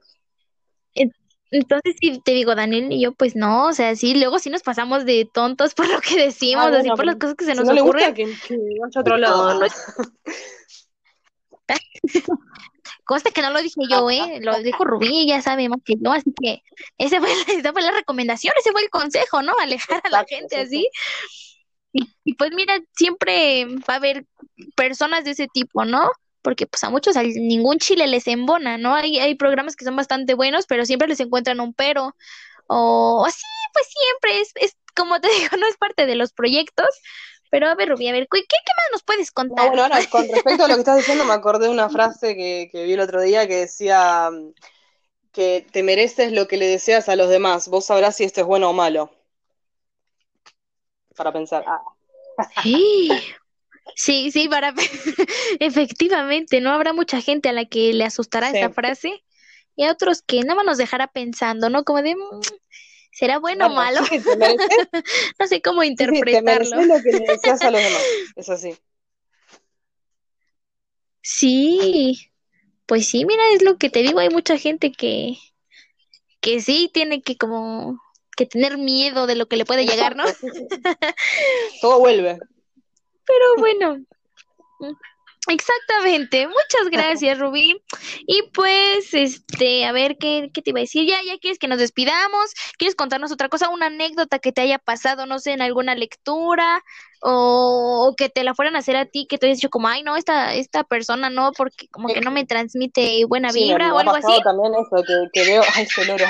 Entonces, 1.54 1.94
sí, 2.00 2.20
te 2.24 2.32
digo, 2.32 2.56
Daniel 2.56 2.90
y 2.90 3.00
yo, 3.00 3.12
pues 3.12 3.36
no, 3.36 3.66
o 3.68 3.72
sea, 3.72 3.94
sí, 3.94 4.14
luego 4.14 4.40
sí 4.40 4.50
nos 4.50 4.62
pasamos 4.62 5.04
de 5.04 5.28
tontos 5.32 5.72
por 5.74 5.86
lo 5.88 6.00
que 6.00 6.16
decimos, 6.16 6.66
Ah, 6.66 6.78
así 6.78 6.88
por 6.90 7.06
las 7.06 7.14
cosas 7.14 7.36
que 7.36 7.44
se 7.44 7.52
si 7.52 7.56
nos 7.58 7.66
no 7.66 7.72
le 7.72 7.80
gusta, 7.80 8.08
ocurren. 8.08 8.14
que, 8.14 8.24
que 8.48 8.54
a 8.96 9.00
otro 9.00 9.16
lado. 9.16 9.54
No, 9.54 9.60
no 9.60 9.66
Conste 13.04 13.30
que 13.30 13.42
no 13.42 13.50
lo 13.50 13.62
dije 13.62 13.80
yo, 13.88 14.10
¿eh? 14.10 14.40
Lo 14.40 14.58
dijo 14.62 14.84
Rubí, 14.84 15.22
ella 15.22 15.42
sabe 15.42 15.68
más 15.68 15.78
que 15.84 15.94
yo, 16.00 16.10
así 16.12 16.32
que 16.42 16.62
ese 16.98 17.20
fue, 17.20 17.30
esa 17.56 17.72
fue 17.72 17.82
la 17.82 17.92
recomendación, 17.92 18.52
ese 18.58 18.72
fue 18.72 18.82
el 18.82 18.90
consejo, 18.90 19.42
¿no? 19.42 19.52
Alejar 19.60 20.00
a 20.04 20.08
la 20.10 20.24
gente 20.24 20.56
sí, 20.56 20.62
así. 20.62 20.88
Y, 21.92 22.08
y 22.24 22.34
pues 22.34 22.50
mira, 22.52 22.80
siempre 22.96 23.66
va 23.88 23.94
a 23.94 23.96
haber 23.98 24.26
personas 24.74 25.22
de 25.24 25.30
ese 25.32 25.46
tipo, 25.46 25.84
¿no? 25.84 26.10
Porque 26.44 26.68
pues 26.68 26.84
a 26.84 26.90
muchos 26.90 27.16
a 27.18 27.24
ningún 27.24 27.78
chile 27.80 28.06
les 28.08 28.28
embona, 28.28 28.78
¿no? 28.78 28.94
Hay, 28.96 29.18
hay 29.20 29.36
programas 29.36 29.76
que 29.76 29.86
son 29.86 29.96
bastante 29.96 30.34
buenos, 30.34 30.66
pero 30.68 30.86
siempre 30.86 31.08
les 31.08 31.20
encuentran 31.20 31.60
un 31.60 31.74
pero. 31.74 32.16
O 32.68 33.24
así, 33.26 33.44
pues 33.74 33.86
siempre 33.88 34.40
es, 34.42 34.52
es, 34.56 34.78
como 34.96 35.20
te 35.20 35.28
digo, 35.40 35.56
no 35.58 35.68
es 35.68 35.78
parte 35.78 36.06
de 36.06 36.16
los 36.16 36.32
proyectos. 36.34 36.88
Pero 37.50 37.68
a 37.68 37.76
ver, 37.76 37.90
Rubí, 37.90 38.08
a 38.08 38.12
ver, 38.12 38.28
¿qué, 38.32 38.42
qué 38.42 38.72
más 38.78 38.86
nos 38.92 39.04
puedes 39.04 39.32
No, 39.46 39.54
contar? 39.56 39.66
bueno, 39.66 39.82
ahora 39.82 40.08
con 40.08 40.28
respecto 40.28 40.64
a 40.64 40.68
lo 40.68 40.74
que 40.74 40.80
estás 40.80 40.96
diciendo, 40.96 41.24
me 41.24 41.32
acordé 41.34 41.66
de 41.66 41.70
una 41.72 41.88
frase 41.90 42.34
que, 42.34 42.68
que 42.72 42.84
vi 42.84 42.92
el 42.94 43.00
otro 43.00 43.20
día 43.22 43.46
que 43.46 43.56
decía 43.56 44.30
mm, 44.30 44.52
que 45.32 45.66
te 45.72 45.82
mereces 45.84 46.32
lo 46.32 46.48
que 46.48 46.56
le 46.58 46.68
deseas 46.68 47.08
a 47.10 47.16
los 47.16 47.30
demás. 47.30 47.68
Vos 47.68 47.86
sabrás 47.86 48.16
si 48.16 48.24
esto 48.24 48.42
es 48.42 48.46
bueno 48.48 48.70
o 48.70 48.74
malo. 48.74 49.10
Para 51.16 51.32
pensar. 51.32 51.64
Ah, 51.66 51.80
Sí, 52.62 53.34
sí, 53.96 54.30
sí, 54.30 54.48
para 54.48 54.74
efectivamente, 55.60 56.60
¿no? 56.60 56.70
Habrá 56.70 56.92
mucha 56.92 57.20
gente 57.20 57.48
a 57.48 57.52
la 57.52 57.64
que 57.66 57.92
le 57.92 58.04
asustará 58.04 58.50
Sí. 58.50 58.58
esa 58.58 58.70
frase 58.70 59.24
y 59.76 59.84
a 59.84 59.92
otros 59.92 60.22
que 60.22 60.40
nada 60.40 60.54
más 60.56 60.66
nos 60.66 60.78
dejará 60.78 61.08
pensando, 61.08 61.68
¿no? 61.70 61.84
Como 61.84 62.02
de, 62.02 62.14
"Mm, 62.16 62.40
¿será 63.12 63.38
bueno 63.38 63.66
o 63.66 63.70
malo? 63.70 64.00
sí, 64.04 64.18
No 65.38 65.46
sé 65.46 65.62
cómo 65.62 65.82
sí, 65.82 65.88
sí, 65.88 65.94
te 65.94 66.42
interpretarlo. 66.42 66.76
mereces 66.76 66.86
lo 66.86 67.02
que 67.02 67.12
le 67.12 67.24
deseas 67.32 67.64
a 67.64 67.70
los 67.70 67.82
demás. 67.84 68.02
Es 68.36 68.48
así. 68.48 68.76
Sí, 71.22 72.30
pues 72.86 73.08
sí, 73.08 73.24
mira, 73.24 73.42
es 73.54 73.62
lo 73.62 73.78
que 73.78 73.90
te 73.90 74.00
digo, 74.02 74.18
hay 74.20 74.30
mucha 74.30 74.58
gente 74.58 74.92
que, 74.92 75.36
que 76.40 76.60
sí 76.60 76.90
tiene 76.92 77.22
que 77.22 77.36
como 77.36 78.00
que 78.36 78.46
tener 78.46 78.78
miedo 78.78 79.26
de 79.26 79.36
lo 79.36 79.46
que 79.46 79.56
le 79.56 79.64
puede 79.64 79.86
llegar, 79.86 80.16
¿no? 80.16 80.24
Sí, 80.26 80.48
sí. 80.52 80.66
Todo 81.80 82.00
vuelve. 82.00 82.38
Pero 83.26 83.44
bueno, 83.58 83.98
exactamente. 85.48 86.46
Muchas 86.46 86.90
gracias, 86.90 87.38
Rubí. 87.38 87.82
Y 88.26 88.42
pues, 88.52 89.12
este, 89.12 89.84
a 89.84 89.92
ver, 89.92 90.16
¿qué, 90.18 90.50
qué 90.52 90.62
te 90.62 90.70
iba 90.70 90.80
a 90.80 90.82
decir? 90.82 91.06
Ya, 91.08 91.22
ya 91.22 91.38
quieres 91.38 91.58
que 91.58 91.68
nos 91.68 91.78
despidamos. 91.78 92.52
¿Quieres 92.78 92.94
contarnos 92.94 93.32
otra 93.32 93.48
cosa? 93.48 93.68
Una 93.68 93.86
anécdota 93.86 94.38
que 94.38 94.52
te 94.52 94.62
haya 94.62 94.78
pasado, 94.78 95.26
no 95.26 95.38
sé, 95.38 95.52
en 95.52 95.62
alguna 95.62 95.94
lectura 95.94 96.82
o, 97.22 98.08
o 98.08 98.14
que 98.16 98.28
te 98.28 98.44
la 98.44 98.54
fueran 98.54 98.76
a 98.76 98.80
hacer 98.80 98.96
a 98.96 99.06
ti, 99.06 99.26
que 99.26 99.38
te 99.38 99.46
hayas 99.46 99.58
dicho 99.58 99.70
como, 99.70 99.88
ay, 99.88 100.02
no, 100.02 100.16
esta, 100.16 100.54
esta 100.54 100.84
persona 100.84 101.30
no, 101.30 101.52
porque 101.52 101.88
como 101.88 102.08
que 102.08 102.20
no 102.20 102.30
me 102.30 102.44
transmite 102.44 103.24
buena 103.26 103.50
vibra 103.50 103.94
o 103.94 103.98
algo 103.98 104.12
así. 104.12 104.22
pasado 104.22 104.40
también 104.42 104.74
eso, 104.74 105.02
que, 105.06 105.14
que 105.32 105.48
veo, 105.48 105.62
ay, 105.74 105.84
ese 105.84 106.04
loro, 106.04 106.26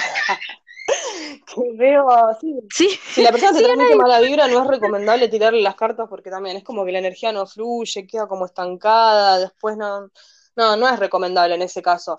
que 1.47 1.73
veo, 1.77 2.07
sí, 2.41 2.55
Sí, 2.71 2.89
si 3.13 3.23
la 3.23 3.31
persona 3.31 3.53
te 3.53 3.59
sí, 3.59 3.65
transmite 3.65 3.97
mala 3.97 4.21
vibra, 4.21 4.49
no 4.49 4.63
es 4.63 4.69
recomendable 4.69 5.29
tirarle 5.29 5.63
las 5.63 5.75
cartas 5.77 6.09
porque 6.09 6.31
también 6.31 6.57
es 6.57 6.65
como 6.65 6.85
que 6.85 6.93
la 6.93 6.99
energía 6.99 7.33
no 7.33 7.47
fluye, 7.47 8.07
queda 8.07 8.27
como 8.27 8.47
estancada, 8.47 9.39
después 9.39 9.77
no, 9.77 10.11
no, 10.57 10.77
no 10.77 10.89
es 10.89 10.99
recomendable 10.99 11.55
en 11.55 11.63
ese 11.63 11.83
caso. 11.83 12.19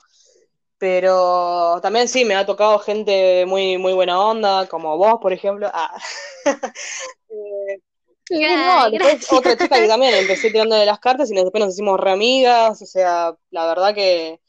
Pero 0.78 1.80
también 1.82 2.08
sí, 2.08 2.26
me 2.26 2.36
ha 2.36 2.46
tocado 2.46 2.80
gente 2.80 3.46
muy, 3.46 3.78
muy 3.78 3.94
buena 3.94 4.20
onda, 4.20 4.68
como 4.68 4.98
vos, 4.98 5.20
por 5.22 5.34
ejemplo. 5.34 5.70
Ah. 5.74 5.98
Eh, 8.28 8.56
no, 8.56 8.90
después 8.90 9.32
otra 9.34 9.56
chica 9.56 9.80
que 9.80 9.88
también 9.88 10.16
empecé 10.16 10.50
tirándole 10.50 10.86
las 10.86 11.00
cartas 11.00 11.30
y 11.32 11.36
después 11.36 11.64
nos 11.64 11.74
hicimos 11.74 12.00
re 12.00 12.12
amigas, 12.12 12.82
o 12.82 12.86
sea, 12.86 13.36
la 13.52 13.68
verdad 13.68 13.94
que 13.94 14.42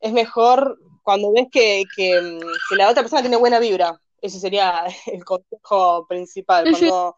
es 0.00 0.12
mejor 0.12 0.78
cuando 1.02 1.32
ves 1.32 1.48
que, 1.50 1.84
que, 1.94 2.38
que 2.68 2.76
la 2.76 2.88
otra 2.90 3.02
persona 3.02 3.22
tiene 3.22 3.36
buena 3.36 3.58
vibra, 3.58 4.00
ese 4.20 4.38
sería 4.38 4.84
el 5.06 5.24
consejo 5.24 6.06
principal, 6.06 6.70
cuando 6.70 7.16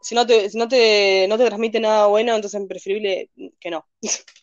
si 0.00 0.14
no 0.14 0.26
te, 0.26 0.48
si 0.48 0.58
no 0.58 0.68
te, 0.68 1.26
no 1.28 1.36
te 1.36 1.46
transmite 1.46 1.80
nada 1.80 2.06
bueno, 2.06 2.34
entonces 2.34 2.60
es 2.60 2.68
preferible 2.68 3.30
que 3.60 3.70
no. 3.70 3.86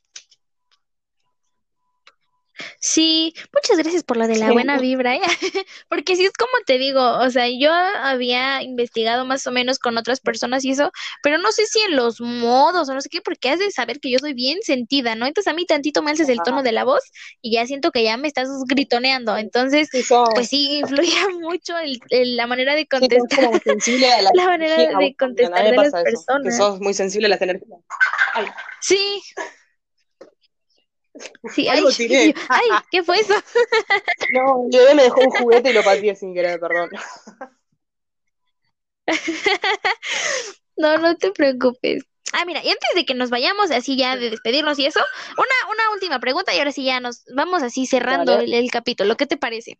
Sí, 2.79 3.33
muchas 3.53 3.77
gracias 3.77 4.03
por 4.03 4.17
lo 4.17 4.27
de 4.27 4.37
la 4.37 4.51
buena 4.51 4.77
vibra, 4.79 5.15
¿eh? 5.15 5.21
Porque 5.89 6.15
sí 6.15 6.25
es 6.25 6.31
como 6.33 6.51
te 6.65 6.77
digo, 6.77 7.01
o 7.19 7.29
sea, 7.29 7.47
yo 7.49 7.71
había 7.73 8.61
investigado 8.63 9.25
más 9.25 9.45
o 9.47 9.51
menos 9.51 9.79
con 9.79 9.97
otras 9.97 10.19
personas 10.19 10.63
y 10.65 10.71
eso, 10.71 10.91
pero 11.23 11.37
no 11.37 11.51
sé 11.51 11.65
si 11.67 11.79
en 11.81 11.95
los 11.95 12.19
modos 12.21 12.89
o 12.89 12.93
no 12.93 13.01
sé 13.01 13.09
qué, 13.09 13.21
porque 13.21 13.49
has 13.49 13.59
de 13.59 13.71
saber 13.71 13.99
que 13.99 14.09
yo 14.11 14.19
soy 14.19 14.33
bien 14.33 14.59
sentida, 14.61 15.15
¿no? 15.15 15.25
Entonces 15.25 15.51
a 15.51 15.55
mí 15.55 15.65
tantito 15.65 16.01
me 16.01 16.11
alzas 16.11 16.29
el 16.29 16.41
tono 16.43 16.63
de 16.63 16.71
la 16.71 16.83
voz 16.83 17.01
y 17.41 17.51
ya 17.53 17.65
siento 17.65 17.91
que 17.91 18.03
ya 18.03 18.17
me 18.17 18.27
estás 18.27 18.47
gritoneando, 18.67 19.37
entonces, 19.37 19.89
pues 20.33 20.47
sí, 20.47 20.77
influye 20.79 21.11
mucho 21.41 21.77
el, 21.77 21.99
el- 22.09 22.35
la 22.37 22.47
manera 22.47 22.75
de 22.75 22.87
contestar, 22.87 23.61
sensible 23.63 24.11
a 24.11 24.21
la 24.33 24.45
manera 24.45 24.75
a 24.75 24.77
de 24.99 25.07
a 25.07 25.13
contestar 25.17 25.63
de 25.65 25.71
las 25.77 25.87
eso, 25.87 25.97
que 25.97 26.03
personas. 26.11 26.57
sos 26.57 26.79
muy 26.79 26.93
sensible 26.93 27.27
a 27.27 27.29
las 27.29 27.41
energías. 27.41 27.79
Ay, 28.33 28.45
Sí, 28.79 29.21
sí, 31.53 31.68
ay, 31.68 31.78
algo 31.78 31.91
tiré. 31.91 32.34
ay, 32.49 32.70
¿qué 32.91 33.03
fue 33.03 33.20
eso? 33.20 33.34
No, 34.34 34.68
bebé 34.72 34.95
me 34.95 35.03
dejó 35.03 35.22
un 35.22 35.30
juguete 35.32 35.70
y 35.70 35.74
lo 35.74 35.84
pateé 35.84 36.15
sin 36.15 36.34
querer, 36.34 36.59
perdón. 36.59 36.89
No, 40.78 40.95
no 40.99 41.18
te 41.18 41.32
preocupes. 41.32 42.03
Ah, 42.34 42.43
mira, 42.45 42.63
y 42.63 42.70
antes 42.70 42.89
de 42.93 43.05
que 43.05 43.13
nos 43.15 43.30
vayamos, 43.30 43.72
así 43.72 43.97
ya 43.97 44.18
de 44.18 44.30
despedirnos 44.30 44.78
y 44.80 44.86
eso, 44.86 44.99
una, 45.38 45.72
una 45.74 45.91
última 45.93 46.20
pregunta 46.20 46.53
y 46.53 46.59
ahora 46.59 46.72
sí 46.72 46.84
ya 46.84 46.99
nos 46.99 47.24
vamos 47.34 47.63
así 47.63 47.86
cerrando 47.86 48.39
el, 48.39 48.53
el 48.53 48.70
capítulo. 48.70 49.15
¿Qué 49.15 49.26
te 49.26 49.38
parece? 49.38 49.80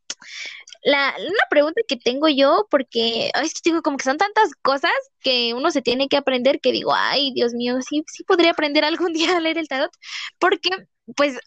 La, 0.84 1.14
una 1.20 1.44
pregunta 1.50 1.82
que 1.88 1.98
tengo 1.98 2.30
yo, 2.30 2.66
porque 2.72 3.32
ay, 3.34 3.46
es 3.46 3.54
que 3.54 3.70
digo, 3.72 3.82
como 3.82 3.98
que 3.98 4.06
son 4.06 4.18
tantas 4.18 4.52
cosas 4.62 4.94
que 5.20 5.54
uno 5.54 5.72
se 5.72 5.82
tiene 5.82 6.08
que 6.08 6.16
aprender 6.18 6.62
que 6.62 6.72
digo, 6.72 6.94
ay, 6.96 7.34
Dios 7.34 7.54
mío, 7.54 7.80
sí, 7.88 8.04
sí 8.08 8.24
podría 8.24 8.52
aprender 8.52 8.86
algún 8.86 9.12
día 9.14 9.36
a 9.36 9.42
leer 9.42 9.58
el 9.58 9.68
tarot, 9.68 9.92
porque 10.40 10.70
pues 11.16 11.38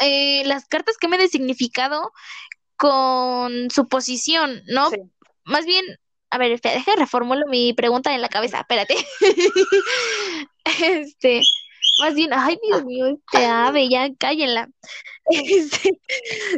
eh, 0.00 0.42
las 0.44 0.66
cartas 0.66 0.96
que 0.98 1.08
me 1.08 1.18
de 1.18 1.28
significado 1.28 2.12
con 2.76 3.70
su 3.70 3.88
posición, 3.88 4.62
¿no? 4.66 4.90
Sí. 4.90 4.98
Más 5.44 5.66
bien, 5.66 5.84
a 6.30 6.38
ver, 6.38 6.52
espera, 6.52 6.74
deja 6.74 6.94
reformulo 6.96 7.46
mi 7.48 7.72
pregunta 7.72 8.14
en 8.14 8.22
la 8.22 8.28
cabeza, 8.28 8.60
espérate. 8.60 8.96
Este, 10.82 11.40
más 11.98 12.14
bien, 12.14 12.30
ay, 12.32 12.58
Dios 12.62 12.84
mío, 12.84 13.06
este 13.08 13.44
ave, 13.44 13.88
ya 13.88 14.08
cállenla. 14.18 14.68
Este, 15.30 15.90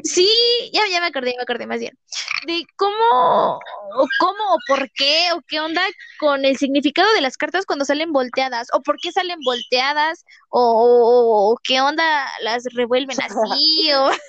sí, 0.04 0.30
ya, 0.72 0.82
ya 0.88 1.00
me 1.00 1.08
acordé, 1.08 1.34
me 1.36 1.42
acordé 1.42 1.66
más 1.66 1.80
bien. 1.80 1.98
De 2.46 2.64
cómo, 2.76 3.58
o 3.96 4.06
cómo, 4.20 4.54
o 4.54 4.58
por 4.68 4.88
qué, 4.92 5.32
o 5.34 5.42
qué 5.48 5.58
onda 5.58 5.82
con 6.20 6.44
el 6.44 6.56
significado 6.56 7.12
de 7.12 7.20
las 7.20 7.36
cartas 7.36 7.66
cuando 7.66 7.84
salen 7.84 8.12
volteadas, 8.12 8.68
o 8.72 8.80
por 8.80 8.96
qué 9.02 9.10
salen 9.10 9.40
volteadas, 9.44 10.24
o, 10.50 11.56
qué 11.64 11.80
onda 11.80 12.28
las 12.42 12.62
revuelven 12.72 13.16
así, 13.22 13.92
o... 13.92 14.10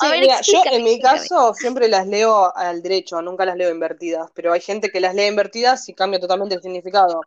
Sí, 0.00 0.06
mira, 0.20 0.40
yo 0.42 0.62
en 0.70 0.84
mi 0.84 1.00
caso 1.00 1.54
siempre 1.54 1.88
las 1.88 2.06
leo 2.06 2.54
al 2.54 2.82
derecho, 2.82 3.22
nunca 3.22 3.46
las 3.46 3.56
leo 3.56 3.70
invertidas, 3.70 4.30
pero 4.34 4.52
hay 4.52 4.60
gente 4.60 4.90
que 4.90 5.00
las 5.00 5.14
lee 5.14 5.28
invertidas 5.28 5.88
y 5.88 5.94
cambia 5.94 6.20
totalmente 6.20 6.56
el 6.56 6.62
significado. 6.62 7.22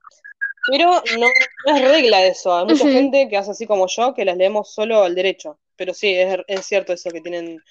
Pero 0.71 1.03
no, 1.19 1.27
es 1.65 1.81
regla 1.81 2.25
eso. 2.25 2.55
Hay 2.55 2.65
mucha 2.65 2.89
gente 2.89 3.27
que 3.29 3.37
hace 3.37 3.51
así 3.51 3.67
como 3.67 3.87
yo, 3.87 4.13
que 4.13 4.25
las 4.25 4.37
leemos 4.37 4.73
solo 4.73 5.03
al 5.03 5.15
derecho. 5.15 5.59
Pero 5.75 5.93
sí, 5.93 6.13
es, 6.13 6.39
es 6.47 6.65
cierto 6.65 6.93
eso, 6.93 7.09
que 7.11 7.21
tienen 7.21 7.61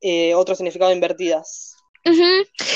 eh, 0.00 0.34
otro 0.34 0.54
significado 0.54 0.92
invertidas. 0.92 1.76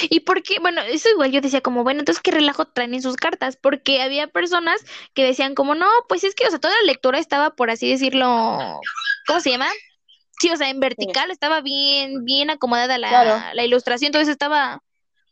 Y 0.08 0.20
porque, 0.20 0.58
bueno, 0.60 0.82
eso 0.82 1.08
igual 1.08 1.32
yo 1.32 1.40
decía 1.40 1.60
como, 1.60 1.82
bueno, 1.82 2.00
entonces 2.00 2.22
qué 2.22 2.30
relajo 2.30 2.66
traen 2.66 2.94
en 2.94 3.02
sus 3.02 3.16
cartas, 3.16 3.56
porque 3.56 4.00
había 4.00 4.28
personas 4.28 4.80
que 5.14 5.24
decían 5.24 5.54
como, 5.54 5.74
no, 5.74 5.88
pues 6.08 6.22
es 6.22 6.34
que, 6.34 6.46
o 6.46 6.50
sea, 6.50 6.60
toda 6.60 6.74
la 6.80 6.86
lectura 6.86 7.18
estaba, 7.18 7.50
por 7.50 7.70
así 7.70 7.90
decirlo, 7.90 8.80
¿cómo 9.26 9.40
se 9.40 9.50
llama? 9.50 9.68
Sí, 10.38 10.50
o 10.50 10.56
sea, 10.56 10.70
en 10.70 10.78
vertical 10.78 11.30
estaba 11.30 11.60
bien, 11.60 12.24
bien 12.24 12.50
acomodada 12.50 12.98
la, 12.98 13.52
la 13.52 13.64
ilustración, 13.64 14.08
entonces 14.08 14.28
estaba 14.28 14.82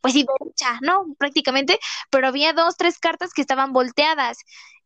pues 0.04 0.12
sí, 0.12 0.26
derecha, 0.38 0.78
¿no? 0.82 1.06
Prácticamente, 1.16 1.78
pero 2.10 2.28
había 2.28 2.52
dos, 2.52 2.76
tres 2.76 2.98
cartas 2.98 3.32
que 3.32 3.40
estaban 3.40 3.72
volteadas. 3.72 4.36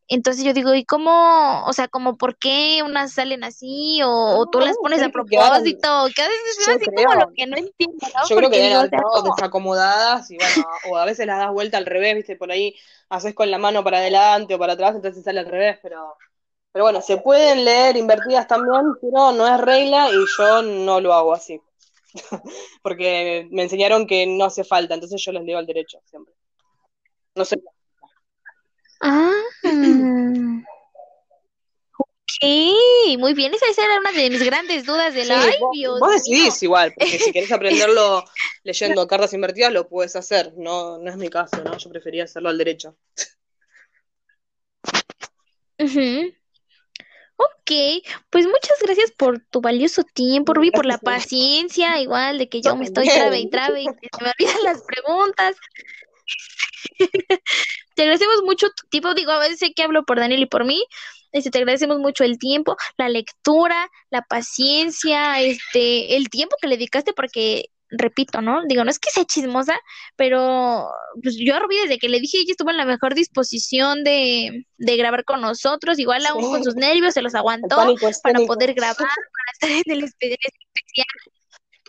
Entonces 0.07 0.45
yo 0.45 0.53
digo, 0.53 0.73
¿y 0.77 0.85
cómo? 0.85 1.65
O 1.67 1.73
sea, 1.73 1.89
como 1.89 2.17
por 2.17 2.39
qué 2.39 2.83
unas 2.85 3.15
salen 3.15 3.43
así 3.43 3.99
o, 4.05 4.47
tú 4.49 4.61
las 4.61 4.77
pones 4.77 5.03
a 5.03 5.09
propósito? 5.09 5.89
Que 6.15 6.23
a 6.23 6.29
veces 6.29 6.59
es 6.61 6.69
así 6.69 6.85
como 6.95 7.15
lo 7.17 7.33
que 7.35 7.47
no 7.49 7.57
entiendo, 7.57 8.07
¿no? 8.15 8.29
Yo 8.29 8.37
creo 8.37 8.49
que 8.49 8.61
deben 8.61 8.91
desacomodadas 9.25 10.31
y 10.31 10.37
bueno, 10.37 10.65
o 10.89 10.97
a 10.97 11.05
veces 11.05 11.27
las 11.27 11.39
das 11.39 11.51
vuelta 11.51 11.79
al 11.79 11.87
revés, 11.87 12.15
viste, 12.15 12.37
por 12.37 12.53
ahí 12.53 12.77
haces 13.09 13.35
con 13.35 13.51
la 13.51 13.59
mano 13.59 13.83
para 13.83 13.99
adelante 13.99 14.55
o 14.55 14.59
para 14.61 14.75
atrás, 14.75 14.95
entonces 14.95 15.25
sale 15.25 15.41
al 15.41 15.47
revés, 15.47 15.81
pero 15.83 16.17
pero 16.71 16.85
bueno, 16.85 17.03
se 17.03 17.17
pueden 17.17 17.65
leer 17.65 17.97
invertidas 17.97 18.47
también, 18.47 18.85
pero 19.01 19.33
no 19.33 19.53
es 19.53 19.61
regla 19.61 20.11
y 20.11 20.25
yo 20.39 20.63
no 20.63 21.01
lo 21.01 21.13
hago 21.13 21.35
así. 21.35 21.61
porque 22.83 23.49
me 23.51 23.63
enseñaron 23.63 24.07
que 24.07 24.27
no 24.27 24.45
hace 24.45 24.65
falta, 24.65 24.95
entonces 24.95 25.23
yo 25.23 25.33
les 25.33 25.45
leo 25.45 25.59
al 25.59 25.67
derecho 25.67 26.01
siempre. 26.05 26.35
No 27.35 27.45
sé. 27.45 27.61
Ah. 29.01 29.33
Ok, 32.41 33.19
muy 33.19 33.35
bien, 33.35 33.53
esa 33.55 33.85
era 33.85 33.99
una 33.99 34.13
de 34.13 34.31
mis 34.31 34.45
grandes 34.45 34.85
dudas 34.85 35.15
de 35.15 35.25
la 35.25 35.43
sí, 35.43 35.87
vos, 35.87 36.13
decidís 36.13 36.63
igual, 36.63 36.93
porque 36.97 37.19
si 37.19 37.33
querés 37.33 37.51
aprenderlo 37.53 38.25
leyendo 38.65 39.07
cartas 39.07 39.33
invertidas 39.33 39.73
lo 39.73 39.89
puedes 39.89 40.15
hacer, 40.15 40.53
no, 40.57 40.99
no 40.99 41.11
es 41.11 41.17
mi 41.17 41.29
caso, 41.29 41.63
¿no? 41.65 41.77
Yo 41.77 41.91
prefería 41.91 42.25
hacerlo 42.25 42.49
al 42.49 42.59
derecho. 42.59 42.97
Ok, 47.41 47.71
pues 48.31 48.47
muchas 48.47 48.79
gracias 48.83 49.13
por 49.13 49.39
tu 49.39 49.61
valioso 49.61 50.03
tiempo, 50.03 50.55
Rubí, 50.55 50.73
por 50.73 50.87
la 50.87 50.99
paciencia, 50.99 52.01
igual 52.01 52.37
de 52.37 52.49
que 52.49 52.61
yo 52.61 52.75
me 52.75 52.85
estoy 52.85 53.07
trabe 53.09 53.39
y 53.39 53.49
trabe 53.49 53.83
y 53.83 53.85
se 53.85 54.25
me 54.25 54.33
olvidan 54.37 54.65
las 54.65 54.83
preguntas. 54.83 55.57
te 57.95 58.03
agradecemos 58.03 58.43
mucho 58.43 58.67
tu 58.71 58.89
tiempo, 58.89 59.15
digo, 59.15 59.31
a 59.31 59.39
veces 59.39 59.61
sé 59.61 59.73
que 59.73 59.85
hablo 59.85 60.05
por 60.05 60.19
Daniel 60.19 60.43
y 60.43 60.47
por 60.47 60.65
mí, 60.65 60.85
este, 61.31 61.51
te 61.51 61.59
agradecemos 61.59 61.99
mucho 61.99 62.25
el 62.25 62.39
tiempo, 62.39 62.77
la 62.97 63.09
lectura, 63.09 63.89
la 64.11 64.23
paciencia, 64.23 65.41
este, 65.41 66.17
el 66.17 66.31
tiempo 66.31 66.57
que 66.61 66.67
le 66.67 66.77
dedicaste 66.77 67.13
porque 67.13 67.67
repito, 67.91 68.41
¿no? 68.41 68.63
Digo, 68.67 68.85
no 68.85 68.91
es 68.91 68.99
que 68.99 69.11
sea 69.11 69.25
chismosa, 69.25 69.79
pero 70.17 70.91
pues, 71.23 71.37
yo 71.39 71.55
a 71.55 71.61
desde 71.69 71.99
que 71.99 72.09
le 72.09 72.21
dije, 72.21 72.39
ella 72.39 72.53
estuvo 72.53 72.71
en 72.71 72.77
la 72.77 72.85
mejor 72.85 73.15
disposición 73.15 74.05
de, 74.05 74.67
de 74.77 74.97
grabar 74.97 75.25
con 75.25 75.41
nosotros, 75.41 75.99
igual 75.99 76.25
aún 76.27 76.51
con 76.51 76.65
sus 76.65 76.75
nervios 76.75 77.15
se 77.15 77.23
los 77.23 77.35
aguantó 77.35 77.77
para 78.23 78.41
poder 78.41 78.75
grabar, 78.75 78.97
para 78.97 79.53
estar 79.53 79.71
en 79.71 79.93
el 79.93 80.05
especial. 80.05 80.39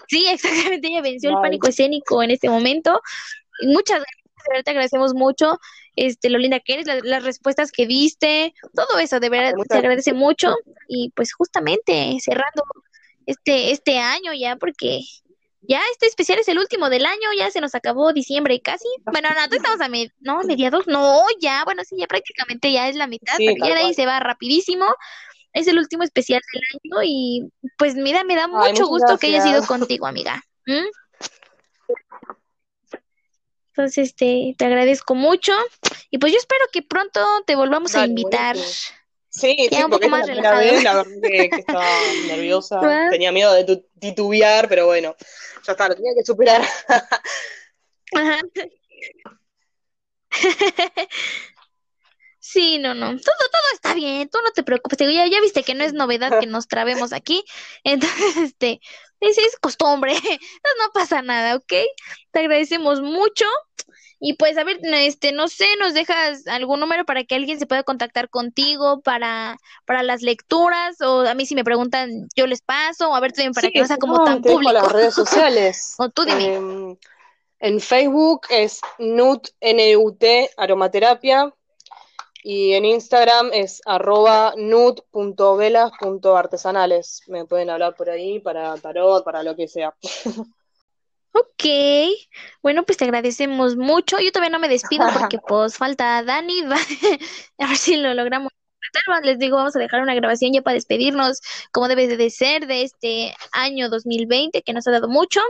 Sí, 0.08 0.26
exactamente, 0.28 0.88
ella 0.88 1.02
venció 1.02 1.30
el 1.30 1.36
pánico 1.36 1.68
escénico 1.68 2.24
en 2.24 2.32
este 2.32 2.50
momento. 2.50 3.02
Muchas 3.62 3.98
gracias, 3.98 4.24
de 4.26 4.52
verdad 4.52 4.64
te 4.64 4.72
agradecemos 4.72 5.14
mucho, 5.14 5.60
este, 5.96 6.30
lo 6.30 6.38
linda 6.38 6.60
que 6.62 6.76
eres, 6.76 6.88
las 7.04 7.24
respuestas 7.24 7.72
que 7.72 7.86
diste, 7.86 8.54
todo 8.74 9.00
eso, 9.00 9.20
de 9.20 9.30
verdad, 9.30 9.54
te 9.68 9.78
agradece 9.78 10.14
mucho. 10.14 10.56
Y 10.88 11.12
pues 11.16 11.34
justamente 11.34 12.18
cerrando 12.22 12.64
este, 13.26 13.72
este 13.72 14.00
año 14.00 14.34
ya, 14.34 14.56
porque 14.56 15.02
ya 15.62 15.82
este 15.92 16.08
especial 16.08 16.40
es 16.40 16.48
el 16.48 16.58
último 16.58 16.90
del 16.90 17.06
año, 17.06 17.34
ya 17.38 17.52
se 17.52 17.62
nos 17.62 17.76
acabó 17.76 18.14
diciembre 18.14 18.62
casi. 18.62 18.88
Bueno, 19.06 19.30
no, 19.30 19.56
estamos 19.56 19.82
a 19.82 19.90
no, 20.22 20.44
mediados, 20.44 20.88
no, 20.88 21.24
ya, 21.42 21.64
bueno, 21.66 21.84
sí, 21.84 21.96
ya 22.00 22.08
prácticamente 22.08 22.72
ya 22.72 22.88
es 22.88 22.96
la 22.96 23.08
mitad, 23.08 23.34
pero 23.38 23.66
ya 23.66 23.76
de 23.76 23.82
ahí 23.82 23.94
se 23.94 24.06
va 24.06 24.20
rapidísimo. 24.20 24.86
Es 25.52 25.68
el 25.68 25.80
último 25.80 26.04
especial 26.04 26.42
del 26.54 26.64
año 26.74 27.04
y 27.04 27.52
pues 27.78 27.96
mira, 27.96 28.24
me 28.24 28.36
da 28.36 28.48
mucho 28.48 28.88
gusto 28.88 29.18
que 29.18 29.28
hayas 29.28 29.46
ido 29.48 29.66
contigo, 29.66 30.06
amiga. 30.06 30.44
Entonces, 33.80 34.10
este, 34.10 34.56
te 34.58 34.66
agradezco 34.66 35.16
mucho 35.16 35.54
y 36.12 36.18
pues 36.20 36.32
yo 36.32 36.38
espero 36.38 36.66
que 36.72 36.82
pronto 36.82 37.20
te 37.46 37.56
volvamos 37.56 37.96
a 37.96 38.06
invitar. 38.06 38.56
Sí, 39.30 39.56
sí, 39.70 39.78
porque 39.90 40.08
es 40.08 40.12
la 40.12 40.24
primera 40.24 40.58
vez, 40.58 40.84
la 40.84 40.96
verdad 40.96 41.12
que, 41.22 41.50
estaba 41.54 41.86
nerviosa, 42.28 43.10
tenía 43.12 43.32
miedo 43.32 43.54
de 43.54 43.84
titubear, 44.00 44.68
pero 44.68 44.88
bueno, 44.88 45.16
ya 45.66 45.74
está, 45.74 45.88
lo 45.88 45.96
tenía 45.96 46.14
que 46.16 46.26
superar. 46.26 46.64
Sí, 52.42 52.80
no, 52.80 52.96
no, 52.96 53.10
todo, 53.10 53.18
todo 53.52 53.62
está 53.76 53.94
bien, 53.94 54.28
tú 54.28 54.40
no 54.44 54.50
te 54.52 54.64
preocupes, 54.64 54.98
ya, 54.98 55.28
ya 55.28 55.40
viste 55.40 55.62
que 55.62 55.76
no 55.76 55.84
es 55.84 55.94
novedad 55.94 56.40
que 56.40 56.48
nos 56.48 56.68
trabemos 56.68 57.14
aquí, 57.14 57.44
entonces, 57.84 58.38
este, 58.38 58.82
es, 59.20 59.38
es 59.38 59.56
costumbre, 59.60 60.14
no 60.80 60.92
pasa 60.92 61.22
nada, 61.22 61.58
¿ok? 61.58 61.74
Te 62.32 62.40
agradecemos 62.40 63.02
mucho 63.02 63.46
y 64.20 64.34
pues, 64.34 64.58
a 64.58 64.66
ver, 64.66 64.82
este, 64.84 65.32
no 65.32 65.48
sé, 65.48 65.66
nos 65.80 65.94
dejas 65.94 66.46
algún 66.48 66.82
número 66.82 67.06
para 67.06 67.24
que 67.24 67.36
alguien 67.36 67.58
se 67.58 67.66
pueda 67.66 67.84
contactar 67.84 68.30
contigo 68.30 69.00
para, 69.02 69.58
para 69.86 70.04
las 70.04 70.22
lecturas, 70.22 71.00
o 71.02 71.22
a 71.22 71.34
mí 71.34 71.46
si 71.46 71.56
me 71.56 71.64
preguntan, 71.64 72.28
yo 72.36 72.46
les 72.46 72.62
paso, 72.62 73.10
o 73.10 73.16
a 73.16 73.22
ver, 73.22 73.32
también 73.32 73.54
para 73.54 73.70
que 73.70 73.80
no 73.80 73.88
sea 73.88 73.96
como 73.98 74.26
tan 74.26 74.42
público. 74.42 74.74
las 74.74 74.92
redes 74.92 75.14
sociales. 75.16 75.96
o 75.98 76.10
tú 76.10 76.26
dime. 76.26 76.56
Em, 76.56 76.98
en 77.62 77.80
Facebook 77.80 78.42
es 78.50 78.82
NUT, 78.98 79.48
N-U-T, 79.62 80.50
aromaterapia, 80.58 81.54
y 82.44 82.74
en 82.74 82.84
Instagram 82.86 83.52
es 83.54 83.82
arroba 83.86 84.54
nut.velas.artesanales. 84.58 87.22
Me 87.28 87.46
pueden 87.46 87.70
hablar 87.70 87.96
por 87.96 88.10
ahí 88.10 88.40
para 88.40 88.76
tarot, 88.78 89.24
para 89.24 89.44
lo 89.44 89.56
que 89.56 89.68
sea. 89.68 89.94
Ok, 91.32 91.66
bueno, 92.62 92.84
pues 92.84 92.98
te 92.98 93.06
agradecemos 93.06 93.76
mucho. 93.76 94.20
Yo 94.20 94.32
todavía 94.32 94.50
no 94.50 94.60
me 94.60 94.70
despido 94.70 95.06
porque 95.14 95.40
pues 95.40 95.78
falta 95.78 96.24
Dani, 96.24 96.62
a 97.60 97.68
ver 97.68 97.78
si 97.78 97.98
lo 97.98 98.14
logramos. 98.14 98.52
Les 99.24 99.38
digo, 99.38 99.58
vamos 99.58 99.76
a 99.76 99.80
dejar 99.80 100.02
una 100.02 100.16
grabación 100.16 100.52
ya 100.52 100.64
para 100.64 100.74
despedirnos 100.74 101.42
como 101.72 101.88
debe 101.88 102.08
de 102.08 102.30
ser 102.32 102.66
de 102.66 102.82
este 102.82 103.36
año 103.52 103.88
2020 103.88 104.64
que 104.64 104.74
nos 104.74 104.88
ha 104.88 104.92
dado 104.92 105.08
mucho 105.08 105.42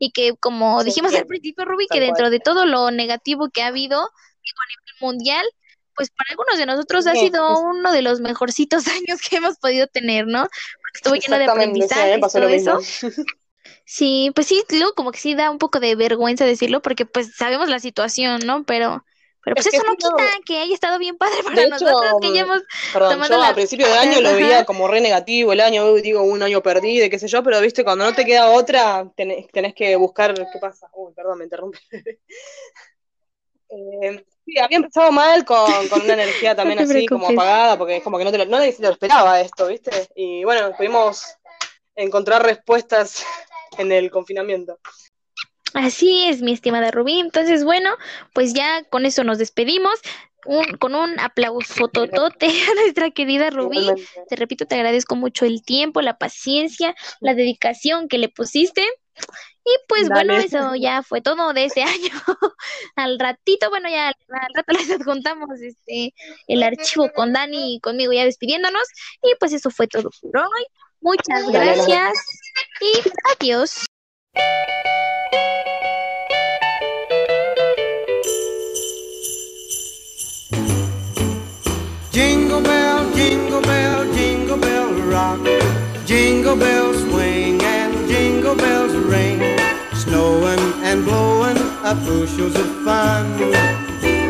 y 0.00 0.10
que 0.10 0.34
como 0.40 0.82
dijimos 0.82 1.14
al 1.14 1.26
principio, 1.26 1.64
Ruby, 1.64 1.86
que 1.88 2.00
dentro 2.00 2.30
de 2.30 2.40
todo 2.40 2.66
lo 2.66 2.90
negativo 2.90 3.48
que 3.50 3.62
ha 3.62 3.68
habido 3.68 4.00
con 4.00 4.66
el 4.70 5.06
mundial, 5.06 5.46
pues 5.94 6.10
para 6.10 6.30
algunos 6.30 6.56
de 6.56 6.66
nosotros 6.66 7.06
ha 7.06 7.14
sido 7.14 7.60
uno 7.60 7.92
de 7.92 8.02
los 8.02 8.20
mejorcitos 8.20 8.84
años 8.88 9.20
que 9.20 9.36
hemos 9.36 9.58
podido 9.58 9.86
tener, 9.86 10.26
¿no? 10.26 10.42
Porque 10.42 10.96
estuvo 10.96 11.14
lleno 11.14 11.38
de 11.38 11.44
aprendizaje 11.44 12.18
todo 12.18 12.48
eso. 12.48 12.80
Sí, 13.84 14.30
pues 14.34 14.46
sí, 14.46 14.62
luego 14.70 14.94
como 14.94 15.12
que 15.12 15.18
sí 15.18 15.34
da 15.34 15.50
un 15.50 15.58
poco 15.58 15.80
de 15.80 15.94
vergüenza 15.94 16.44
decirlo 16.44 16.80
porque 16.82 17.06
pues 17.06 17.34
sabemos 17.36 17.68
la 17.68 17.80
situación, 17.80 18.40
¿no? 18.44 18.64
Pero 18.64 19.04
pero 19.42 19.56
pues 19.56 19.66
eso 19.68 19.82
no 19.84 19.96
quita 19.96 20.38
que 20.44 20.58
haya 20.58 20.74
estado 20.74 20.98
bien 20.98 21.16
padre 21.16 21.42
para 21.42 21.66
nosotros, 21.66 22.12
que 22.20 22.34
ya 22.34 22.42
hemos 22.42 22.62
perdón, 22.92 23.22
yo 23.26 23.42
a 23.42 23.54
principio 23.54 23.86
de 23.86 23.94
año 23.94 24.20
lo 24.20 24.34
veía 24.34 24.64
como 24.66 24.86
re 24.86 25.00
negativo 25.00 25.52
el 25.52 25.60
año, 25.60 25.94
digo, 25.94 26.22
un 26.22 26.42
año 26.42 26.62
perdido, 26.62 27.08
qué 27.08 27.18
sé 27.18 27.26
yo, 27.26 27.42
pero 27.42 27.60
viste, 27.60 27.82
cuando 27.82 28.04
no 28.04 28.12
te 28.12 28.26
queda 28.26 28.50
otra, 28.50 29.10
tenés, 29.16 29.48
tenés 29.48 29.74
que 29.74 29.96
buscar 29.96 30.34
qué 30.34 30.58
pasa. 30.60 30.90
Uy, 30.92 31.14
perdón, 31.14 31.38
me 31.38 31.44
interrumpe. 31.44 31.78
eh, 33.70 34.24
sí, 34.44 34.58
había 34.58 34.76
empezado 34.76 35.10
mal 35.10 35.44
con, 35.46 35.88
con 35.88 36.02
una 36.02 36.12
energía 36.12 36.54
también 36.56 36.80
así 36.80 37.06
como 37.06 37.30
apagada, 37.30 37.78
porque 37.78 37.96
es 37.96 38.02
como 38.02 38.18
que 38.18 38.24
no 38.24 38.32
te 38.32 38.38
lo, 38.38 38.44
no 38.44 38.58
lo 38.58 38.64
esperaba 38.64 39.40
esto, 39.40 39.68
¿viste? 39.68 40.10
Y 40.14 40.44
bueno, 40.44 40.76
pudimos 40.76 41.24
encontrar 41.94 42.42
respuestas 42.42 43.24
en 43.78 43.92
el 43.92 44.10
confinamiento. 44.10 44.78
Así 45.74 46.24
es, 46.26 46.42
mi 46.42 46.52
estimada 46.52 46.90
Rubí. 46.90 47.20
Entonces, 47.20 47.64
bueno, 47.64 47.90
pues 48.32 48.54
ya 48.54 48.84
con 48.84 49.06
eso 49.06 49.24
nos 49.24 49.38
despedimos. 49.38 49.94
un, 50.46 50.64
con 50.78 50.94
un 50.94 51.20
aplauso 51.20 51.88
totote 51.88 52.46
a 52.70 52.74
nuestra 52.74 53.10
querida 53.10 53.50
Rubí. 53.50 53.86
Te 54.28 54.36
repito, 54.36 54.66
te 54.66 54.74
agradezco 54.74 55.16
mucho 55.16 55.44
el 55.44 55.62
tiempo, 55.62 56.00
la 56.00 56.16
paciencia, 56.18 56.94
la 57.20 57.34
dedicación 57.34 58.08
que 58.08 58.18
le 58.18 58.28
pusiste. 58.28 58.82
Y 59.62 59.76
pues 59.86 60.08
bueno, 60.08 60.34
eso 60.34 60.74
ya 60.74 61.02
fue 61.02 61.20
todo 61.20 61.52
de 61.52 61.66
ese 61.66 61.82
año. 61.82 62.10
al 62.96 63.18
ratito, 63.18 63.68
bueno, 63.68 63.88
ya 63.88 64.08
al 64.08 64.54
rato 64.54 64.72
les 64.72 64.90
adjuntamos 64.90 65.60
este 65.60 66.14
el 66.48 66.62
archivo 66.62 67.10
con 67.14 67.32
Dani 67.32 67.76
y 67.76 67.80
conmigo 67.80 68.12
ya 68.12 68.24
despidiéndonos. 68.24 68.88
Y 69.22 69.34
pues 69.38 69.52
eso 69.52 69.70
fue 69.70 69.86
todo 69.86 70.10
por 70.22 70.38
hoy. 70.38 70.66
Muchas 71.00 71.48
gracias 71.50 72.18
y 72.80 72.92
adiós. 73.32 73.86
Jingle 82.12 82.60
bell, 82.60 83.12
jingle 83.14 83.60
bell, 83.62 84.12
jingle 84.12 84.56
bell 84.56 84.92
rock. 85.10 85.40
Jingle 86.06 86.56
bells 86.56 87.00
swing 87.02 87.62
and 87.62 88.08
jingle 88.08 88.56
bells 88.56 88.94
ring. 88.94 89.40
Snowing 89.94 90.58
and 90.82 91.04
blowing 91.04 91.56
up 91.84 91.98
bushels 92.04 92.56
of 92.56 92.66
fun. 92.84 93.26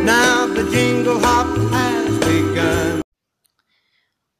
Now 0.04 0.46
the 0.46 0.68
jingle 0.70 1.18
hop 1.18 1.46
has 1.72 2.18
begun. 2.20 3.02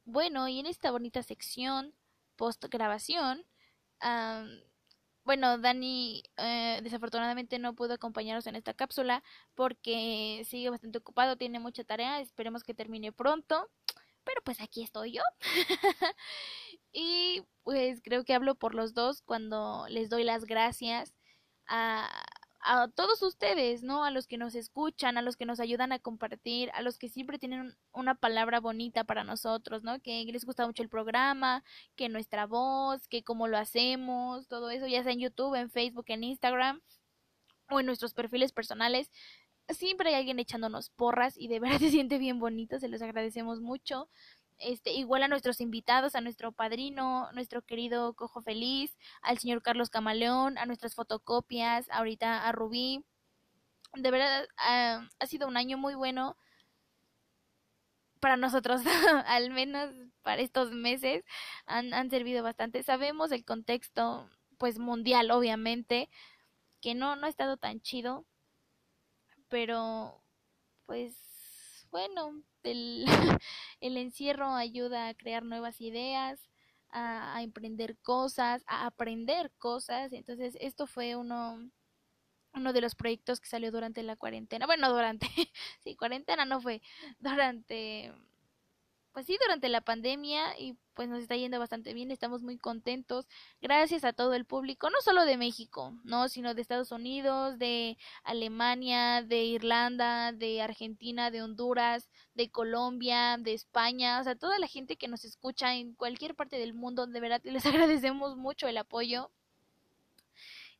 Bueno, 0.05 0.47
y 0.47 0.59
en 0.59 0.65
esta 0.65 0.91
bonita 0.91 1.23
sección 1.23 1.93
post 2.35 2.65
grabación, 2.69 3.45
bueno, 5.23 5.57
Dani 5.59 6.23
eh, 6.37 6.79
desafortunadamente 6.83 7.59
no 7.59 7.75
pudo 7.75 7.93
acompañarnos 7.93 8.47
en 8.47 8.55
esta 8.55 8.73
cápsula 8.73 9.23
porque 9.55 10.43
sigue 10.45 10.69
bastante 10.69 10.97
ocupado, 10.97 11.37
tiene 11.37 11.59
mucha 11.59 11.83
tarea, 11.83 12.19
esperemos 12.19 12.63
que 12.63 12.73
termine 12.73 13.11
pronto, 13.11 13.69
pero 14.23 14.41
pues 14.43 14.61
aquí 14.61 14.83
estoy 14.83 15.13
yo. 15.13 15.23
y 16.93 17.43
pues 17.63 18.01
creo 18.03 18.25
que 18.25 18.33
hablo 18.33 18.55
por 18.55 18.75
los 18.75 18.93
dos 18.93 19.21
cuando 19.21 19.85
les 19.89 20.09
doy 20.09 20.23
las 20.23 20.45
gracias 20.45 21.13
a, 21.67 22.09
a 22.63 22.87
todos 22.89 23.21
ustedes, 23.23 23.83
¿no? 23.83 24.03
A 24.03 24.11
los 24.11 24.27
que 24.27 24.37
nos 24.37 24.55
escuchan, 24.55 25.17
a 25.17 25.21
los 25.21 25.35
que 25.35 25.45
nos 25.45 25.59
ayudan 25.59 25.91
a 25.91 25.99
compartir, 25.99 26.69
a 26.73 26.81
los 26.81 26.97
que 26.97 27.09
siempre 27.09 27.39
tienen 27.39 27.75
una 27.91 28.15
palabra 28.15 28.59
bonita 28.59 29.03
para 29.03 29.23
nosotros, 29.23 29.83
¿no? 29.83 29.99
Que 30.01 30.23
les 30.25 30.45
gusta 30.45 30.65
mucho 30.67 30.83
el 30.83 30.89
programa, 30.89 31.63
que 31.95 32.09
nuestra 32.09 32.45
voz, 32.45 33.07
que 33.07 33.23
cómo 33.23 33.47
lo 33.47 33.57
hacemos, 33.57 34.47
todo 34.47 34.69
eso, 34.69 34.87
ya 34.87 35.03
sea 35.03 35.13
en 35.13 35.19
YouTube, 35.19 35.55
en 35.55 35.69
Facebook, 35.69 36.05
en 36.07 36.23
Instagram 36.23 36.81
o 37.69 37.79
en 37.79 37.85
nuestros 37.85 38.13
perfiles 38.13 38.51
personales. 38.51 39.11
Siempre 39.69 40.09
hay 40.09 40.15
alguien 40.15 40.39
echándonos 40.39 40.89
porras 40.89 41.37
y 41.37 41.47
de 41.47 41.59
verdad 41.59 41.79
se 41.79 41.89
siente 41.91 42.17
bien 42.17 42.39
bonito, 42.39 42.79
se 42.79 42.89
los 42.89 43.01
agradecemos 43.01 43.61
mucho 43.61 44.09
este, 44.61 44.91
igual 44.93 45.23
a 45.23 45.27
nuestros 45.27 45.61
invitados, 45.61 46.15
a 46.15 46.21
nuestro 46.21 46.51
padrino, 46.51 47.31
nuestro 47.33 47.61
querido 47.61 48.13
Cojo 48.13 48.41
Feliz, 48.41 48.97
al 49.21 49.37
señor 49.39 49.61
Carlos 49.61 49.89
Camaleón, 49.89 50.57
a 50.57 50.65
nuestras 50.65 50.95
fotocopias, 50.95 51.89
ahorita 51.91 52.47
a 52.47 52.51
Rubí. 52.51 53.03
De 53.95 54.11
verdad, 54.11 54.47
ah, 54.57 55.07
ha 55.19 55.25
sido 55.27 55.47
un 55.47 55.57
año 55.57 55.77
muy 55.77 55.95
bueno 55.95 56.37
para 58.21 58.37
nosotros, 58.37 58.81
al 59.25 59.49
menos 59.49 59.93
para 60.21 60.41
estos 60.41 60.71
meses, 60.71 61.25
han, 61.65 61.93
han 61.93 62.09
servido 62.09 62.43
bastante. 62.43 62.83
Sabemos 62.83 63.31
el 63.31 63.43
contexto, 63.43 64.29
pues 64.57 64.79
mundial, 64.79 65.31
obviamente, 65.31 66.09
que 66.81 66.95
no, 66.95 67.15
no 67.15 67.25
ha 67.25 67.29
estado 67.29 67.57
tan 67.57 67.81
chido, 67.81 68.25
pero 69.49 70.23
pues 70.85 71.87
bueno, 71.91 72.43
el, 73.81 73.97
encierro 73.97 74.55
ayuda 74.55 75.07
a 75.07 75.13
crear 75.13 75.43
nuevas 75.43 75.81
ideas, 75.81 76.39
a, 76.89 77.41
emprender 77.41 77.97
cosas, 77.99 78.63
a 78.67 78.85
aprender 78.85 79.51
cosas. 79.57 80.13
Entonces, 80.13 80.57
esto 80.59 80.87
fue 80.87 81.15
uno, 81.15 81.69
uno 82.53 82.73
de 82.73 82.81
los 82.81 82.95
proyectos 82.95 83.39
que 83.39 83.49
salió 83.49 83.71
durante 83.71 84.03
la 84.03 84.15
cuarentena. 84.15 84.65
Bueno, 84.65 84.91
durante, 84.91 85.27
sí, 85.83 85.95
cuarentena 85.95 86.45
no 86.45 86.61
fue, 86.61 86.81
durante 87.19 88.13
pues 89.11 89.25
sí, 89.25 89.37
durante 89.41 89.69
la 89.69 89.81
pandemia 89.81 90.57
y 90.59 90.77
pues 90.93 91.09
nos 91.09 91.19
está 91.19 91.35
yendo 91.35 91.59
bastante 91.59 91.93
bien, 91.93 92.11
estamos 92.11 92.43
muy 92.43 92.57
contentos, 92.57 93.27
gracias 93.61 94.03
a 94.03 94.13
todo 94.13 94.33
el 94.33 94.45
público, 94.45 94.89
no 94.89 95.01
solo 95.01 95.25
de 95.25 95.37
México, 95.37 95.93
no, 96.03 96.29
sino 96.29 96.53
de 96.53 96.61
Estados 96.61 96.91
Unidos, 96.91 97.57
de 97.57 97.97
Alemania, 98.23 99.21
de 99.21 99.43
Irlanda, 99.43 100.31
de 100.31 100.61
Argentina, 100.61 101.31
de 101.31 101.41
Honduras, 101.41 102.09
de 102.35 102.49
Colombia, 102.49 103.37
de 103.37 103.53
España, 103.53 104.19
o 104.19 104.23
sea, 104.23 104.35
toda 104.35 104.59
la 104.59 104.67
gente 104.67 104.95
que 104.95 105.07
nos 105.07 105.25
escucha 105.25 105.73
en 105.75 105.93
cualquier 105.93 106.35
parte 106.35 106.57
del 106.57 106.73
mundo, 106.73 107.07
de 107.07 107.19
verdad 107.19 107.41
les 107.43 107.65
agradecemos 107.65 108.37
mucho 108.37 108.67
el 108.67 108.77
apoyo. 108.77 109.31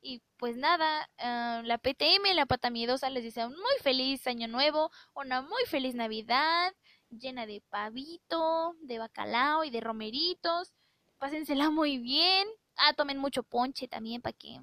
Y 0.03 0.21
pues 0.37 0.57
nada, 0.57 1.07
uh, 1.19 1.63
la 1.63 1.77
PTM, 1.77 2.33
la 2.33 2.47
pata 2.47 2.71
miedosa, 2.71 3.11
les 3.11 3.23
desea 3.23 3.45
un 3.45 3.53
muy 3.53 3.75
feliz 3.81 4.25
año 4.25 4.47
nuevo, 4.47 4.89
una 5.13 5.43
muy 5.43 5.63
feliz 5.67 5.93
Navidad, 5.93 6.73
llena 7.11 7.45
de 7.45 7.61
pavito, 7.69 8.75
de 8.81 8.99
bacalao 8.99 9.63
y 9.63 9.69
de 9.69 9.81
romeritos. 9.81 10.73
Pásensela 11.17 11.69
muy 11.69 11.97
bien. 11.97 12.47
Ah, 12.77 12.93
tomen 12.93 13.17
mucho 13.17 13.43
ponche 13.43 13.87
también 13.87 14.21
para 14.21 14.33
que 14.33 14.59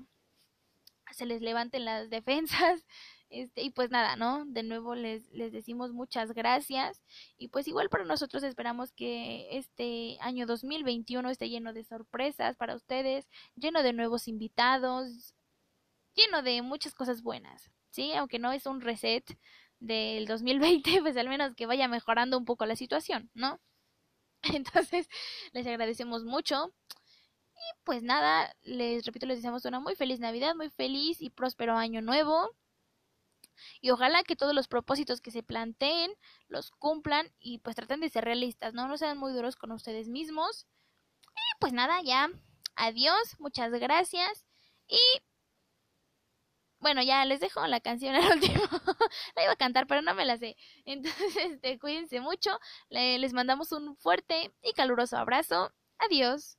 se 1.12 1.26
les 1.26 1.42
levanten 1.42 1.84
las 1.84 2.11
defensas. 2.11 2.84
Este, 3.30 3.62
y 3.62 3.70
pues 3.70 3.90
nada, 3.90 4.16
¿no? 4.16 4.46
De 4.46 4.62
nuevo 4.62 4.94
les, 4.94 5.30
les 5.32 5.53
decimos 5.53 5.92
muchas 5.92 6.32
gracias. 6.32 7.03
Y 7.36 7.49
pues 7.49 7.68
igual 7.68 7.90
para 7.90 8.05
nosotros 8.05 8.42
esperamos 8.42 8.92
que 8.92 9.49
este 9.59 10.16
año 10.20 10.46
2021 10.46 11.28
esté 11.30 11.49
lleno 11.49 11.72
de 11.72 11.84
sorpresas 11.84 12.57
para 12.57 12.74
ustedes, 12.74 13.28
lleno 13.55 13.82
de 13.82 13.92
nuevos 13.92 14.28
invitados, 14.28 15.34
lleno 16.14 16.42
de 16.42 16.62
muchas 16.62 16.94
cosas 16.94 17.22
buenas. 17.22 17.70
¿Sí? 17.90 18.12
Aunque 18.14 18.38
no 18.38 18.53
es 18.53 18.66
un 18.66 18.80
reset, 18.80 19.24
del 19.80 20.26
2020, 20.26 20.82
pues 21.02 21.16
al 21.16 21.28
menos 21.28 21.54
que 21.54 21.66
vaya 21.66 21.88
mejorando 21.88 22.38
un 22.38 22.44
poco 22.44 22.66
la 22.66 22.76
situación, 22.76 23.30
¿no? 23.34 23.60
Entonces, 24.42 25.08
les 25.52 25.66
agradecemos 25.66 26.24
mucho. 26.24 26.72
Y 27.56 27.74
pues 27.84 28.02
nada, 28.02 28.54
les 28.62 29.04
repito, 29.04 29.26
les 29.26 29.38
deseamos 29.38 29.64
una 29.64 29.80
muy 29.80 29.96
feliz 29.96 30.20
Navidad, 30.20 30.54
muy 30.54 30.70
feliz 30.70 31.20
y 31.20 31.30
próspero 31.30 31.76
año 31.76 32.02
nuevo. 32.02 32.50
Y 33.80 33.90
ojalá 33.90 34.22
que 34.22 34.36
todos 34.36 34.54
los 34.54 34.68
propósitos 34.68 35.20
que 35.20 35.32
se 35.32 35.42
planteen 35.42 36.12
los 36.48 36.70
cumplan 36.70 37.32
y 37.40 37.58
pues 37.58 37.76
traten 37.76 38.00
de 38.00 38.08
ser 38.08 38.24
realistas, 38.24 38.74
¿no? 38.74 38.86
No 38.88 38.96
sean 38.96 39.18
muy 39.18 39.32
duros 39.32 39.56
con 39.56 39.72
ustedes 39.72 40.08
mismos. 40.08 40.66
Y 41.34 41.58
pues 41.60 41.72
nada, 41.72 42.00
ya. 42.02 42.28
Adiós, 42.76 43.36
muchas 43.40 43.72
gracias. 43.72 44.46
Y 44.86 44.98
bueno, 46.80 47.02
ya 47.02 47.24
les 47.24 47.40
dejo 47.40 47.66
la 47.66 47.80
canción 47.80 48.14
al 48.14 48.24
último. 48.34 48.62
la 49.36 49.44
iba 49.44 49.52
a 49.52 49.56
cantar, 49.56 49.86
pero 49.86 50.02
no 50.02 50.14
me 50.14 50.24
la 50.24 50.36
sé. 50.38 50.56
Entonces, 50.84 51.36
este, 51.36 51.78
cuídense 51.78 52.20
mucho. 52.20 52.58
les 52.90 53.32
mandamos 53.32 53.72
un 53.72 53.96
fuerte 53.96 54.52
y 54.62 54.72
caluroso 54.72 55.16
abrazo. 55.16 55.72
Adiós. 55.98 56.58